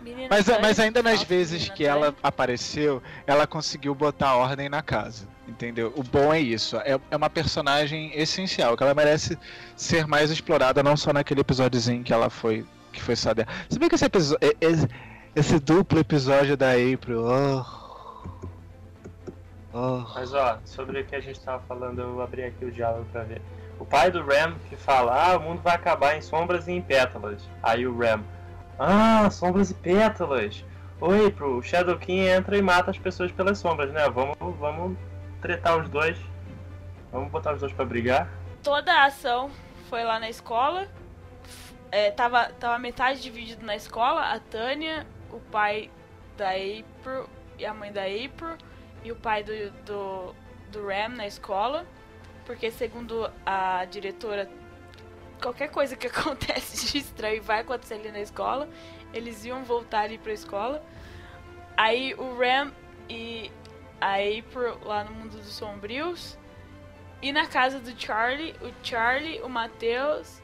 Menina 0.00 0.28
Mas, 0.30 0.46
mas 0.60 0.80
ainda 0.80 1.02
nas 1.02 1.14
nossa, 1.14 1.26
vezes 1.26 1.68
que 1.68 1.84
ela 1.84 2.14
apareceu, 2.22 3.02
ela 3.26 3.46
conseguiu 3.46 3.94
botar 3.94 4.36
ordem 4.36 4.68
na 4.68 4.82
casa. 4.82 5.26
Entendeu? 5.48 5.92
O 5.96 6.02
bom 6.02 6.32
é 6.32 6.40
isso. 6.40 6.76
É, 6.78 6.98
é 7.10 7.16
uma 7.16 7.30
personagem 7.30 8.10
essencial, 8.14 8.76
que 8.76 8.82
ela 8.82 8.94
merece 8.94 9.38
ser 9.76 10.06
mais 10.06 10.30
explorada, 10.30 10.82
não 10.82 10.96
só 10.96 11.12
naquele 11.12 11.40
episódiozinho 11.40 12.02
que 12.02 12.12
ela 12.12 12.28
foi. 12.28 12.64
Que 12.92 13.00
foi 13.00 13.14
só 13.14 13.32
dela. 13.32 13.48
Se 13.68 13.78
bem 13.78 13.88
que 13.88 13.94
esse 13.94 14.04
episódio. 14.04 14.38
Esse, 14.60 14.88
esse 15.36 15.58
duplo 15.60 15.98
episódio 16.00 16.56
da 16.56 16.70
April. 16.72 17.24
Oh, 17.26 17.64
oh. 19.74 20.04
Mas 20.14 20.32
ó, 20.32 20.58
sobre 20.64 21.00
o 21.00 21.04
que 21.04 21.14
a 21.14 21.20
gente 21.20 21.38
tava 21.40 21.62
falando, 21.68 22.00
eu 22.00 22.22
abri 22.22 22.42
aqui 22.42 22.64
o 22.64 22.72
diálogo 22.72 23.06
pra 23.12 23.22
ver. 23.22 23.42
O 23.78 23.84
pai 23.84 24.10
do 24.10 24.24
Ram 24.24 24.54
que 24.70 24.76
fala, 24.76 25.30
ah, 25.32 25.36
o 25.36 25.42
mundo 25.42 25.60
vai 25.62 25.74
acabar 25.74 26.16
em 26.16 26.22
sombras 26.22 26.66
e 26.66 26.72
em 26.72 26.80
pétalas. 26.80 27.42
Aí 27.62 27.86
o 27.86 27.96
Ram, 27.96 28.24
ah, 28.78 29.28
sombras 29.30 29.70
e 29.70 29.74
pétalas. 29.74 30.64
Oi, 31.00 31.30
pro 31.30 31.62
Shadow 31.62 31.98
King 31.98 32.26
entra 32.26 32.56
e 32.56 32.62
mata 32.62 32.90
as 32.90 32.98
pessoas 32.98 33.30
pelas 33.32 33.58
sombras, 33.58 33.92
né? 33.92 34.08
Vamos, 34.08 34.36
vamos 34.58 34.96
tretar 35.40 35.78
os 35.78 35.88
dois. 35.88 36.18
Vamos 37.12 37.30
botar 37.30 37.54
os 37.54 37.60
dois 37.60 37.72
pra 37.72 37.84
brigar. 37.84 38.28
toda 38.62 38.92
a 38.92 39.04
ação 39.04 39.50
foi 39.88 40.04
lá 40.04 40.18
na 40.18 40.28
escola. 40.28 40.88
É, 41.90 42.10
tava, 42.10 42.46
tava 42.58 42.78
metade 42.78 43.22
dividido 43.22 43.64
na 43.64 43.76
escola, 43.76 44.32
a 44.32 44.40
Tânia, 44.40 45.06
o 45.30 45.38
pai 45.38 45.90
da 46.36 46.50
April 46.50 47.28
e 47.58 47.64
a 47.64 47.72
mãe 47.72 47.92
da 47.92 48.02
April 48.02 48.58
e 49.04 49.12
o 49.12 49.16
pai 49.16 49.44
do, 49.44 49.70
do, 49.84 50.34
do 50.72 50.86
Ram 50.86 51.10
na 51.10 51.26
escola. 51.26 51.86
Porque 52.44 52.70
segundo 52.70 53.30
a 53.44 53.84
diretora, 53.84 54.48
qualquer 55.40 55.70
coisa 55.70 55.96
que 55.96 56.06
acontece 56.08 56.92
de 56.92 56.98
estranho 56.98 57.42
vai 57.42 57.60
acontecer 57.60 57.94
ali 57.94 58.10
na 58.10 58.20
escola. 58.20 58.68
Eles 59.12 59.44
iam 59.44 59.64
voltar 59.64 60.00
ali 60.02 60.18
pra 60.18 60.32
escola. 60.32 60.84
Aí 61.76 62.14
o 62.14 62.36
Ram 62.38 62.72
e 63.08 63.50
a 64.00 64.14
April 64.14 64.78
lá 64.84 65.04
no 65.04 65.12
mundo 65.12 65.36
dos 65.36 65.54
sombrios. 65.54 66.38
E 67.22 67.32
na 67.32 67.46
casa 67.46 67.80
do 67.80 67.98
Charlie, 67.98 68.54
o 68.60 68.72
Charlie, 68.84 69.40
o 69.40 69.48
Matheus, 69.48 70.42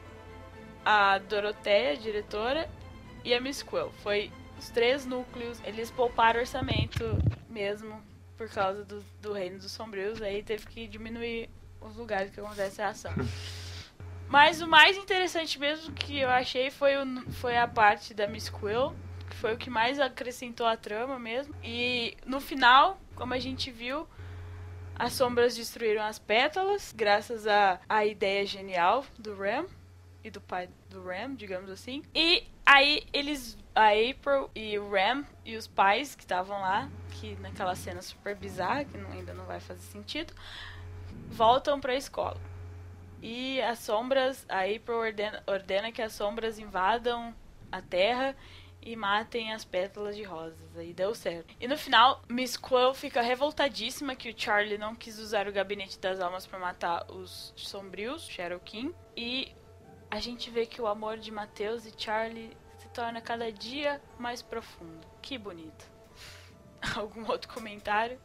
a 0.83 1.19
Doroteia, 1.19 1.91
a 1.91 1.95
diretora, 1.95 2.69
e 3.23 3.33
a 3.33 3.39
Miss 3.39 3.63
Quill. 3.63 3.91
Foi 4.03 4.31
os 4.57 4.69
três 4.69 5.05
núcleos. 5.05 5.61
Eles 5.63 5.89
pouparam 5.91 6.39
orçamento 6.39 7.03
mesmo 7.49 8.01
por 8.37 8.49
causa 8.49 8.83
do, 8.83 9.03
do 9.21 9.33
Reino 9.33 9.59
dos 9.59 9.71
Sombrios. 9.71 10.21
Aí 10.21 10.43
teve 10.43 10.65
que 10.65 10.87
diminuir 10.87 11.49
os 11.79 11.95
lugares 11.95 12.31
que 12.31 12.39
acontece 12.39 12.81
a 12.81 12.89
ação. 12.89 13.13
Mas 14.33 14.63
o 14.63 14.67
mais 14.67 14.97
interessante 14.97 15.59
mesmo 15.59 15.93
que 15.93 16.17
eu 16.17 16.27
achei 16.27 16.71
foi, 16.71 16.97
o, 16.97 17.31
foi 17.33 17.55
a 17.55 17.67
parte 17.67 18.15
da 18.15 18.25
Miss 18.25 18.49
Quill, 18.49 18.91
que 19.29 19.35
foi 19.35 19.53
o 19.53 19.57
que 19.59 19.69
mais 19.69 19.99
acrescentou 19.99 20.65
a 20.65 20.75
trama 20.75 21.19
mesmo. 21.19 21.53
E 21.63 22.17
no 22.25 22.41
final, 22.41 22.99
como 23.13 23.35
a 23.35 23.37
gente 23.37 23.69
viu, 23.69 24.07
as 24.95 25.13
sombras 25.13 25.55
destruíram 25.55 26.01
as 26.01 26.17
pétalas, 26.17 26.91
graças 26.97 27.45
à 27.45 27.79
à 27.87 28.07
ideia 28.07 28.43
genial 28.43 29.05
do 29.19 29.35
Ram 29.37 29.67
e 30.23 30.31
do 30.31 30.41
pai 30.41 30.67
do 30.89 31.03
Ram, 31.05 31.35
digamos 31.35 31.69
assim. 31.69 32.01
E 32.15 32.43
aí 32.65 33.03
eles, 33.13 33.55
a 33.75 33.89
April 33.89 34.49
e 34.55 34.79
o 34.79 34.89
Ram 34.89 35.23
e 35.45 35.55
os 35.55 35.67
pais 35.67 36.15
que 36.15 36.23
estavam 36.23 36.59
lá, 36.59 36.89
que 37.11 37.35
naquela 37.39 37.75
cena 37.75 38.01
super 38.01 38.35
bizarra, 38.35 38.83
que 38.83 38.97
não- 38.97 39.11
ainda 39.11 39.31
não 39.31 39.45
vai 39.45 39.59
fazer 39.59 39.81
sentido, 39.81 40.33
voltam 41.29 41.79
pra 41.79 41.93
escola. 41.95 42.41
E 43.25 43.61
as 43.61 43.79
sombras, 43.79 44.45
a 44.49 44.65
April 44.65 44.97
ordena, 44.97 45.41
ordena 45.47 45.93
que 45.93 46.01
as 46.01 46.11
sombras 46.11 46.59
invadam 46.59 47.33
a 47.71 47.81
Terra 47.81 48.35
e 48.81 48.97
matem 48.97 49.53
as 49.53 49.63
pétalas 49.63 50.17
de 50.17 50.23
rosas. 50.23 50.75
Aí 50.75 50.93
deu 50.93 51.15
certo. 51.15 51.55
E 51.57 51.65
no 51.65 51.77
final, 51.77 52.21
Miss 52.27 52.57
Quill 52.57 52.93
fica 52.93 53.21
revoltadíssima 53.21 54.13
que 54.13 54.29
o 54.29 54.37
Charlie 54.37 54.77
não 54.77 54.93
quis 54.93 55.19
usar 55.19 55.47
o 55.47 55.53
gabinete 55.53 55.97
das 55.99 56.19
almas 56.19 56.45
para 56.45 56.59
matar 56.59 57.09
os 57.09 57.53
sombrios, 57.55 58.27
Cherokee. 58.27 58.93
E 59.15 59.55
a 60.11 60.19
gente 60.19 60.49
vê 60.49 60.65
que 60.65 60.81
o 60.81 60.87
amor 60.87 61.17
de 61.17 61.31
Mateus 61.31 61.85
e 61.85 61.93
Charlie 61.97 62.57
se 62.77 62.89
torna 62.89 63.21
cada 63.21 63.49
dia 63.53 64.01
mais 64.19 64.41
profundo. 64.41 65.07
Que 65.21 65.37
bonito. 65.37 65.89
Algum 66.93 67.25
outro 67.31 67.53
comentário? 67.53 68.19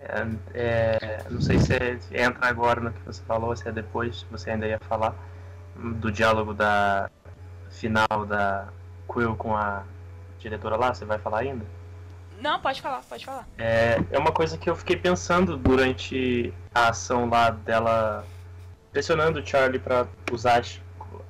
É, 0.00 0.26
é, 0.54 0.98
não 1.30 1.40
sei 1.40 1.58
se 1.58 1.72
entra 2.12 2.48
agora 2.48 2.80
no 2.80 2.92
que 2.92 3.00
você 3.04 3.22
falou, 3.24 3.50
ou 3.50 3.56
se 3.56 3.68
é 3.68 3.72
depois, 3.72 4.20
se 4.20 4.26
você 4.30 4.50
ainda 4.50 4.66
ia 4.66 4.78
falar, 4.80 5.14
do 5.76 6.10
diálogo 6.12 6.52
da 6.54 7.10
final 7.70 8.26
da 8.26 8.68
Quill 9.12 9.34
com 9.36 9.56
a 9.56 9.82
diretora 10.38 10.76
lá, 10.76 10.94
você 10.94 11.04
vai 11.04 11.18
falar 11.18 11.38
ainda? 11.40 11.64
Não, 12.40 12.60
pode 12.60 12.80
falar, 12.82 13.02
pode 13.08 13.24
falar. 13.24 13.48
É, 13.58 13.98
é 14.10 14.18
uma 14.18 14.32
coisa 14.32 14.58
que 14.58 14.68
eu 14.68 14.76
fiquei 14.76 14.96
pensando 14.96 15.56
durante 15.56 16.52
a 16.74 16.88
ação 16.88 17.28
lá 17.28 17.50
dela 17.50 18.24
pressionando 18.92 19.40
o 19.40 19.46
Charlie 19.46 19.78
para 19.80 20.06
usar 20.30 20.60
as- 20.60 20.80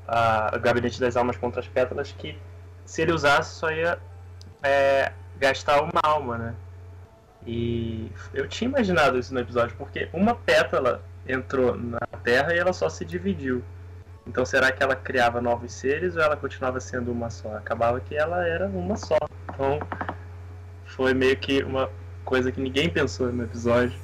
a, 0.08 0.52
o 0.54 0.60
gabinete 0.60 1.00
das 1.00 1.16
almas 1.16 1.36
contra 1.36 1.60
as 1.60 1.68
pétalas, 1.68 2.12
que 2.18 2.36
se 2.84 3.02
ele 3.02 3.12
usasse 3.12 3.54
só 3.54 3.70
ia 3.70 3.98
é, 4.62 5.12
gastar 5.38 5.82
uma 5.82 6.00
alma, 6.02 6.36
né? 6.38 6.54
E 7.46 8.10
eu 8.32 8.48
tinha 8.48 8.68
imaginado 8.68 9.18
isso 9.18 9.34
no 9.34 9.40
episódio, 9.40 9.76
porque 9.76 10.08
uma 10.12 10.34
pétala 10.34 11.02
entrou 11.28 11.76
na 11.76 12.00
Terra 12.22 12.54
e 12.54 12.58
ela 12.58 12.72
só 12.72 12.88
se 12.88 13.04
dividiu. 13.04 13.62
Então 14.26 14.44
será 14.44 14.72
que 14.72 14.82
ela 14.82 14.96
criava 14.96 15.40
novos 15.40 15.72
seres 15.72 16.16
ou 16.16 16.22
ela 16.22 16.36
continuava 16.36 16.80
sendo 16.80 17.12
uma 17.12 17.28
só? 17.28 17.56
Acabava 17.56 18.00
que 18.00 18.16
ela 18.16 18.46
era 18.46 18.66
uma 18.66 18.96
só. 18.96 19.18
Então 19.52 19.78
foi 20.86 21.12
meio 21.12 21.36
que 21.36 21.62
uma 21.62 21.90
coisa 22.24 22.50
que 22.50 22.60
ninguém 22.60 22.88
pensou 22.88 23.30
no 23.30 23.44
episódio. 23.44 23.98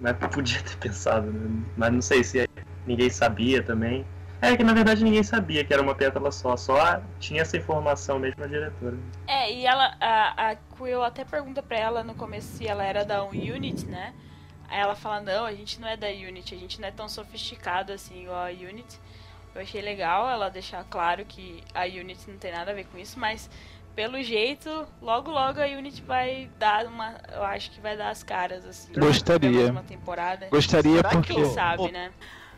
Mas 0.00 0.16
podia 0.32 0.60
ter 0.62 0.76
pensado, 0.78 1.30
né? 1.30 1.64
Mas 1.76 1.92
não 1.92 2.02
sei 2.02 2.22
se 2.22 2.48
ninguém 2.86 3.10
sabia 3.10 3.62
também. 3.62 4.06
É 4.42 4.56
que 4.56 4.64
na 4.64 4.74
verdade 4.74 5.04
ninguém 5.04 5.22
sabia 5.22 5.64
que 5.64 5.72
era 5.72 5.80
uma 5.80 5.94
pétala 5.94 6.32
só, 6.32 6.56
só 6.56 7.00
tinha 7.20 7.42
essa 7.42 7.56
informação 7.56 8.18
mesmo 8.18 8.42
a 8.42 8.46
diretora. 8.48 8.96
É, 9.28 9.52
e 9.52 9.64
ela, 9.64 9.96
a, 10.00 10.50
a 10.50 10.56
Quill 10.76 11.00
até 11.04 11.24
pergunta 11.24 11.62
pra 11.62 11.78
ela 11.78 12.02
no 12.02 12.12
começo 12.16 12.48
se 12.56 12.66
ela 12.66 12.82
era 12.84 13.04
da 13.04 13.22
Unit, 13.22 13.86
né? 13.86 14.12
Aí 14.68 14.80
ela 14.80 14.96
fala, 14.96 15.20
não, 15.20 15.44
a 15.44 15.52
gente 15.52 15.80
não 15.80 15.86
é 15.86 15.96
da 15.96 16.08
Unit, 16.08 16.52
a 16.52 16.58
gente 16.58 16.80
não 16.80 16.88
é 16.88 16.90
tão 16.90 17.08
sofisticado 17.08 17.92
assim 17.92 18.22
igual 18.24 18.44
a 18.44 18.50
Unit. 18.50 18.98
Eu 19.54 19.62
achei 19.62 19.80
legal 19.80 20.28
ela 20.28 20.48
deixar 20.50 20.82
claro 20.90 21.24
que 21.24 21.62
a 21.72 21.84
Unit 21.84 22.28
não 22.28 22.36
tem 22.36 22.50
nada 22.50 22.72
a 22.72 22.74
ver 22.74 22.86
com 22.86 22.98
isso, 22.98 23.20
mas 23.20 23.48
pelo 23.94 24.20
jeito, 24.22 24.88
logo 25.00 25.30
logo 25.30 25.60
a 25.60 25.66
Unit 25.66 26.02
vai 26.02 26.50
dar 26.58 26.86
uma. 26.86 27.14
Eu 27.32 27.44
acho 27.44 27.70
que 27.70 27.80
vai 27.80 27.96
dar 27.96 28.08
as 28.10 28.24
caras, 28.24 28.64
assim. 28.64 28.92
Gostaria. 28.94 29.70
uma 29.70 29.82
temporada. 29.84 30.48
Gostaria 30.50 30.96
Será 30.96 31.10
que 31.10 31.16
porque. 31.16 31.34
Quem 31.34 31.44
sabe, 31.52 31.82
o- 31.82 31.92
né? 31.92 32.10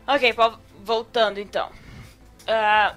Ok, 0.07 0.33
Paulo, 0.33 0.59
voltando 0.85 1.39
então. 1.39 1.69
Ah, 2.47 2.95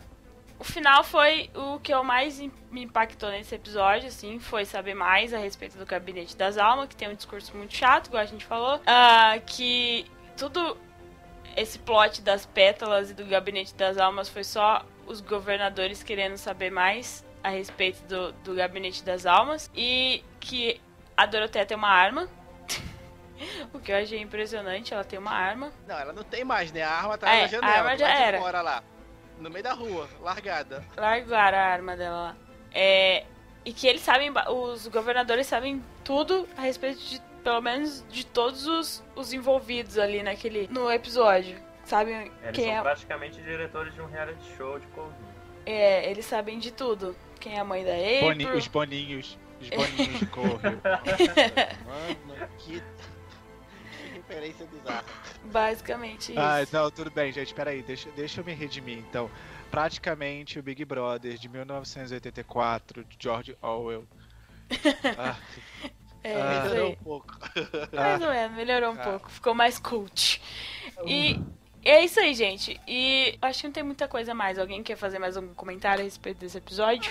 o 0.58 0.64
final 0.64 1.02
foi 1.02 1.50
o 1.54 1.78
que 1.80 1.92
eu 1.92 2.04
mais 2.04 2.38
me 2.70 2.82
impactou 2.82 3.30
nesse 3.30 3.54
episódio, 3.54 4.08
assim, 4.08 4.38
foi 4.38 4.64
saber 4.64 4.94
mais 4.94 5.32
a 5.32 5.38
respeito 5.38 5.78
do 5.78 5.86
Gabinete 5.86 6.36
das 6.36 6.58
Almas, 6.58 6.88
que 6.88 6.96
tem 6.96 7.08
um 7.08 7.14
discurso 7.14 7.56
muito 7.56 7.74
chato, 7.74 8.08
igual 8.08 8.22
a 8.22 8.26
gente 8.26 8.44
falou. 8.44 8.80
Ah, 8.86 9.38
que 9.46 10.04
tudo 10.36 10.76
esse 11.56 11.78
plot 11.78 12.20
das 12.22 12.44
pétalas 12.44 13.10
e 13.10 13.14
do 13.14 13.24
Gabinete 13.24 13.74
das 13.74 13.96
Almas 13.98 14.28
foi 14.28 14.44
só 14.44 14.84
os 15.06 15.20
governadores 15.20 16.02
querendo 16.02 16.36
saber 16.36 16.70
mais 16.70 17.24
a 17.42 17.48
respeito 17.48 18.02
do, 18.04 18.32
do 18.44 18.54
Gabinete 18.54 19.02
das 19.02 19.24
Almas. 19.24 19.70
E 19.74 20.22
que 20.38 20.80
a 21.16 21.24
Doroteia 21.24 21.64
tem 21.64 21.76
uma 21.76 21.88
arma. 21.88 22.28
o 23.72 23.78
que 23.78 23.92
eu 23.92 23.96
achei 23.96 24.20
impressionante, 24.20 24.92
ela 24.94 25.04
tem 25.04 25.18
uma 25.18 25.32
arma. 25.32 25.72
Não, 25.86 25.98
ela 25.98 26.12
não 26.12 26.22
tem 26.24 26.44
mais, 26.44 26.72
né? 26.72 26.82
A 26.82 26.90
arma 26.92 27.18
tá 27.18 27.28
É, 27.32 27.38
na 27.40 27.44
a 27.44 27.48
janela, 27.48 27.72
arma 27.76 27.90
do 27.92 27.98
já 27.98 28.08
era. 28.08 28.38
fora 28.40 28.60
lá. 28.62 28.82
No 29.38 29.48
meio 29.50 29.62
da 29.62 29.72
rua, 29.72 30.08
largada. 30.20 30.84
largaram 30.96 31.58
a 31.58 31.62
arma 31.62 31.96
dela 31.96 32.16
lá. 32.16 32.36
É, 32.72 33.24
e 33.64 33.72
que 33.72 33.86
eles 33.86 34.00
sabem, 34.02 34.32
os 34.50 34.86
governadores 34.88 35.46
sabem 35.46 35.82
tudo 36.04 36.48
a 36.56 36.62
respeito 36.62 36.98
de, 36.98 37.20
pelo 37.44 37.60
menos, 37.60 38.04
de 38.08 38.26
todos 38.26 38.66
os, 38.66 39.04
os 39.14 39.32
envolvidos 39.32 39.96
ali 39.98 40.22
naquele, 40.22 40.66
no 40.70 40.90
episódio. 40.90 41.56
Sabem 41.84 42.16
Eles 42.42 42.52
quem 42.52 42.64
são 42.66 42.74
é, 42.74 42.82
praticamente 42.82 43.40
diretores 43.40 43.94
de 43.94 44.00
um 44.00 44.06
reality 44.06 44.44
show 44.56 44.78
de 44.78 44.86
Covid. 44.88 45.16
é, 45.64 46.10
eles 46.10 46.26
sabem 46.26 46.58
de 46.58 46.70
tudo. 46.72 47.16
Quem 47.40 47.54
é 47.56 47.60
a 47.60 47.64
mãe 47.64 47.84
da 47.84 47.92
Boni- 48.26 48.44
April. 48.44 48.58
os 48.58 48.66
boninhos. 48.66 49.38
Os 49.60 49.70
boninhos 49.70 50.18
de 50.18 50.26
Corvio. 50.26 50.80
Mano, 51.86 52.48
que... 52.58 52.82
referência 54.28 54.66
bizarra. 54.66 55.04
Basicamente 55.46 56.32
isso. 56.32 56.40
Ah, 56.40 56.58
não, 56.72 56.90
tudo 56.90 57.10
bem, 57.10 57.32
gente. 57.32 57.54
Peraí, 57.54 57.82
deixa, 57.82 58.10
deixa 58.10 58.40
eu 58.40 58.44
me 58.44 58.52
redimir. 58.52 58.98
Então, 58.98 59.30
praticamente 59.70 60.58
o 60.58 60.62
Big 60.62 60.84
Brother 60.84 61.36
de 61.38 61.48
1984, 61.48 63.04
de 63.04 63.16
George 63.18 63.56
Orwell. 63.62 64.06
Ah, 65.16 65.36
é, 66.22 66.34
ah, 66.42 66.62
Melhorou 66.64 66.90
um 66.92 66.96
pouco. 66.96 67.38
Mais 67.94 68.20
ou 68.20 68.28
menos, 68.28 68.56
melhorou 68.56 68.90
um 68.90 69.00
Ah. 69.00 69.04
pouco. 69.04 69.30
Ficou 69.30 69.54
mais 69.54 69.78
cult. 69.78 70.42
E 71.06 71.40
é 71.84 72.04
isso 72.04 72.20
aí, 72.20 72.34
gente. 72.34 72.78
E 72.86 73.38
acho 73.40 73.60
que 73.60 73.66
não 73.68 73.72
tem 73.72 73.82
muita 73.84 74.06
coisa 74.08 74.34
mais. 74.34 74.58
Alguém 74.58 74.82
quer 74.82 74.96
fazer 74.96 75.18
mais 75.18 75.36
algum 75.36 75.54
comentário 75.54 76.00
a 76.02 76.04
respeito 76.04 76.38
desse 76.38 76.58
episódio? 76.58 77.10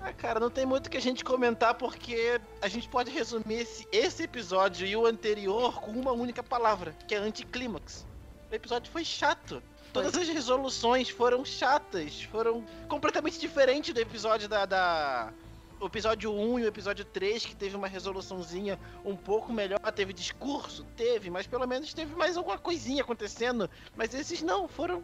Ah, 0.00 0.12
cara, 0.12 0.38
não 0.40 0.50
tem 0.50 0.64
muito 0.64 0.88
que 0.88 0.96
a 0.96 1.00
gente 1.00 1.24
comentar 1.24 1.74
porque 1.74 2.40
a 2.62 2.68
gente 2.68 2.88
pode 2.88 3.10
resumir 3.10 3.60
esse, 3.60 3.86
esse 3.92 4.22
episódio 4.22 4.86
e 4.86 4.94
o 4.96 5.04
anterior 5.06 5.80
com 5.80 5.90
uma 5.90 6.12
única 6.12 6.42
palavra, 6.42 6.92
que 7.06 7.14
é 7.14 7.18
anticlímax. 7.18 8.06
O 8.50 8.54
episódio 8.54 8.90
foi 8.92 9.04
chato. 9.04 9.62
Todas 9.92 10.14
as 10.16 10.28
resoluções 10.28 11.08
foram 11.08 11.44
chatas, 11.44 12.22
foram 12.24 12.64
completamente 12.88 13.38
diferentes 13.40 13.92
do 13.92 14.00
episódio 14.00 14.48
da, 14.48 14.64
da- 14.66 15.32
O 15.80 15.86
episódio 15.86 16.32
1 16.32 16.58
e 16.60 16.62
o 16.64 16.66
episódio 16.68 17.04
3, 17.04 17.44
que 17.46 17.56
teve 17.56 17.74
uma 17.74 17.88
resoluçãozinha 17.88 18.78
um 19.04 19.16
pouco 19.16 19.52
melhor, 19.52 19.78
teve 19.94 20.12
discurso, 20.12 20.84
teve, 20.96 21.30
mas 21.30 21.46
pelo 21.46 21.66
menos 21.66 21.92
teve 21.94 22.14
mais 22.14 22.36
alguma 22.36 22.58
coisinha 22.58 23.02
acontecendo. 23.02 23.68
Mas 23.96 24.12
esses 24.14 24.42
não, 24.42 24.68
foram 24.68 25.02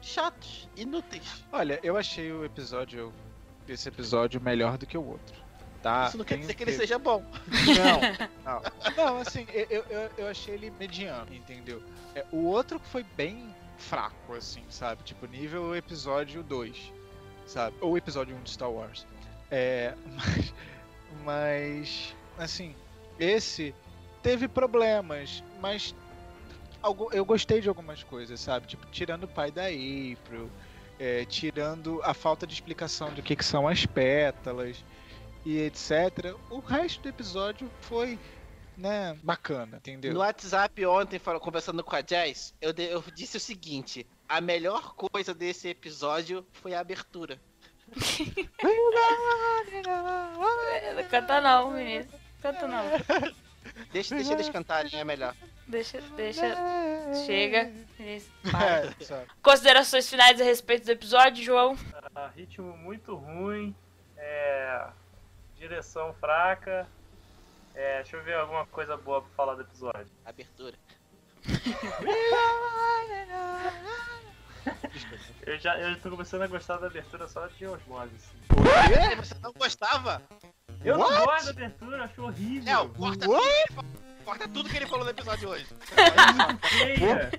chatos, 0.00 0.68
inúteis. 0.76 1.44
olha, 1.52 1.78
eu 1.82 1.96
achei 1.96 2.32
o 2.32 2.44
episódio. 2.44 3.12
Esse 3.72 3.88
episódio 3.88 4.40
melhor 4.40 4.76
do 4.76 4.86
que 4.86 4.98
o 4.98 5.04
outro. 5.04 5.40
Tá? 5.82 6.06
Isso 6.08 6.18
não 6.18 6.24
quer 6.24 6.36
dizer 6.38 6.54
que 6.54 6.64
que- 6.64 6.70
ele 6.70 6.76
seja 6.76 6.98
bom. 6.98 7.24
Não, 7.46 8.00
não. 8.44 8.94
Não, 8.96 9.16
assim, 9.18 9.46
eu, 9.52 9.84
eu, 9.88 10.10
eu 10.18 10.26
achei 10.28 10.54
ele 10.54 10.70
mediano, 10.72 11.32
entendeu? 11.34 11.82
É, 12.14 12.24
o 12.32 12.44
outro 12.44 12.78
foi 12.78 13.02
bem 13.02 13.54
fraco, 13.78 14.34
assim, 14.34 14.62
sabe? 14.68 15.02
Tipo, 15.04 15.26
nível 15.26 15.74
episódio 15.74 16.42
2, 16.42 16.92
sabe? 17.46 17.76
Ou 17.80 17.96
episódio 17.96 18.36
1 18.36 18.42
de 18.42 18.50
Star 18.50 18.70
Wars. 18.70 19.06
É, 19.50 19.94
mas, 20.06 20.54
mas, 21.24 22.16
assim, 22.36 22.74
esse 23.18 23.74
teve 24.22 24.48
problemas, 24.48 25.42
mas 25.60 25.94
eu 27.12 27.24
gostei 27.24 27.60
de 27.60 27.68
algumas 27.68 28.02
coisas, 28.02 28.38
sabe? 28.40 28.66
Tipo, 28.66 28.86
tirando 28.88 29.24
o 29.24 29.28
pai 29.28 29.50
da 29.50 29.64
April, 29.66 30.50
é, 31.00 31.24
tirando 31.24 32.00
a 32.04 32.12
falta 32.12 32.46
de 32.46 32.52
explicação 32.52 33.12
do 33.14 33.22
que, 33.22 33.34
que 33.34 33.44
são 33.44 33.66
as 33.66 33.86
pétalas 33.86 34.84
e 35.46 35.56
etc. 35.58 36.36
O 36.50 36.58
resto 36.58 37.00
do 37.02 37.08
episódio 37.08 37.70
foi, 37.80 38.18
né, 38.76 39.18
bacana, 39.22 39.78
entendeu? 39.78 40.12
No 40.12 40.20
WhatsApp 40.20 40.84
ontem, 40.84 41.18
conversando 41.40 41.82
com 41.82 41.96
a 41.96 42.02
Jazz, 42.02 42.52
eu, 42.60 42.72
de- 42.72 42.90
eu 42.90 43.02
disse 43.14 43.38
o 43.38 43.40
seguinte: 43.40 44.06
a 44.28 44.40
melhor 44.42 44.94
coisa 44.94 45.32
desse 45.32 45.68
episódio 45.68 46.46
foi 46.52 46.74
a 46.74 46.80
abertura. 46.80 47.40
Canta 51.10 51.40
não, 51.40 51.70
menino. 51.72 52.06
Canta 52.40 52.68
não. 52.68 52.84
Deixa, 53.92 54.14
deixa 54.14 54.32
eles 54.32 54.48
cantarem, 54.48 54.90
é 54.94 55.04
melhor. 55.04 55.34
Deixa, 55.70 56.00
deixa. 56.16 56.56
Chega. 57.26 57.70
É? 58.00 58.90
Considerações 59.42 60.08
finais 60.08 60.40
a 60.40 60.44
respeito 60.44 60.86
do 60.86 60.90
episódio, 60.90 61.44
João? 61.44 61.76
Ah, 62.14 62.30
ritmo 62.34 62.74
muito 62.78 63.14
ruim, 63.14 63.74
é, 64.16 64.86
direção 65.58 66.14
fraca. 66.14 66.88
É, 67.74 67.96
deixa 68.02 68.16
eu 68.16 68.22
ver 68.24 68.36
alguma 68.36 68.64
coisa 68.66 68.96
boa 68.96 69.20
pra 69.20 69.30
falar 69.36 69.54
do 69.54 69.60
episódio. 69.60 70.10
Abertura. 70.24 70.78
Eu 75.46 75.58
já 75.58 75.78
eu 75.78 75.98
tô 76.00 76.10
começando 76.10 76.42
a 76.42 76.46
gostar 76.46 76.76
da 76.76 76.86
abertura 76.86 77.26
só 77.28 77.46
de 77.46 77.66
osmose. 77.66 78.10
Assim. 78.14 79.16
Você 79.16 79.34
não 79.42 79.52
gostava? 79.52 80.22
Eu 80.84 80.98
What? 80.98 81.14
não 81.14 81.24
gosto 81.24 81.44
da 81.46 81.50
abertura, 81.50 82.04
acho 82.04 82.22
horrível. 82.22 82.72
Não, 82.72 82.88
corta 82.90 83.26
Corta 84.30 84.46
tudo 84.46 84.68
que 84.70 84.76
ele 84.76 84.86
falou 84.86 85.04
no 85.04 85.10
episódio 85.10 85.48
hoje. 85.48 85.66
Feia. 86.70 87.32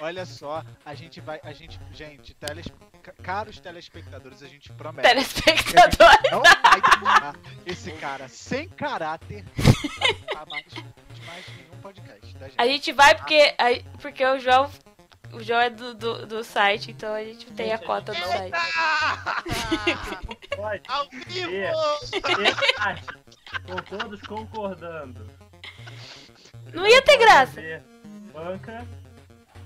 Olha 0.00 0.26
só, 0.26 0.64
a 0.84 0.92
gente 0.92 1.20
vai. 1.20 1.38
A 1.44 1.52
gente. 1.52 1.78
Gente, 1.92 2.34
teles, 2.34 2.66
ca- 3.00 3.12
caros 3.22 3.60
telespectadores, 3.60 4.42
a 4.42 4.48
gente 4.48 4.72
promete. 4.72 5.08
Telespectador. 5.08 6.10
Não 6.32 6.42
vai 6.42 6.80
deixar 6.80 7.34
esse 7.64 7.92
cara 7.92 8.26
sem 8.28 8.68
caráter 8.70 9.44
participar 9.54 10.46
mais 10.50 10.64
de 10.64 10.84
mais 11.26 11.46
nenhum 11.56 11.80
podcast, 11.80 12.34
tá, 12.34 12.46
gente? 12.48 12.54
A 12.60 12.66
gente 12.66 12.92
vai 12.92 13.14
porque, 13.14 13.54
a- 13.56 13.98
porque 14.00 14.26
o 14.26 14.40
João. 14.40 14.68
O 15.32 15.42
João 15.42 15.60
é 15.60 15.70
do, 15.70 15.94
do, 15.94 16.26
do 16.26 16.42
site, 16.44 16.90
então 16.92 17.12
a 17.14 17.22
gente 17.22 17.46
tem 17.52 17.72
a 17.72 17.78
cota 17.78 18.12
do 18.12 18.18
site. 18.18 18.52
Ao 20.88 21.08
vivo! 21.10 21.50
Com 23.66 23.76
todos 23.98 24.20
concordando. 24.22 25.35
Não 26.76 26.86
ia 26.86 27.02
ter 27.02 27.16
graça. 27.16 27.60
Banca 28.32 28.86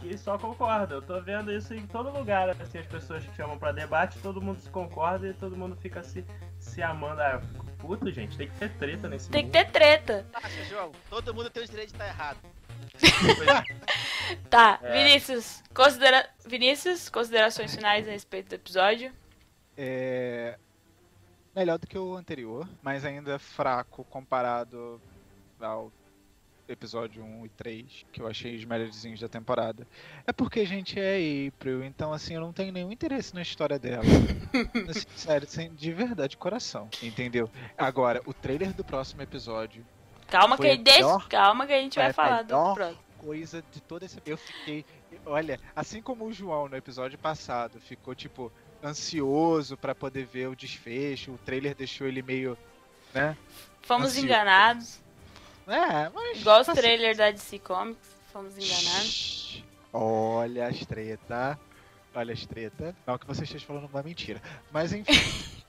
que 0.01 0.17
só 0.17 0.39
concorda. 0.39 0.95
Eu 0.95 1.03
tô 1.03 1.21
vendo 1.21 1.53
isso 1.53 1.75
em 1.75 1.87
todo 1.87 2.11
lugar. 2.11 2.49
Assim, 2.51 2.79
as 2.79 2.87
pessoas 2.87 3.25
que 3.25 3.35
chamam 3.37 3.59
pra 3.59 3.73
debate, 3.73 4.19
todo 4.21 4.41
mundo 4.41 4.61
se 4.61 4.71
concorda 4.71 5.29
e 5.29 5.35
todo 5.35 5.57
mundo 5.57 5.77
fica 5.77 6.03
se, 6.03 6.25
se 6.59 6.83
amando. 6.83 7.21
Ah, 7.21 7.33
eu 7.35 7.41
fico 7.41 7.67
puto, 7.79 8.11
gente. 8.11 8.37
Tem 8.37 8.49
que 8.49 8.59
ter 8.59 8.71
treta 8.77 9.09
nesse 9.09 9.29
Tem 9.29 9.43
que 9.43 9.59
mundo. 9.59 9.67
ter 9.67 9.71
treta. 9.73 10.27
Acha, 10.33 10.65
João? 10.65 10.93
Todo 11.11 11.35
mundo 11.35 11.51
tem 11.51 11.63
o 11.63 11.67
direito 11.69 11.89
de 11.91 11.95
estar 11.97 12.07
errado. 12.09 12.39
Tá, 14.49 14.79
É. 14.83 14.93
Vinícius, 14.93 15.63
considera... 15.75 16.29
Vinícius, 16.47 17.09
considerações 17.09 17.75
finais 17.75 18.07
a 18.09 18.11
respeito 18.13 18.49
do 18.51 18.55
episódio. 18.55 19.13
É. 19.77 20.59
Melhor 21.55 21.79
do 21.79 21.87
que 21.87 21.99
o 21.99 22.15
anterior, 22.15 22.69
mas 22.83 23.05
ainda 23.05 23.39
fraco 23.39 24.05
comparado 24.05 25.01
ao 25.61 25.93
episódio 26.73 27.23
1 27.25 27.47
e 27.47 27.49
3, 27.51 28.07
que 28.13 28.21
eu 28.23 28.27
achei 28.27 28.57
os 28.57 28.65
melhorzinhos 28.65 29.21
da 29.21 29.29
temporada. 29.29 29.87
É 30.27 30.33
porque, 30.33 30.65
gente, 30.65 30.99
é 30.99 31.17
April, 31.49 31.85
então 31.85 32.13
assim, 32.13 32.35
eu 32.35 32.41
não 32.41 32.53
tenho 32.53 32.73
nenhum 32.73 32.91
interesse 32.93 33.35
na 33.35 33.43
história 33.43 33.79
dela. 33.79 34.03
Assim, 34.89 35.07
sério, 35.17 35.49
sem- 35.49 35.73
de 35.75 35.93
verdade, 35.93 36.37
coração. 36.37 36.89
Entendeu? 37.03 37.51
Agora, 37.79 38.21
o 38.27 38.33
trailer 38.35 38.73
do 38.73 38.85
próximo 38.85 39.23
episódio 39.23 39.85
Calma 40.29 40.57
que, 40.57 40.69
a 40.69 40.77
melhor- 40.77 41.29
Calma 41.29 41.67
que 41.67 41.73
a 41.73 41.81
gente 41.81 41.97
vai 41.97 42.07
é 42.07 42.11
a 42.11 42.15
falar 42.15 42.43
do 42.43 42.75
próximo. 42.75 42.99
coisa 43.19 43.65
de 43.73 43.81
todo 43.81 44.05
esse. 44.05 44.19
Eu 44.25 44.37
fiquei. 44.37 44.85
Olha, 45.27 45.59
assim 45.75 46.01
como 46.01 46.25
o 46.25 46.33
João 46.33 46.69
no 46.69 46.77
episódio 46.77 47.19
passado 47.19 47.81
ficou, 47.81 48.15
tipo, 48.15 48.51
ansioso 48.83 49.77
pra 49.77 49.95
poder 49.95 50.25
ver 50.27 50.49
o 50.49 50.55
desfecho, 50.57 51.33
o 51.33 51.39
trailer 51.39 51.75
deixou 51.75 52.07
ele 52.07 52.23
meio. 52.23 52.57
né? 53.13 53.37
Fomos 53.83 54.09
Ansioso. 54.11 54.27
enganados. 54.27 55.01
É, 55.67 56.09
mas. 56.09 56.41
Igual 56.41 56.61
os 56.61 56.69
assim, 56.69 56.81
trailers 56.81 57.17
da 57.17 57.31
DC 57.31 57.59
Comics. 57.61 58.17
Fomos 58.33 58.57
enganados. 58.57 59.65
Olha 59.93 60.69
as 60.69 60.87
treta. 60.87 61.59
Olha 62.15 62.33
as 62.33 62.47
treta. 62.47 62.95
Não 63.07 63.19
que 63.19 63.27
você 63.27 63.45
esteja 63.45 63.67
falando 63.67 63.87
uma 63.87 64.03
mentira. 64.03 64.41
Mas 64.73 64.93
enfim. 64.93 65.13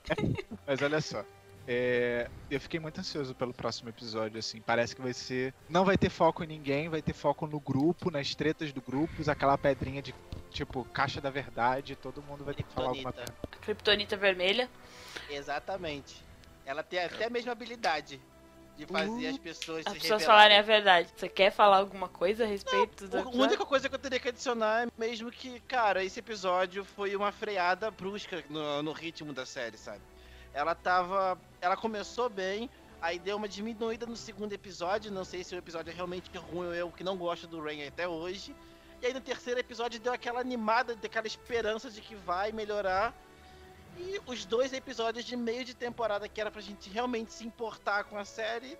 mas 0.66 0.80
olha 0.80 1.00
só. 1.00 1.24
É, 1.66 2.28
eu 2.50 2.60
fiquei 2.60 2.80
muito 2.80 2.98
ansioso 2.98 3.34
pelo 3.34 3.54
próximo 3.54 3.88
episódio, 3.88 4.38
assim. 4.38 4.60
Parece 4.60 4.96
que 4.96 5.02
vai 5.02 5.12
ser. 5.12 5.54
Não 5.68 5.84
vai 5.84 5.96
ter 5.96 6.10
foco 6.10 6.42
em 6.42 6.46
ninguém, 6.46 6.88
vai 6.88 7.00
ter 7.00 7.12
foco 7.12 7.46
no 7.46 7.60
grupo, 7.60 8.10
nas 8.10 8.34
tretas 8.34 8.72
do 8.72 8.80
grupo, 8.80 9.30
aquela 9.30 9.56
pedrinha 9.56 10.02
de 10.02 10.14
tipo 10.50 10.84
caixa 10.86 11.20
da 11.20 11.30
verdade, 11.30 11.96
todo 11.96 12.22
mundo 12.22 12.44
vai 12.44 12.54
ter 12.54 12.62
que 12.62 12.72
falar 12.72 12.88
alguma 12.88 13.12
coisa. 13.12 13.32
Kryptonita 13.60 14.16
vermelha. 14.16 14.68
Exatamente. 15.30 16.22
Ela 16.66 16.82
tem 16.82 16.98
até 16.98 17.26
a 17.26 17.30
mesma 17.30 17.52
habilidade 17.52 18.20
de 18.76 18.86
fazer 18.86 19.26
as 19.28 19.38
pessoas 19.38 19.86
As 19.86 19.92
se 19.92 20.00
pessoas 20.00 20.20
revelarem. 20.22 20.26
falarem 20.26 20.58
a 20.58 20.62
verdade. 20.62 21.08
Você 21.14 21.28
quer 21.28 21.50
falar 21.50 21.76
alguma 21.78 22.08
coisa 22.08 22.44
a 22.44 22.46
respeito 22.46 23.06
do 23.06 23.16
A 23.16 23.20
episódio? 23.20 23.40
única 23.42 23.66
coisa 23.66 23.88
que 23.88 23.94
eu 23.94 23.98
teria 23.98 24.18
que 24.18 24.28
adicionar 24.28 24.84
é 24.84 24.88
mesmo 24.98 25.30
que, 25.30 25.60
cara, 25.60 26.02
esse 26.02 26.18
episódio 26.20 26.84
foi 26.84 27.14
uma 27.14 27.30
freada 27.30 27.90
brusca 27.90 28.42
no, 28.48 28.82
no 28.82 28.92
ritmo 28.92 29.32
da 29.32 29.44
série, 29.46 29.76
sabe? 29.76 30.00
Ela 30.54 30.74
tava. 30.74 31.38
Ela 31.60 31.76
começou 31.76 32.28
bem, 32.28 32.68
aí 33.00 33.18
deu 33.18 33.36
uma 33.36 33.48
diminuída 33.48 34.06
no 34.06 34.16
segundo 34.16 34.52
episódio. 34.52 35.10
Não 35.12 35.24
sei 35.24 35.44
se 35.44 35.54
o 35.54 35.58
episódio 35.58 35.90
é 35.90 35.94
realmente 35.94 36.30
ruim 36.36 36.66
ou 36.68 36.74
eu 36.74 36.90
que 36.90 37.04
não 37.04 37.16
gosto 37.16 37.46
do 37.46 37.62
Rain 37.62 37.86
até 37.86 38.08
hoje. 38.08 38.54
E 39.00 39.06
aí 39.06 39.12
no 39.14 39.20
terceiro 39.20 39.58
episódio 39.60 39.98
deu 39.98 40.12
aquela 40.12 40.40
animada, 40.40 40.96
aquela 41.04 41.26
esperança 41.26 41.90
de 41.90 42.00
que 42.00 42.14
vai 42.14 42.52
melhorar. 42.52 43.12
E 43.98 44.20
os 44.26 44.44
dois 44.44 44.72
episódios 44.72 45.24
de 45.24 45.36
meio 45.36 45.64
de 45.64 45.74
temporada 45.74 46.28
que 46.28 46.40
era 46.40 46.50
pra 46.50 46.60
gente 46.60 46.88
realmente 46.90 47.32
se 47.32 47.44
importar 47.44 48.04
com 48.04 48.16
a 48.18 48.24
série, 48.24 48.78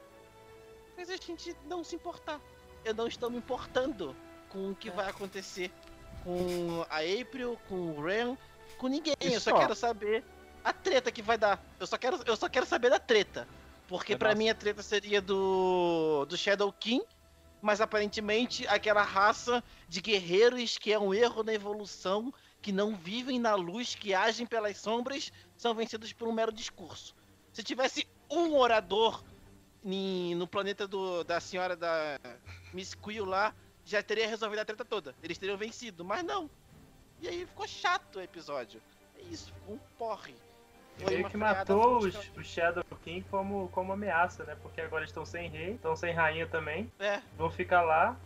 fez 0.96 1.10
a 1.10 1.16
gente 1.16 1.56
não 1.66 1.84
se 1.84 1.94
importar. 1.94 2.40
Eu 2.84 2.94
não 2.94 3.06
estou 3.06 3.30
me 3.30 3.38
importando 3.38 4.16
com 4.48 4.70
o 4.70 4.74
que 4.74 4.90
vai 4.90 5.08
acontecer 5.08 5.70
com 6.24 6.84
a 6.88 6.98
April, 6.98 7.58
com 7.68 7.92
o 7.92 8.04
Ren, 8.04 8.36
com 8.78 8.88
ninguém. 8.88 9.14
E 9.20 9.32
eu 9.32 9.40
só 9.40 9.50
só? 9.50 9.58
quero 9.58 9.74
saber 9.74 10.24
a 10.64 10.72
treta 10.72 11.10
que 11.10 11.22
vai 11.22 11.36
dar. 11.38 11.62
Eu 11.78 11.86
só 11.86 11.96
quero, 11.98 12.20
eu 12.24 12.36
só 12.36 12.48
quero 12.48 12.66
saber 12.66 12.90
da 12.90 12.98
treta. 12.98 13.46
Porque 13.88 14.14
É, 14.14 14.16
pra 14.16 14.30
nossa. 14.30 14.38
mim 14.38 14.48
a 14.48 14.54
treta 14.54 14.82
seria 14.82 15.20
do 15.20 16.24
do 16.26 16.36
Shadow 16.36 16.72
King, 16.72 17.04
mas 17.60 17.80
aparentemente 17.80 18.66
aquela 18.66 19.02
raça 19.02 19.62
de 19.88 20.00
guerreiros 20.00 20.78
que 20.78 20.92
é 20.92 20.98
um 20.98 21.12
erro 21.12 21.42
na 21.42 21.52
evolução, 21.52 22.32
que 22.62 22.70
não 22.72 22.94
vivem 22.94 23.38
na 23.40 23.54
luz, 23.56 23.94
que 23.94 24.14
agem 24.14 24.46
pelas 24.46 24.78
sombras, 24.78 25.32
são 25.56 25.74
vencidos 25.74 26.12
por 26.12 26.28
um 26.28 26.32
mero 26.32 26.52
discurso. 26.52 27.14
Se 27.52 27.62
tivesse 27.62 28.06
um 28.30 28.54
orador 28.56 29.22
em- 29.84 30.34
no 30.36 30.46
planeta 30.46 30.86
do, 30.86 31.24
da 31.24 31.40
senhora 31.40 31.76
da 31.76 32.18
Miss 32.72 32.94
Quill 32.94 33.24
lá, 33.24 33.52
já 33.84 34.00
teria 34.02 34.28
resolvido 34.28 34.60
a 34.60 34.64
treta 34.64 34.84
toda. 34.84 35.14
Eles 35.22 35.36
teriam 35.38 35.58
vencido, 35.58 36.04
mas 36.04 36.24
não. 36.24 36.48
E 37.20 37.28
aí 37.28 37.44
ficou 37.44 37.66
chato 37.66 38.16
o 38.16 38.20
episódio. 38.22 38.80
É 39.18 39.22
isso, 39.22 39.52
ficou 39.52 39.74
um 39.74 39.80
porre. 39.98 40.34
Foi 40.98 41.14
Meio 41.14 41.28
que 41.30 41.36
matou 41.36 41.98
os, 41.98 42.14
os 42.36 42.46
Shadow 42.46 42.84
King 43.02 43.24
como, 43.30 43.68
como 43.70 43.92
ameaça, 43.92 44.44
né? 44.44 44.56
Porque 44.62 44.80
agora 44.80 45.04
estão 45.04 45.24
sem 45.24 45.48
rei, 45.48 45.72
estão 45.74 45.96
sem 45.96 46.12
rainha 46.14 46.46
também. 46.46 46.92
É, 47.00 47.20
Vão 47.36 47.50
ficar 47.50 47.82
lá. 47.82 48.16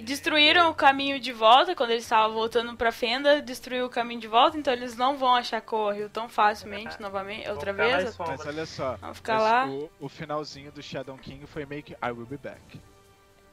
E 0.00 0.02
destruíram 0.02 0.70
o 0.70 0.74
caminho 0.74 1.20
de 1.20 1.30
volta 1.30 1.74
quando 1.76 1.90
eles 1.90 2.04
estavam 2.04 2.34
voltando 2.34 2.74
pra 2.74 2.90
Fenda, 2.90 3.42
destruiu 3.42 3.84
o 3.84 3.90
caminho 3.90 4.18
de 4.18 4.26
volta, 4.26 4.56
então 4.56 4.72
eles 4.72 4.96
não 4.96 5.18
vão 5.18 5.34
achar 5.34 5.60
Correio 5.60 6.08
tão 6.08 6.26
facilmente 6.26 6.98
novamente, 6.98 7.44
Vão 7.44 7.52
outra 7.52 7.70
vez. 7.74 8.16
Mas 8.16 8.46
olha 8.46 8.64
só. 8.64 8.96
Vão 8.96 9.12
ficar 9.12 9.34
mas 9.34 9.42
lá. 9.42 9.66
O, 9.66 9.90
o 10.00 10.08
finalzinho 10.08 10.72
do 10.72 10.82
Shadow 10.82 11.18
King 11.18 11.46
foi 11.46 11.66
meio 11.66 11.82
que 11.82 11.92
I 11.92 12.12
will 12.12 12.24
be 12.24 12.38
back. 12.38 12.80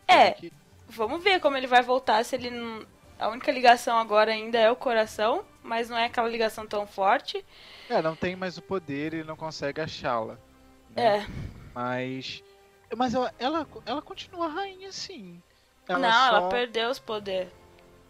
É, 0.07 0.31
Que- 0.31 0.53
vamos 0.87 1.21
ver 1.21 1.41
como 1.41 1.57
ele 1.57 1.67
vai 1.67 1.81
voltar, 1.81 2.23
se 2.23 2.33
ele 2.37 2.49
não... 2.49 2.85
A 3.19 3.27
única 3.27 3.51
ligação 3.51 3.97
agora 3.97 4.31
ainda 4.31 4.57
é 4.57 4.71
o 4.71 4.75
coração, 4.77 5.43
mas 5.61 5.89
não 5.89 5.97
é 5.97 6.05
aquela 6.05 6.29
ligação 6.29 6.65
tão 6.65 6.87
forte. 6.87 7.43
É, 7.89 8.01
não 8.01 8.15
tem 8.15 8.37
mais 8.37 8.57
o 8.57 8.61
poder 8.61 9.13
e 9.13 9.23
não 9.25 9.35
consegue 9.35 9.81
achá-la. 9.81 10.37
né? 10.95 11.17
É, 11.17 11.27
Mas. 11.75 12.41
Mas 12.95 13.13
ela, 13.13 13.33
ela, 13.37 13.67
ela 13.85 14.01
continua 14.01 14.47
rainha, 14.47 14.93
sim. 14.93 15.41
Ela 15.87 15.99
não, 15.99 16.11
só... 16.29 16.37
ela 16.37 16.49
perdeu 16.49 16.89
os 16.89 16.99
poderes. 16.99 17.51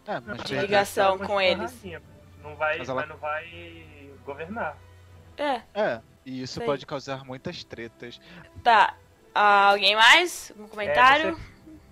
É, 0.06 0.20
mas 0.20 0.42
de 0.42 0.56
ligação 0.58 1.04
Ela 1.08 1.12
com 1.18 1.26
continua 1.26 1.44
eles. 1.44 1.82
Não 2.42 2.56
vai, 2.56 2.78
Mas 2.78 2.88
ela- 2.88 3.00
mas 3.02 3.08
não 3.10 3.16
vai 3.18 4.10
governar. 4.24 4.76
É, 5.36 5.62
É, 5.74 6.00
e 6.24 6.42
isso 6.42 6.54
Sei. 6.54 6.66
pode 6.66 6.84
causar 6.86 7.24
muitas 7.24 7.62
tretas. 7.64 8.20
tá. 8.64 8.94
Ah, 9.34 9.70
alguém 9.70 9.94
mais? 9.94 10.50
Um 10.58 10.66
comentário? 10.66 11.28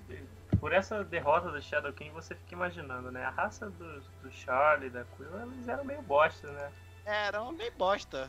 É, 0.09 0.15
você- 0.15 0.57
por 0.59 0.73
essa 0.73 1.05
derrota 1.05 1.51
do 1.51 1.61
Shadow 1.63 1.93
King, 1.93 2.11
você 2.11 2.35
fica 2.35 2.55
imaginando, 2.55 3.13
né? 3.13 3.25
A 3.25 3.31
raça 3.31 3.71
do, 3.71 4.01
do 4.23 4.33
Charlie, 4.33 4.91
da 4.91 5.05
Quill, 5.17 5.29
eles 5.53 5.69
eram 5.69 5.85
meio 5.85 6.03
bosta, 6.03 6.51
né? 6.51 6.73
era 7.05 7.41
uma 7.41 7.53
meio 7.53 7.71
bosta. 7.73 8.29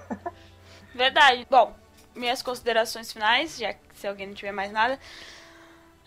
Verdade. 0.94 1.46
Bom, 1.50 1.74
minhas 2.14 2.42
considerações 2.42 3.12
finais, 3.12 3.58
já 3.58 3.72
que 3.74 3.80
se 3.94 4.06
alguém 4.06 4.26
não 4.28 4.34
tiver 4.34 4.52
mais 4.52 4.72
nada. 4.72 4.98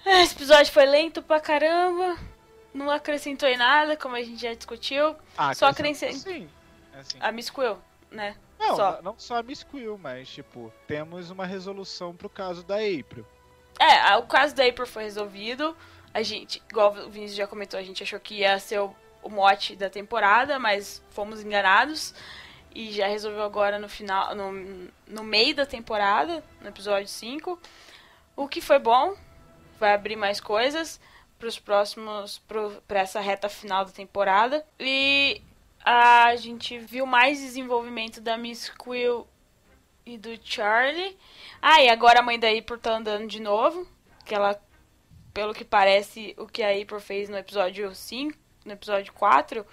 Ah, 0.05 0.21
Esse 0.21 0.35
episódio 0.35 0.71
foi 0.71 0.85
lento 0.85 1.21
pra 1.21 1.39
caramba. 1.39 2.17
Não 2.73 2.89
acrescentou 2.91 3.47
em 3.47 3.57
nada, 3.57 3.95
como 3.95 4.15
a 4.15 4.21
gente 4.21 4.41
já 4.41 4.53
discutiu. 4.53 5.15
Ah, 5.37 5.53
Só 5.53 5.67
acrescenta- 5.67 6.13
Sim. 6.17 6.49
Assim, 6.93 7.17
A 7.19 7.31
Miss 7.31 7.49
Quill, 7.49 7.77
né? 8.11 8.35
não, 8.59 8.75
só. 8.75 9.01
não- 9.01 9.15
só 9.17 9.37
a 9.37 9.43
Miss 9.43 9.63
Quill, 9.63 9.97
mas, 9.97 10.29
tipo, 10.29 10.71
temos 10.87 11.29
uma 11.29 11.45
resolução 11.45 12.15
pro 12.15 12.29
caso 12.29 12.63
da 12.63 12.75
April. 12.75 13.25
É, 13.79 14.15
o 14.17 14.23
caso 14.23 14.55
da 14.55 14.65
April 14.65 14.85
foi 14.87 15.03
resolvido. 15.03 15.75
A 16.13 16.21
gente, 16.21 16.61
igual 16.69 16.93
o 16.93 17.09
Vinícius 17.09 17.35
já 17.37 17.47
comentou, 17.47 17.77
a 17.79 17.83
gente 17.83 18.01
achou 18.03 18.19
que 18.19 18.35
ia 18.35 18.57
ser 18.59 18.79
o, 18.79 18.95
o 19.21 19.29
mote 19.29 19.75
da 19.75 19.89
temporada, 19.89 20.57
mas 20.57 21.03
fomos 21.09 21.41
enganados. 21.41 22.13
E 22.73 22.91
já 22.91 23.07
resolveu 23.07 23.43
agora 23.43 23.77
no 23.79 23.87
final, 23.89 24.33
no, 24.35 24.51
no 25.07 25.23
meio 25.23 25.55
da 25.55 25.65
temporada, 25.65 26.43
no 26.61 26.67
episódio 26.69 27.07
5. 27.07 27.59
O 28.35 28.47
que 28.47 28.61
foi 28.61 28.79
bom, 28.79 29.15
vai 29.79 29.93
abrir 29.93 30.15
mais 30.15 30.39
coisas 30.39 30.99
pros 31.37 31.59
próximos, 31.59 32.39
pro, 32.47 32.81
pra 32.87 33.01
essa 33.01 33.19
reta 33.19 33.49
final 33.49 33.85
da 33.85 33.91
temporada. 33.91 34.65
E 34.79 35.41
a 35.83 36.35
gente 36.35 36.77
viu 36.79 37.05
mais 37.05 37.39
desenvolvimento 37.39 38.19
da 38.19 38.37
Miss 38.37 38.69
Quill 38.69 39.27
e 40.05 40.17
do 40.17 40.37
Charlie. 40.43 41.17
Ah, 41.61 41.81
e 41.81 41.89
agora 41.89 42.19
a 42.19 42.23
mãe 42.23 42.39
da 42.39 42.49
April 42.49 42.79
tá 42.79 42.97
andando 42.97 43.27
de 43.27 43.39
novo. 43.41 43.87
que 44.25 44.33
ela, 44.33 44.59
pelo 45.33 45.53
que 45.53 45.65
parece, 45.65 46.33
o 46.37 46.47
que 46.47 46.63
a 46.63 46.71
April 46.71 46.99
fez 46.99 47.29
no 47.29 47.37
episódio 47.37 47.93
5, 47.93 48.37
no 48.65 48.71
episódio 48.71 49.13
4, 49.13 49.65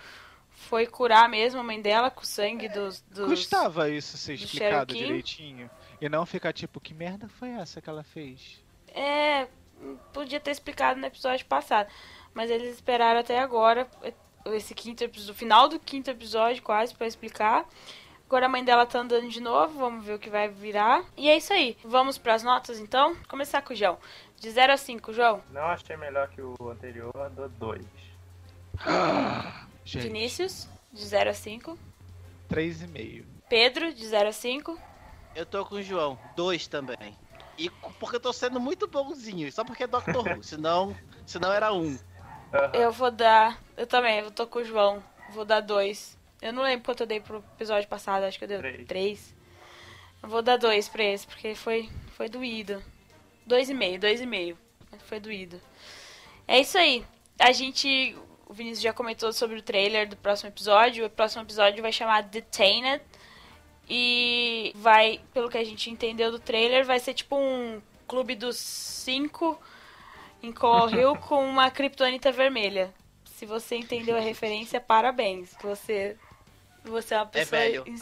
foi 0.50 0.86
curar 0.86 1.28
mesmo 1.28 1.60
a 1.60 1.64
mãe 1.64 1.80
dela 1.80 2.10
com 2.10 2.22
o 2.22 2.26
sangue 2.26 2.68
dos. 2.68 3.00
dos... 3.02 3.28
Custava 3.28 3.88
isso 3.88 4.16
ser 4.16 4.36
do 4.36 4.44
explicado 4.44 4.94
direitinho. 4.94 5.70
E 6.00 6.08
não 6.08 6.26
ficar 6.26 6.52
tipo, 6.52 6.80
que 6.80 6.92
merda 6.92 7.28
foi 7.28 7.50
essa 7.50 7.80
que 7.80 7.88
ela 7.88 8.02
fez? 8.02 8.62
É, 8.88 9.46
podia 10.12 10.40
ter 10.40 10.50
explicado 10.50 11.00
no 11.00 11.06
episódio 11.06 11.46
passado. 11.46 11.88
Mas 12.34 12.50
eles 12.50 12.74
esperaram 12.74 13.20
até 13.20 13.38
agora, 13.38 13.86
esse 14.46 14.74
quinto 14.74 15.04
episódio, 15.04 15.32
o 15.32 15.36
final 15.36 15.68
do 15.68 15.78
quinto 15.78 16.10
episódio, 16.10 16.62
quase, 16.62 16.94
pra 16.94 17.06
explicar. 17.06 17.66
Agora 18.26 18.46
a 18.46 18.48
mãe 18.48 18.64
dela 18.64 18.86
tá 18.86 18.98
andando 18.98 19.28
de 19.28 19.40
novo, 19.42 19.78
vamos 19.78 20.06
ver 20.06 20.14
o 20.14 20.18
que 20.18 20.30
vai 20.30 20.48
virar. 20.48 21.04
E 21.18 21.28
é 21.28 21.36
isso 21.36 21.52
aí. 21.52 21.76
Vamos 21.84 22.16
pras 22.16 22.42
notas 22.42 22.78
então? 22.78 23.14
Começar 23.28 23.60
com 23.60 23.74
o 23.74 23.76
João. 23.76 23.98
De 24.40 24.50
0 24.50 24.72
a 24.72 24.76
5, 24.78 25.12
João. 25.12 25.42
Não 25.50 25.66
achei 25.66 25.96
melhor 25.98 26.28
que 26.28 26.40
o 26.40 26.56
anterior, 26.70 27.12
dou 27.36 27.48
2. 27.50 27.84
Gente, 29.84 30.02
Vinícius, 30.04 30.66
de 30.90 31.04
0 31.04 31.28
a 31.30 31.34
5. 31.34 31.78
3,5. 32.48 33.24
Pedro, 33.48 33.92
de 33.92 34.06
0 34.06 34.30
a 34.30 34.32
5. 34.32 34.78
Eu 35.34 35.44
tô 35.44 35.64
com 35.66 35.74
o 35.74 35.82
João, 35.82 36.18
dois 36.34 36.66
também. 36.66 37.14
E 37.58 37.70
porque 37.98 38.16
eu 38.16 38.20
tô 38.20 38.32
sendo 38.32 38.58
muito 38.58 38.86
bonzinho, 38.86 39.50
só 39.52 39.64
porque 39.64 39.84
é 39.84 39.86
Doctor 39.86 40.26
Who, 40.26 40.42
senão, 40.42 40.96
senão 41.26 41.52
era 41.52 41.72
um. 41.72 41.98
Eu 42.72 42.92
vou 42.92 43.10
dar. 43.10 43.60
Eu 43.76 43.86
também, 43.86 44.20
eu 44.20 44.30
tô 44.30 44.46
com 44.46 44.58
o 44.58 44.64
João. 44.64 45.02
Vou 45.30 45.44
dar 45.44 45.60
2. 45.60 46.18
Eu 46.42 46.52
não 46.52 46.62
lembro 46.62 46.84
quanto 46.84 47.02
eu 47.02 47.06
dei 47.06 47.20
pro 47.20 47.44
episódio 47.54 47.88
passado, 47.88 48.24
acho 48.24 48.38
que 48.38 48.44
eu 48.44 48.48
dei 48.48 48.58
Três. 48.58 48.86
3. 48.86 49.34
Eu 50.22 50.28
vou 50.28 50.42
dar 50.42 50.56
2 50.56 50.88
pra 50.88 51.04
esse, 51.04 51.26
porque 51.26 51.54
foi, 51.54 51.88
foi 52.16 52.28
doído. 52.28 52.82
2,5, 53.48 53.98
2,5. 53.98 54.56
Foi 55.06 55.20
doído. 55.20 55.60
É 56.46 56.60
isso 56.60 56.76
aí. 56.76 57.04
A 57.38 57.52
gente. 57.52 58.16
O 58.46 58.52
Vinícius 58.52 58.82
já 58.82 58.92
comentou 58.92 59.32
sobre 59.32 59.58
o 59.58 59.62
trailer 59.62 60.06
do 60.08 60.16
próximo 60.16 60.50
episódio. 60.50 61.06
O 61.06 61.10
próximo 61.10 61.42
episódio 61.42 61.80
vai 61.80 61.92
chamar 61.92 62.22
Detained. 62.22 63.02
E 63.88 64.72
vai, 64.76 65.20
pelo 65.34 65.48
que 65.50 65.58
a 65.58 65.64
gente 65.64 65.90
entendeu 65.90 66.30
do 66.30 66.38
trailer, 66.38 66.84
vai 66.84 66.98
ser 67.00 67.14
tipo 67.14 67.36
um 67.36 67.80
clube 68.06 68.34
dos 68.34 68.56
cinco 68.56 69.60
em 70.42 70.52
Coral 70.52 70.88
Hill 70.94 71.16
com 71.16 71.44
uma 71.44 71.70
kryptonita 71.70 72.30
vermelha. 72.32 72.92
Se 73.24 73.44
você 73.46 73.76
entendeu 73.76 74.16
a 74.16 74.20
referência, 74.20 74.80
parabéns. 74.80 75.50
Você, 75.62 76.16
você 76.84 77.14
é 77.14 77.18
uma 77.18 77.26
pessoa. 77.26 77.60
velho. 77.60 77.84
ins- 77.86 78.00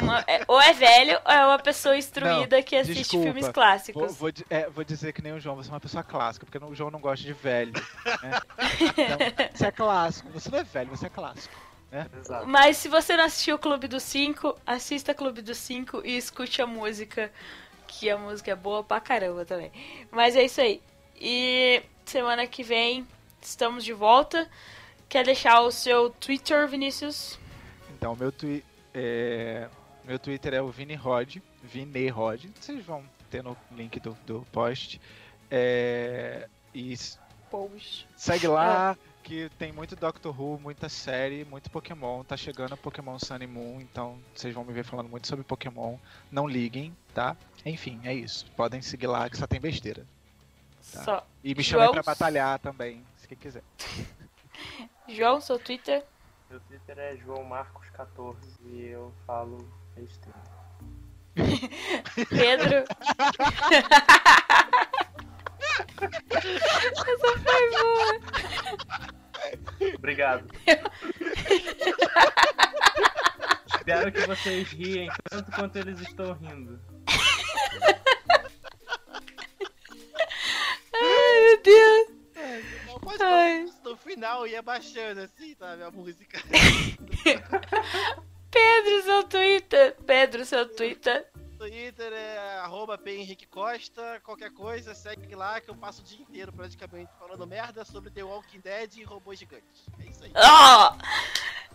uma- 0.00 0.24
é- 0.26 0.44
ou 0.46 0.60
é 0.60 0.72
velho 0.72 1.20
ou 1.24 1.32
é 1.32 1.46
uma 1.46 1.58
pessoa 1.58 1.96
instruída 1.96 2.56
Não, 2.56 2.62
que 2.62 2.76
assiste 2.76 2.98
desculpa. 2.98 3.24
filmes 3.24 3.44
Vou, 3.46 3.52
clássicos. 3.54 4.16
vou, 4.16 4.30
di- 4.30 4.46
é, 4.48 4.70
vou 4.70 4.84
dizer 4.84 5.12
que 5.12 5.20
nem 5.20 5.32
o 5.32 5.40
João, 5.40 5.56
você 5.56 5.68
é 5.68 5.72
uma 5.72 5.80
pessoa 5.80 6.04
clássica, 6.04 6.46
porque 6.46 6.64
o 6.64 6.74
João 6.76 6.92
não 6.92 7.00
gosta 7.00 7.24
de 7.26 7.32
velho. 7.32 7.72
né? 8.22 8.40
Então, 8.80 9.48
você 9.52 9.66
é 9.66 9.72
clássico, 9.72 10.30
você 10.30 10.48
não 10.50 10.58
é 10.58 10.64
velho, 10.64 10.90
você 10.90 11.06
é 11.06 11.10
clássico. 11.10 11.54
Exato. 11.90 12.46
Mas 12.46 12.76
se 12.76 12.88
você 12.88 13.16
não 13.16 13.24
assistiu 13.24 13.56
o 13.56 13.58
Clube 13.58 13.88
dos 13.88 14.02
Cinco, 14.02 14.54
assista 14.66 15.14
Clube 15.14 15.40
dos 15.40 15.58
Cinco 15.58 16.02
e 16.04 16.16
escute 16.16 16.60
a 16.60 16.66
música, 16.66 17.32
que 17.86 18.10
a 18.10 18.18
música 18.18 18.50
é 18.50 18.56
boa 18.56 18.84
pra 18.84 19.00
caramba 19.00 19.44
também. 19.44 19.72
Mas 20.10 20.36
é 20.36 20.44
isso 20.44 20.60
aí. 20.60 20.82
E 21.16 21.82
semana 22.04 22.46
que 22.46 22.62
vem 22.62 23.06
estamos 23.40 23.84
de 23.84 23.92
volta. 23.92 24.48
Quer 25.08 25.24
deixar 25.24 25.62
o 25.62 25.70
seu 25.70 26.10
Twitter, 26.10 26.68
Vinícius? 26.68 27.38
Então, 27.96 28.14
meu, 28.14 28.30
twi 28.30 28.62
é, 28.92 29.68
meu 30.04 30.18
Twitter 30.18 30.54
é 30.54 30.62
o 30.62 30.68
Vini 30.68 30.94
Rod, 30.94 31.36
Vini 31.62 32.08
Rod. 32.08 32.44
Vocês 32.60 32.84
vão 32.84 33.02
ter 33.30 33.42
no 33.42 33.56
link 33.72 33.98
do, 34.00 34.16
do 34.26 34.46
post. 34.52 35.00
É, 35.50 36.48
e 36.74 36.94
Post. 37.50 38.06
segue 38.16 38.46
lá, 38.46 38.96
que 39.28 39.50
tem 39.58 39.70
muito 39.70 39.94
Doctor 39.94 40.34
Who, 40.40 40.58
muita 40.58 40.88
série, 40.88 41.44
muito 41.44 41.70
Pokémon. 41.70 42.24
Tá 42.24 42.34
chegando 42.34 42.74
Pokémon 42.78 43.18
Sun 43.18 43.34
and 43.34 43.46
Moon, 43.46 43.78
então 43.78 44.18
vocês 44.34 44.54
vão 44.54 44.64
me 44.64 44.72
ver 44.72 44.84
falando 44.84 45.10
muito 45.10 45.28
sobre 45.28 45.44
Pokémon. 45.44 45.98
Não 46.32 46.48
liguem, 46.48 46.96
tá? 47.12 47.36
Enfim, 47.64 48.00
é 48.04 48.14
isso. 48.14 48.50
Podem 48.52 48.80
seguir 48.80 49.06
lá, 49.06 49.28
que 49.28 49.36
só 49.36 49.46
tem 49.46 49.60
besteira. 49.60 50.06
Tá. 50.92 51.04
Só. 51.04 51.26
E 51.44 51.54
me 51.54 51.62
João? 51.62 51.82
chamem 51.82 51.92
pra 51.92 52.02
batalhar 52.02 52.58
também, 52.58 53.04
se 53.18 53.28
quem 53.28 53.36
quiser. 53.36 53.62
João, 55.06 55.42
seu 55.42 55.58
Twitter? 55.58 56.02
Meu 56.48 56.58
Twitter 56.60 56.98
é 56.98 57.14
João 57.18 57.44
Marcos 57.44 57.90
14 57.90 58.38
e 58.64 58.86
eu 58.86 59.12
falo 59.26 59.58
besteira. 59.94 60.38
Pedro? 62.30 62.84
Essa 66.00 67.38
foi 67.38 67.70
boa. 67.70 68.20
Obrigado. 69.96 70.46
Espero 73.76 74.12
que 74.12 74.26
vocês 74.26 74.68
riem 74.72 75.08
tanto 75.30 75.50
quanto 75.52 75.76
eles 75.76 76.00
estão 76.00 76.32
rindo. 76.34 76.80
Ai, 80.94 81.40
meu 81.42 81.62
Deus. 81.62 82.18
Pode 83.00 83.22
Ai. 83.22 83.66
no 83.84 83.96
final 83.96 84.46
ia 84.46 84.60
baixando 84.60 85.20
assim, 85.22 85.54
sabe, 85.54 85.82
a 85.82 85.90
música. 85.90 86.38
Pedro, 88.50 89.02
seu 89.02 89.22
Twitter. 89.24 89.96
Pedro, 90.06 90.44
seu 90.44 90.66
Twitter. 90.66 91.26
Twitter 91.58 92.12
é 92.12 92.58
arroba 92.60 92.98
Costa, 93.50 94.20
qualquer 94.22 94.50
coisa, 94.52 94.94
segue 94.94 95.34
lá 95.34 95.60
que 95.60 95.68
eu 95.68 95.74
passo 95.74 96.02
o 96.02 96.04
dia 96.04 96.20
inteiro 96.20 96.52
praticamente 96.52 97.10
falando 97.18 97.44
merda 97.48 97.84
sobre 97.84 98.10
The 98.10 98.22
Walking 98.22 98.60
Dead 98.60 98.96
e 98.98 99.02
robôs 99.02 99.40
gigantes. 99.40 99.86
É 99.98 100.04
isso 100.04 100.24
aí. 100.24 100.32
Ó! 100.36 100.96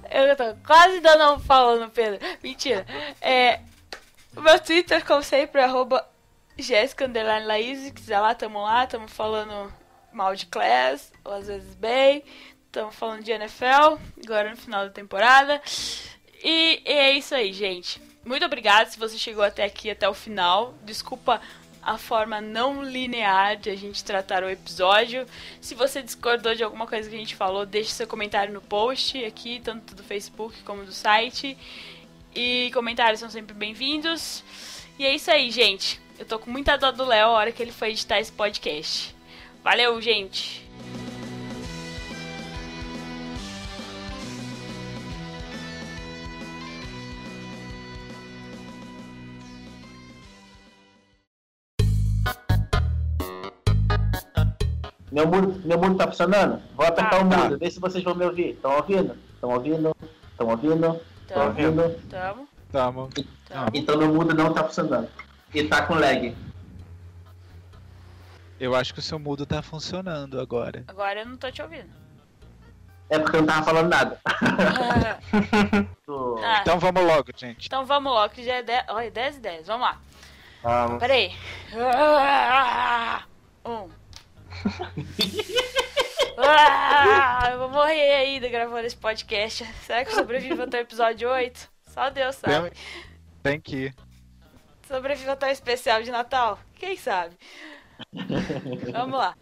Eu 0.09 0.35
tô 0.37 0.55
quase 0.65 1.01
dando 1.01 1.33
um 1.33 1.39
pau 1.45 1.77
no 1.77 1.89
Pedro. 1.89 2.19
Mentira. 2.41 2.85
É, 3.21 3.59
o 4.35 4.41
meu 4.41 4.57
Twitter, 4.59 5.05
como 5.05 5.21
sempre, 5.21 5.59
é 5.59 5.65
arroba 5.65 6.07
Jéssica 6.57 7.05
Underline 7.05 7.45
Laís. 7.45 7.79
Se 7.79 7.91
quiser 7.91 8.19
lá, 8.19 8.33
tamo 8.33 8.61
lá. 8.61 8.87
Tamo 8.87 9.07
falando 9.07 9.71
mal 10.13 10.33
de 10.33 10.45
Class, 10.45 11.11
ou 11.25 11.33
às 11.33 11.47
vezes 11.47 11.75
bem. 11.75 12.23
Tamo 12.71 12.91
falando 12.91 13.23
de 13.23 13.31
NFL, 13.31 13.99
agora 14.23 14.49
no 14.49 14.57
final 14.57 14.85
da 14.85 14.91
temporada. 14.91 15.61
E, 16.43 16.81
e 16.85 16.91
é 16.91 17.11
isso 17.11 17.35
aí, 17.35 17.53
gente. 17.53 18.01
Muito 18.25 18.45
obrigada 18.45 18.89
se 18.89 18.97
você 18.97 19.17
chegou 19.17 19.43
até 19.43 19.65
aqui, 19.65 19.89
até 19.89 20.07
o 20.07 20.13
final. 20.13 20.73
Desculpa 20.83 21.41
a 21.81 21.97
forma 21.97 22.39
não 22.39 22.81
linear 22.81 23.57
de 23.57 23.69
a 23.69 23.75
gente 23.75 24.03
tratar 24.03 24.43
o 24.43 24.49
episódio. 24.49 25.25
Se 25.59 25.75
você 25.75 26.01
discordou 26.01 26.55
de 26.55 26.63
alguma 26.63 26.87
coisa 26.87 27.09
que 27.09 27.15
a 27.15 27.19
gente 27.19 27.35
falou, 27.35 27.65
deixe 27.65 27.91
seu 27.91 28.07
comentário 28.07 28.53
no 28.53 28.61
post 28.61 29.23
aqui, 29.25 29.59
tanto 29.61 29.93
do 29.93 30.03
Facebook 30.03 30.61
como 30.63 30.85
do 30.85 30.93
site. 30.93 31.57
E 32.33 32.71
comentários 32.73 33.19
são 33.19 33.29
sempre 33.29 33.53
bem-vindos. 33.53 34.43
E 34.97 35.05
é 35.05 35.13
isso 35.13 35.29
aí, 35.29 35.51
gente. 35.51 36.01
Eu 36.17 36.25
tô 36.25 36.39
com 36.39 36.49
muita 36.49 36.77
dó 36.77 36.91
do 36.91 37.03
Léo 37.03 37.27
a 37.27 37.31
hora 37.31 37.51
que 37.51 37.61
ele 37.61 37.71
foi 37.71 37.89
editar 37.89 38.19
esse 38.19 38.31
podcast. 38.31 39.13
Valeu, 39.61 39.99
gente! 40.01 40.62
Meu 55.13 55.27
mundo, 55.27 55.61
meu 55.63 55.77
mundo 55.77 55.95
tá 55.95 56.07
funcionando? 56.07 56.59
Vou 56.75 56.87
apertar 56.87 57.11
Tá. 57.11 57.19
o 57.19 57.25
mundo, 57.25 57.59
vê 57.59 57.69
se 57.69 57.79
vocês 57.79 58.03
vão 58.03 58.15
me 58.15 58.25
ouvir. 58.25 58.49
Estão 58.55 58.75
ouvindo? 58.77 59.15
Estão 59.35 59.49
ouvindo? 59.51 59.95
Estão 60.31 60.47
ouvindo? 60.49 61.01
Estão 61.27 61.45
ouvindo? 61.45 62.01
tamo, 62.09 62.47
Tamo. 62.71 63.09
tamo. 63.47 63.69
Então 63.75 63.95
meu 63.95 64.07
mundo 64.11 64.33
não 64.33 64.51
tá 64.51 64.63
funcionando. 64.63 65.07
E 65.53 65.63
tá 65.65 65.85
com 65.85 65.93
lag. 65.93 66.35
Eu 68.59 68.73
acho 68.75 68.91
que 68.91 68.99
o 68.99 69.03
seu 69.03 69.19
mudo 69.19 69.45
tá 69.45 69.61
funcionando 69.61 70.39
agora. 70.39 70.83
Agora 70.87 71.19
eu 71.19 71.27
não 71.27 71.37
tô 71.37 71.51
te 71.51 71.61
ouvindo. 71.61 71.91
É 73.07 73.19
porque 73.19 73.35
eu 73.37 73.41
não 73.41 73.47
tava 73.47 73.63
falando 73.65 73.89
nada. 73.89 74.19
Tô- 76.07 76.39
Ah, 76.43 76.59
Então 76.61 76.79
vamos 76.79 77.03
logo, 77.05 77.27
gente. 77.35 77.67
então 77.67 77.85
vamos 77.85 78.11
logo, 78.11 78.33
que 78.33 78.43
já 78.43 78.55
é 78.55 78.63
10, 78.63 78.85
olha, 78.89 79.11
10 79.11 79.37
e 79.37 79.39
10. 79.39 79.67
Vamos 79.67 79.85
lá. 79.87 79.99
Vamos. 80.63 80.97
Pera 80.99 81.13
aí. 81.13 81.31
Um. 83.65 83.87
Ah, 86.37 87.49
eu 87.51 87.59
vou 87.59 87.69
morrer 87.69 88.15
ainda 88.15 88.49
gravando 88.49 88.87
esse 88.87 88.97
podcast. 88.97 89.63
Será 89.85 90.03
que 90.03 90.11
eu 90.11 90.15
sobrevivo 90.15 90.63
até 90.63 90.79
o 90.79 90.81
episódio 90.81 91.29
8? 91.29 91.69
Só 91.89 92.09
Deus 92.09 92.35
sabe. 92.35 92.71
Tem, 92.71 92.81
tem 93.43 93.61
que 93.61 93.75
ir. 93.75 93.95
Sobrevivo 94.87 95.31
até 95.31 95.47
o 95.47 95.51
especial 95.51 96.01
de 96.01 96.11
Natal? 96.11 96.59
Quem 96.75 96.97
sabe? 96.97 97.35
Vamos 98.91 99.17
lá. 99.17 99.35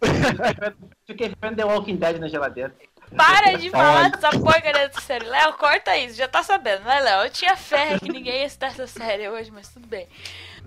Fiquei 1.06 1.32
vendo 1.40 1.56
The 1.56 1.64
Walking 1.64 1.96
Dead 1.96 2.18
na 2.18 2.28
geladeira. 2.28 2.74
Para 3.16 3.58
de 3.58 3.70
falar 3.70 4.10
dessa 4.10 4.30
porcaria 4.30 4.88
dessa 4.88 5.00
série. 5.00 5.26
Léo, 5.26 5.52
corta 5.54 5.96
isso. 5.96 6.16
Já 6.16 6.28
tá 6.28 6.42
sabendo, 6.42 6.84
né, 6.84 7.00
Léo? 7.00 7.24
Eu 7.24 7.30
tinha 7.30 7.56
fé 7.56 7.98
que 7.98 8.10
ninguém 8.10 8.42
ia 8.42 8.48
citar 8.48 8.70
essa 8.70 8.86
série 8.86 9.28
hoje, 9.28 9.50
mas 9.50 9.68
tudo 9.68 9.86
bem. 9.86 10.08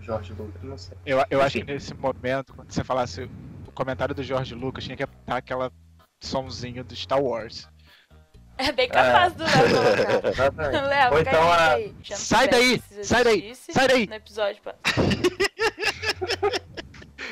Jorge 0.02 0.34
Lucas, 0.34 0.62
não 0.62 0.78
sei. 0.78 0.96
Eu, 1.06 1.24
eu 1.30 1.42
acho 1.42 1.58
que 1.58 1.64
nesse 1.64 1.94
momento, 1.96 2.54
quando 2.54 2.72
você 2.72 2.84
falasse 2.84 3.30
comentário 3.76 4.16
do 4.16 4.24
George 4.24 4.56
Lucas 4.56 4.84
tinha 4.84 4.98
que 4.98 5.04
estar 5.04 5.38
aquela 5.38 5.72
somzinho 6.24 6.84
do 6.84 6.96
Star 6.96 7.22
Wars. 7.22 7.68
É 8.58 8.72
bem 8.72 8.88
capaz 8.90 9.34
do 9.34 9.44
Léo 9.44 10.22
colocar. 10.22 10.82
Léo, 10.88 11.14
Ou 11.14 11.20
então 11.20 11.44
aí, 11.52 11.60
a- 11.60 11.74
aí. 11.74 11.94
Sai 12.06 12.48
daí, 12.48 12.82
sai 13.04 13.24
daí, 13.24 13.56
sai 13.56 13.88
daí. 13.88 14.08
No 14.08 14.16
episódio. 14.16 14.62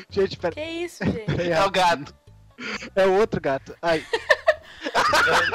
Gente, 0.10 0.38
pera. 0.38 0.54
Que 0.54 0.62
isso, 0.62 1.04
gente? 1.10 1.42
É, 1.42 1.52
É 1.52 1.66
o 1.66 1.72
gato. 1.72 2.14
é 2.96 3.06
o 3.06 3.14
outro 3.20 3.42
gato. 3.42 3.76
Ai, 3.82 4.06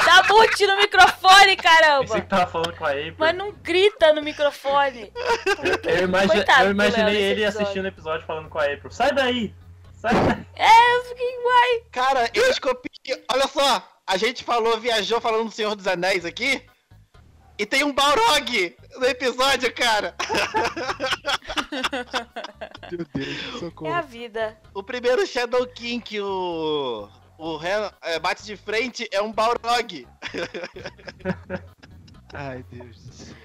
Dá 0.04 0.22
mute 0.28 0.66
no 0.66 0.76
microfone, 0.78 1.54
Pensei 1.54 1.56
caramba! 1.56 2.20
que 2.20 2.26
tava 2.26 2.46
falando 2.50 2.74
com 2.76 2.84
a 2.84 2.90
April. 2.90 3.14
Mas 3.18 3.36
não 3.36 3.52
grita 3.52 4.12
no 4.12 4.22
microfone. 4.22 5.12
Eu, 5.84 6.04
imagi- 6.04 6.28
Coitado 6.28 6.60
eu 6.60 6.64
Léo 6.64 6.72
imaginei 6.72 7.16
ele 7.16 7.42
episódio. 7.44 7.62
assistindo 7.62 7.84
o 7.84 7.88
episódio 7.88 8.26
falando 8.26 8.48
com 8.48 8.58
a 8.58 8.64
April. 8.64 8.90
Sai 8.90 9.12
daí! 9.12 9.54
É, 10.54 10.96
eu 10.96 11.04
fiquei, 11.04 11.38
uai. 11.44 11.80
Cara, 11.92 12.30
eles 12.34 12.58
copiam. 12.58 13.18
Olha 13.32 13.46
só, 13.46 13.88
a 14.06 14.16
gente 14.16 14.42
falou, 14.42 14.80
viajou 14.80 15.20
falando 15.20 15.44
do 15.44 15.50
Senhor 15.52 15.76
dos 15.76 15.86
Anéis 15.86 16.24
aqui. 16.24 16.64
E 17.56 17.64
tem 17.66 17.84
um 17.84 17.92
Balrog 17.92 18.76
no 18.96 19.04
episódio, 19.06 19.72
cara. 19.74 20.14
meu 22.90 23.06
Deus, 23.14 23.52
É 23.52 23.56
a 23.56 23.58
socorro. 23.58 24.02
vida. 24.02 24.58
O 24.74 24.82
primeiro 24.82 25.26
Shadow 25.26 25.66
King 25.66 26.02
que 26.02 26.20
o. 26.20 27.08
O 27.36 27.56
Ren 27.56 27.90
é, 28.02 28.18
bate 28.18 28.44
de 28.44 28.56
frente 28.56 29.08
é 29.12 29.20
um 29.22 29.32
Balrog. 29.32 30.06
Ai, 32.34 32.64
Deus 32.70 32.96
do 33.00 33.12
céu. 33.12 33.36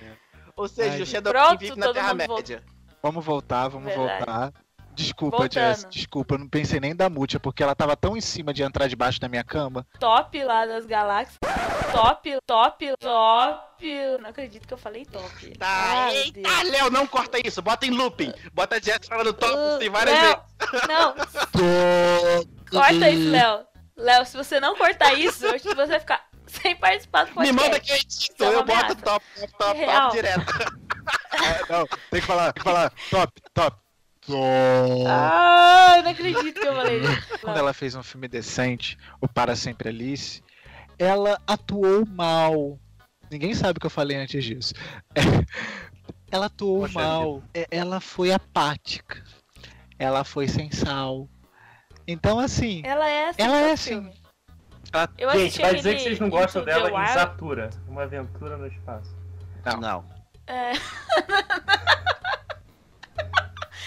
Ou 0.55 0.67
seja, 0.67 0.93
Ai, 0.95 1.01
o 1.01 1.05
Shadow 1.05 1.33
Pronto, 1.33 1.59
King 1.59 1.69
vive 1.75 1.79
na 1.79 1.93
Terra-média. 1.93 2.63
Vamos 3.01 3.23
voltar, 3.23 3.67
vamos 3.67 3.87
Verdade. 3.93 4.25
voltar. 4.25 4.53
Desculpa, 4.95 5.37
Voltando. 5.37 5.53
Jess, 5.53 5.87
desculpa, 5.89 6.35
eu 6.35 6.39
não 6.39 6.47
pensei 6.47 6.79
nem 6.79 6.95
da 6.95 7.09
Mútia, 7.09 7.39
porque 7.39 7.63
ela 7.63 7.75
tava 7.75 7.95
tão 7.97 8.15
em 8.15 8.21
cima 8.21 8.53
de 8.53 8.63
entrar 8.63 8.87
debaixo 8.87 9.19
da 9.19 9.27
minha 9.27 9.43
cama. 9.43 9.85
Top 9.99 10.43
lá 10.43 10.65
das 10.65 10.85
galáxias. 10.85 11.37
Top, 11.91 12.37
top, 12.45 12.93
top. 12.99 13.63
Não 14.21 14.29
acredito 14.29 14.67
que 14.67 14.73
eu 14.73 14.77
falei 14.77 15.05
top. 15.05 15.57
Tá, 15.57 15.67
Ai, 15.67 16.15
eita, 16.17 16.41
Deus. 16.41 16.69
Léo, 16.71 16.89
não 16.89 17.05
corta 17.07 17.37
isso, 17.45 17.61
bota 17.61 17.85
em 17.85 17.91
looping. 17.91 18.33
Bota 18.53 18.75
a 18.75 18.79
Jess 18.79 19.07
falando 19.07 19.33
top 19.33 19.53
Uh, 19.53 19.79
tem 19.79 19.89
várias 19.89 20.15
Léo, 20.19 20.41
vezes. 20.59 20.87
Não, 20.87 21.15
corta 22.71 23.09
isso, 23.09 23.29
Léo. 23.31 23.65
Léo, 23.95 24.25
se 24.25 24.35
você 24.35 24.59
não 24.59 24.75
cortar 24.75 25.13
isso, 25.13 25.45
eu 25.45 25.51
acho 25.53 25.63
que 25.63 25.75
você 25.75 25.85
vai 25.91 25.99
ficar 25.99 26.25
sem 26.47 26.75
participar 26.75 27.25
do 27.25 27.29
Me 27.29 27.35
podcast. 27.35 27.53
manda 27.63 27.79
que 27.79 27.91
eu 27.91 27.95
edito, 27.95 28.43
é 28.43 28.55
eu 28.55 28.63
boto 28.63 28.95
top, 28.95 29.25
top, 29.37 29.53
top, 29.57 29.79
Real. 29.79 30.01
top 30.09 30.15
direto. 30.15 30.45
É, 31.33 31.73
não, 31.73 31.85
tem 31.87 32.21
que 32.21 32.27
falar, 32.27 32.53
tem 32.53 32.63
que 32.63 32.69
falar. 32.69 32.93
Top, 33.09 33.33
top. 33.53 33.77
Ah, 34.30 35.95
eu 35.97 36.03
não 36.03 36.11
acredito 36.11 36.59
que 36.59 36.67
eu 36.67 36.76
falei 36.76 37.01
isso. 37.01 37.39
Quando 37.41 37.57
ela 37.57 37.74
fez 37.74 37.95
um 37.95 38.03
filme 38.03 38.28
decente, 38.28 38.97
o 39.19 39.28
Para 39.28 39.55
Sempre 39.55 39.89
Alice, 39.89 40.41
ela 40.97 41.39
atuou 41.45 42.05
mal. 42.05 42.80
Ninguém 43.30 43.53
sabe 43.53 43.78
o 43.78 43.80
que 43.82 43.86
eu 43.86 43.89
falei 43.91 44.17
antes 44.17 44.43
disso. 44.43 44.74
Ela 46.32 46.47
atuou 46.47 46.82
Poxa 46.82 46.99
mal. 46.99 47.43
É, 47.53 47.67
Ela 47.69 47.99
foi 47.99 48.32
apática. 48.32 49.24
Ela 49.99 50.24
foi 50.24 50.47
sem 50.47 50.71
sal. 50.71 51.30
Então, 52.07 52.39
assim, 52.39 52.82
Ela 52.84 53.07
é 53.07 53.30
assim. 53.30 53.41
Ela 53.41 53.57
é 53.61 53.71
assim. 53.71 54.11
ela- 54.91 55.09
Eu 55.17 55.30
Gente, 55.32 55.41
assisti 55.41 55.61
vai 55.61 55.76
dizer 55.76 55.95
que 55.95 56.01
vocês 56.03 56.19
não 56.19 56.30
gostam 56.30 56.65
dela 56.65 56.89
em 56.89 56.93
Wild. 56.93 57.13
Zatura. 57.13 57.69
Uma 57.88 58.03
aventura 58.03 58.57
no 58.57 58.65
espaço. 58.67 59.15
Não. 59.63 59.80
Não. 59.80 60.05
É, 60.47 60.74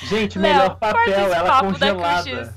Gente, 0.02 0.38
melhor 0.38 0.76
papel, 0.78 1.32
ela 1.32 1.60
congelada. 1.60 2.54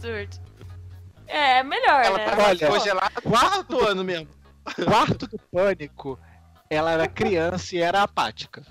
É, 1.27 1.59
é 1.59 1.63
melhor, 1.63 2.03
Ela 2.03 2.17
né? 2.17 2.25
tava 2.25 2.43
Olha, 2.43 2.67
congelada 2.67 3.21
quarto 3.21 3.79
ano 3.85 4.03
mesmo. 4.03 4.27
quarto 4.83 5.27
do 5.27 5.39
pânico, 5.51 6.19
ela 6.69 6.91
era 6.91 7.07
criança 7.07 7.75
e 7.75 7.79
era 7.79 8.01
apática. 8.03 8.63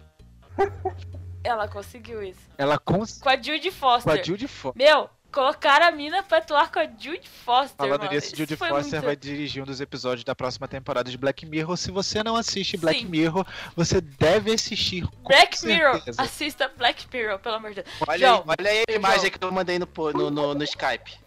Ela 1.43 1.69
conseguiu 1.69 2.23
isso. 2.23 2.41
Ela 2.59 2.79
cons... 2.79 3.19
Com 3.21 3.29
a 3.29 3.37
Judy 3.37 3.71
com 3.71 3.77
Foster. 3.77 4.13
a 4.13 4.23
Judy 4.23 4.49
Foster. 4.49 4.85
Meu, 4.85 5.09
colocaram 5.33 5.87
a 5.87 5.91
mina 5.91 6.23
pra 6.23 6.39
atuar 6.39 6.71
com 6.73 6.79
a 6.79 6.85
Judy 6.87 7.29
Foster, 7.45 7.77
Falando 7.77 8.01
mano. 8.03 8.13
nisso, 8.13 8.35
foi 8.57 8.69
Foster 8.69 8.93
muito- 8.93 9.05
vai 9.05 9.15
dirigir 9.17 9.63
um 9.63 9.67
dos 9.67 9.81
episódios 9.81 10.25
da 10.25 10.35
próxima 10.35 10.67
temporada 10.67 11.11
de 11.11 11.19
Black 11.19 11.45
Mirror. 11.47 11.77
Se 11.77 11.91
você 11.91 12.23
não 12.25 12.35
assiste 12.37 12.77
Black 12.77 13.01
Sim. 13.01 13.07
Mirror, 13.07 13.47
você 13.77 14.01
deve 14.01 14.53
assistir. 14.53 15.07
com 15.07 15.29
Black 15.29 15.65
Mirror. 15.65 16.03
Assista 16.17 16.71
Black 16.77 17.07
Mirror, 17.13 17.39
pelo 17.39 17.55
amor 17.57 17.71
de 17.71 17.83
Deus. 17.83 17.87
Olha 18.07 18.19
João, 18.19 18.45
aí, 18.49 18.57
olha 18.59 18.71
aí 18.71 18.85
a 18.89 18.93
imagem 18.93 19.21
João. 19.21 19.31
que 19.33 19.45
eu 19.45 19.53
mandei 19.53 19.79
no, 19.79 19.89
no, 20.15 20.31
no, 20.31 20.55
no 20.55 20.65
Skype. 20.65 21.19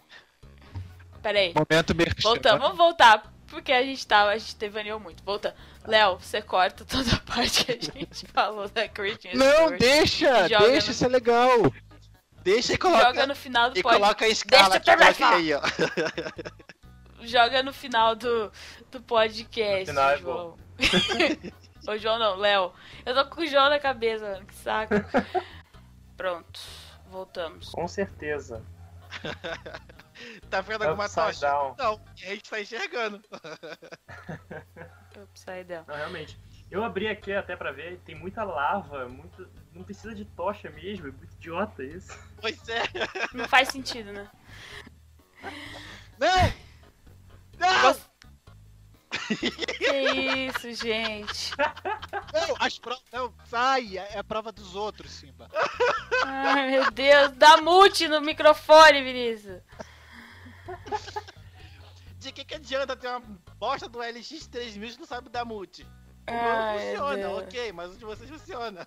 Pera 1.22 1.38
aí. 1.38 1.54
Momento 1.54 1.94
merchan. 1.94 2.28
Voltamos, 2.28 2.60
vamos 2.60 2.76
voltar. 2.76 3.32
Porque 3.46 3.70
a 3.70 3.82
gente 3.82 4.06
tava, 4.06 4.30
a 4.30 4.38
gente 4.38 4.56
devaneou 4.56 4.98
muito. 4.98 5.22
Volta. 5.22 5.54
Léo, 5.86 6.18
você 6.18 6.40
corta 6.40 6.84
toda 6.86 7.14
a 7.14 7.18
parte 7.34 7.64
que 7.64 7.72
a 7.72 7.98
gente 7.98 8.26
falou 8.32 8.66
da 8.68 8.88
Kristen 8.88 9.34
Não, 9.36 9.76
deixa! 9.76 10.48
Deixa, 10.48 10.58
no- 10.86 10.92
isso 10.92 11.04
é 11.04 11.08
legal. 11.08 11.72
Deixa 12.42 12.74
e 12.74 12.78
coloca. 12.78 13.04
Joga 13.06 13.26
no 13.26 13.34
final 13.34 13.70
do 13.70 13.78
E 13.78 13.82
pod... 13.82 13.94
coloca 13.94 14.24
a 14.24 14.28
escala 14.28 14.78
Deixa 14.78 14.96
que 14.96 15.14
falar. 15.14 15.36
aí, 15.36 15.54
ó. 15.54 15.60
Joga 17.22 17.62
no 17.62 17.72
final 17.72 18.16
do, 18.16 18.50
do 18.90 19.00
podcast, 19.02 19.86
No 19.92 20.00
final 20.00 20.10
é 20.10 20.18
João. 20.18 20.56
Ô, 21.86 21.96
João 21.96 22.18
não, 22.18 22.36
Léo. 22.36 22.72
Eu 23.04 23.14
tô 23.14 23.26
com 23.26 23.42
o 23.42 23.46
João 23.46 23.70
na 23.70 23.78
cabeça, 23.78 24.24
mano. 24.24 24.46
Que 24.46 24.54
saco. 24.54 24.94
Pronto. 26.16 26.60
Voltamos. 27.10 27.68
Com 27.70 27.86
certeza. 27.86 28.62
Tá 30.48 30.60
vendo 30.60 30.82
alguma 30.82 31.08
tocha? 31.08 31.40
down. 31.40 31.74
Não, 31.78 31.94
a 31.94 32.16
gente 32.16 32.48
tá 32.48 32.60
enxergando. 32.60 33.20
Upside 35.22 35.64
down. 35.64 35.84
Não, 35.86 35.94
realmente. 35.94 36.38
Eu 36.70 36.82
abri 36.82 37.06
aqui 37.08 37.32
até 37.32 37.54
pra 37.54 37.70
ver, 37.72 37.98
tem 38.04 38.14
muita 38.14 38.44
lava, 38.44 39.06
muito. 39.08 39.46
Não 39.74 39.82
precisa 39.82 40.14
de 40.14 40.24
tocha 40.24 40.70
mesmo, 40.70 41.08
é 41.08 41.10
muito 41.10 41.34
idiota 41.34 41.82
isso. 41.82 42.16
Pois 42.40 42.68
é. 42.68 42.82
Não 43.32 43.48
faz 43.48 43.68
sentido, 43.68 44.12
né? 44.12 44.30
Não! 46.18 46.52
Não! 47.58 48.12
Que 49.78 49.96
isso, 50.48 50.72
gente. 50.72 51.52
Não, 52.32 52.56
as 52.58 52.78
provas. 52.78 53.02
Não, 53.12 53.32
sai! 53.46 53.98
É 53.98 54.18
a 54.18 54.24
prova 54.24 54.52
dos 54.52 54.74
outros, 54.74 55.10
Simba. 55.12 55.50
Ai, 56.24 56.70
meu 56.70 56.90
Deus. 56.90 57.32
Dá 57.32 57.58
mute 57.58 58.08
no 58.08 58.20
microfone, 58.20 59.02
Vinícius. 59.02 59.62
De 62.18 62.32
que, 62.32 62.44
que 62.44 62.54
adianta 62.54 62.96
ter 62.96 63.08
uma 63.08 63.20
bosta 63.58 63.88
do 63.88 63.98
LX3000 63.98 64.92
que 64.92 64.98
não 65.00 65.06
sabe 65.06 65.28
dar 65.28 65.44
multi? 65.44 65.86
O 66.28 66.32
meu 66.32 66.40
Ai, 66.40 66.78
funciona, 66.78 67.30
ok, 67.30 67.72
mas 67.72 67.92
o 67.92 67.98
de 67.98 68.04
vocês 68.04 68.30
funciona. 68.30 68.86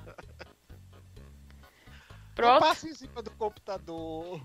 Pronto. 2.36 2.60
Passa 2.60 2.90
em 2.90 2.94
cima 2.94 3.22
do 3.22 3.32
computador. 3.32 4.42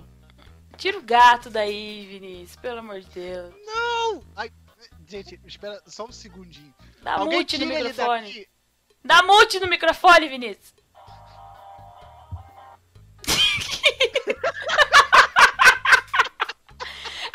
Tira 0.76 0.98
o 0.98 1.02
gato 1.02 1.50
daí, 1.50 2.06
Vinícius. 2.06 2.56
Pelo 2.56 2.78
amor 2.78 3.00
de 3.00 3.08
Deus. 3.10 3.54
Não! 3.66 4.22
Ai, 4.36 4.50
gente, 5.06 5.38
espera 5.44 5.82
só 5.86 6.04
um 6.06 6.12
segundinho. 6.12 6.74
Dá 7.02 7.14
Alguém 7.16 7.40
mute 7.40 7.58
no 7.58 7.66
microfone. 7.66 8.48
Dá 9.04 9.22
mute 9.22 9.60
no 9.60 9.66
microfone, 9.68 10.28
Vinícius. 10.28 10.74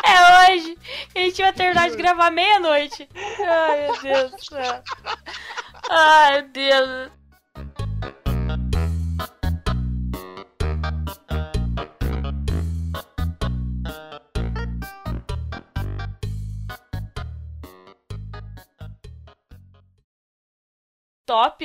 É 0.08 0.52
hoje. 0.54 0.78
A 1.16 1.20
gente 1.20 1.42
vai 1.42 1.52
terminar 1.52 1.90
de 1.90 1.98
gravar 1.98 2.30
meia-noite. 2.30 3.10
Ai, 3.40 3.82
meu 3.82 4.02
Deus 4.02 4.32
do 4.32 4.46
céu. 4.46 4.84
Ai, 5.90 6.42
meu 6.42 6.50
Deus. 6.50 7.12
Top 21.28 21.60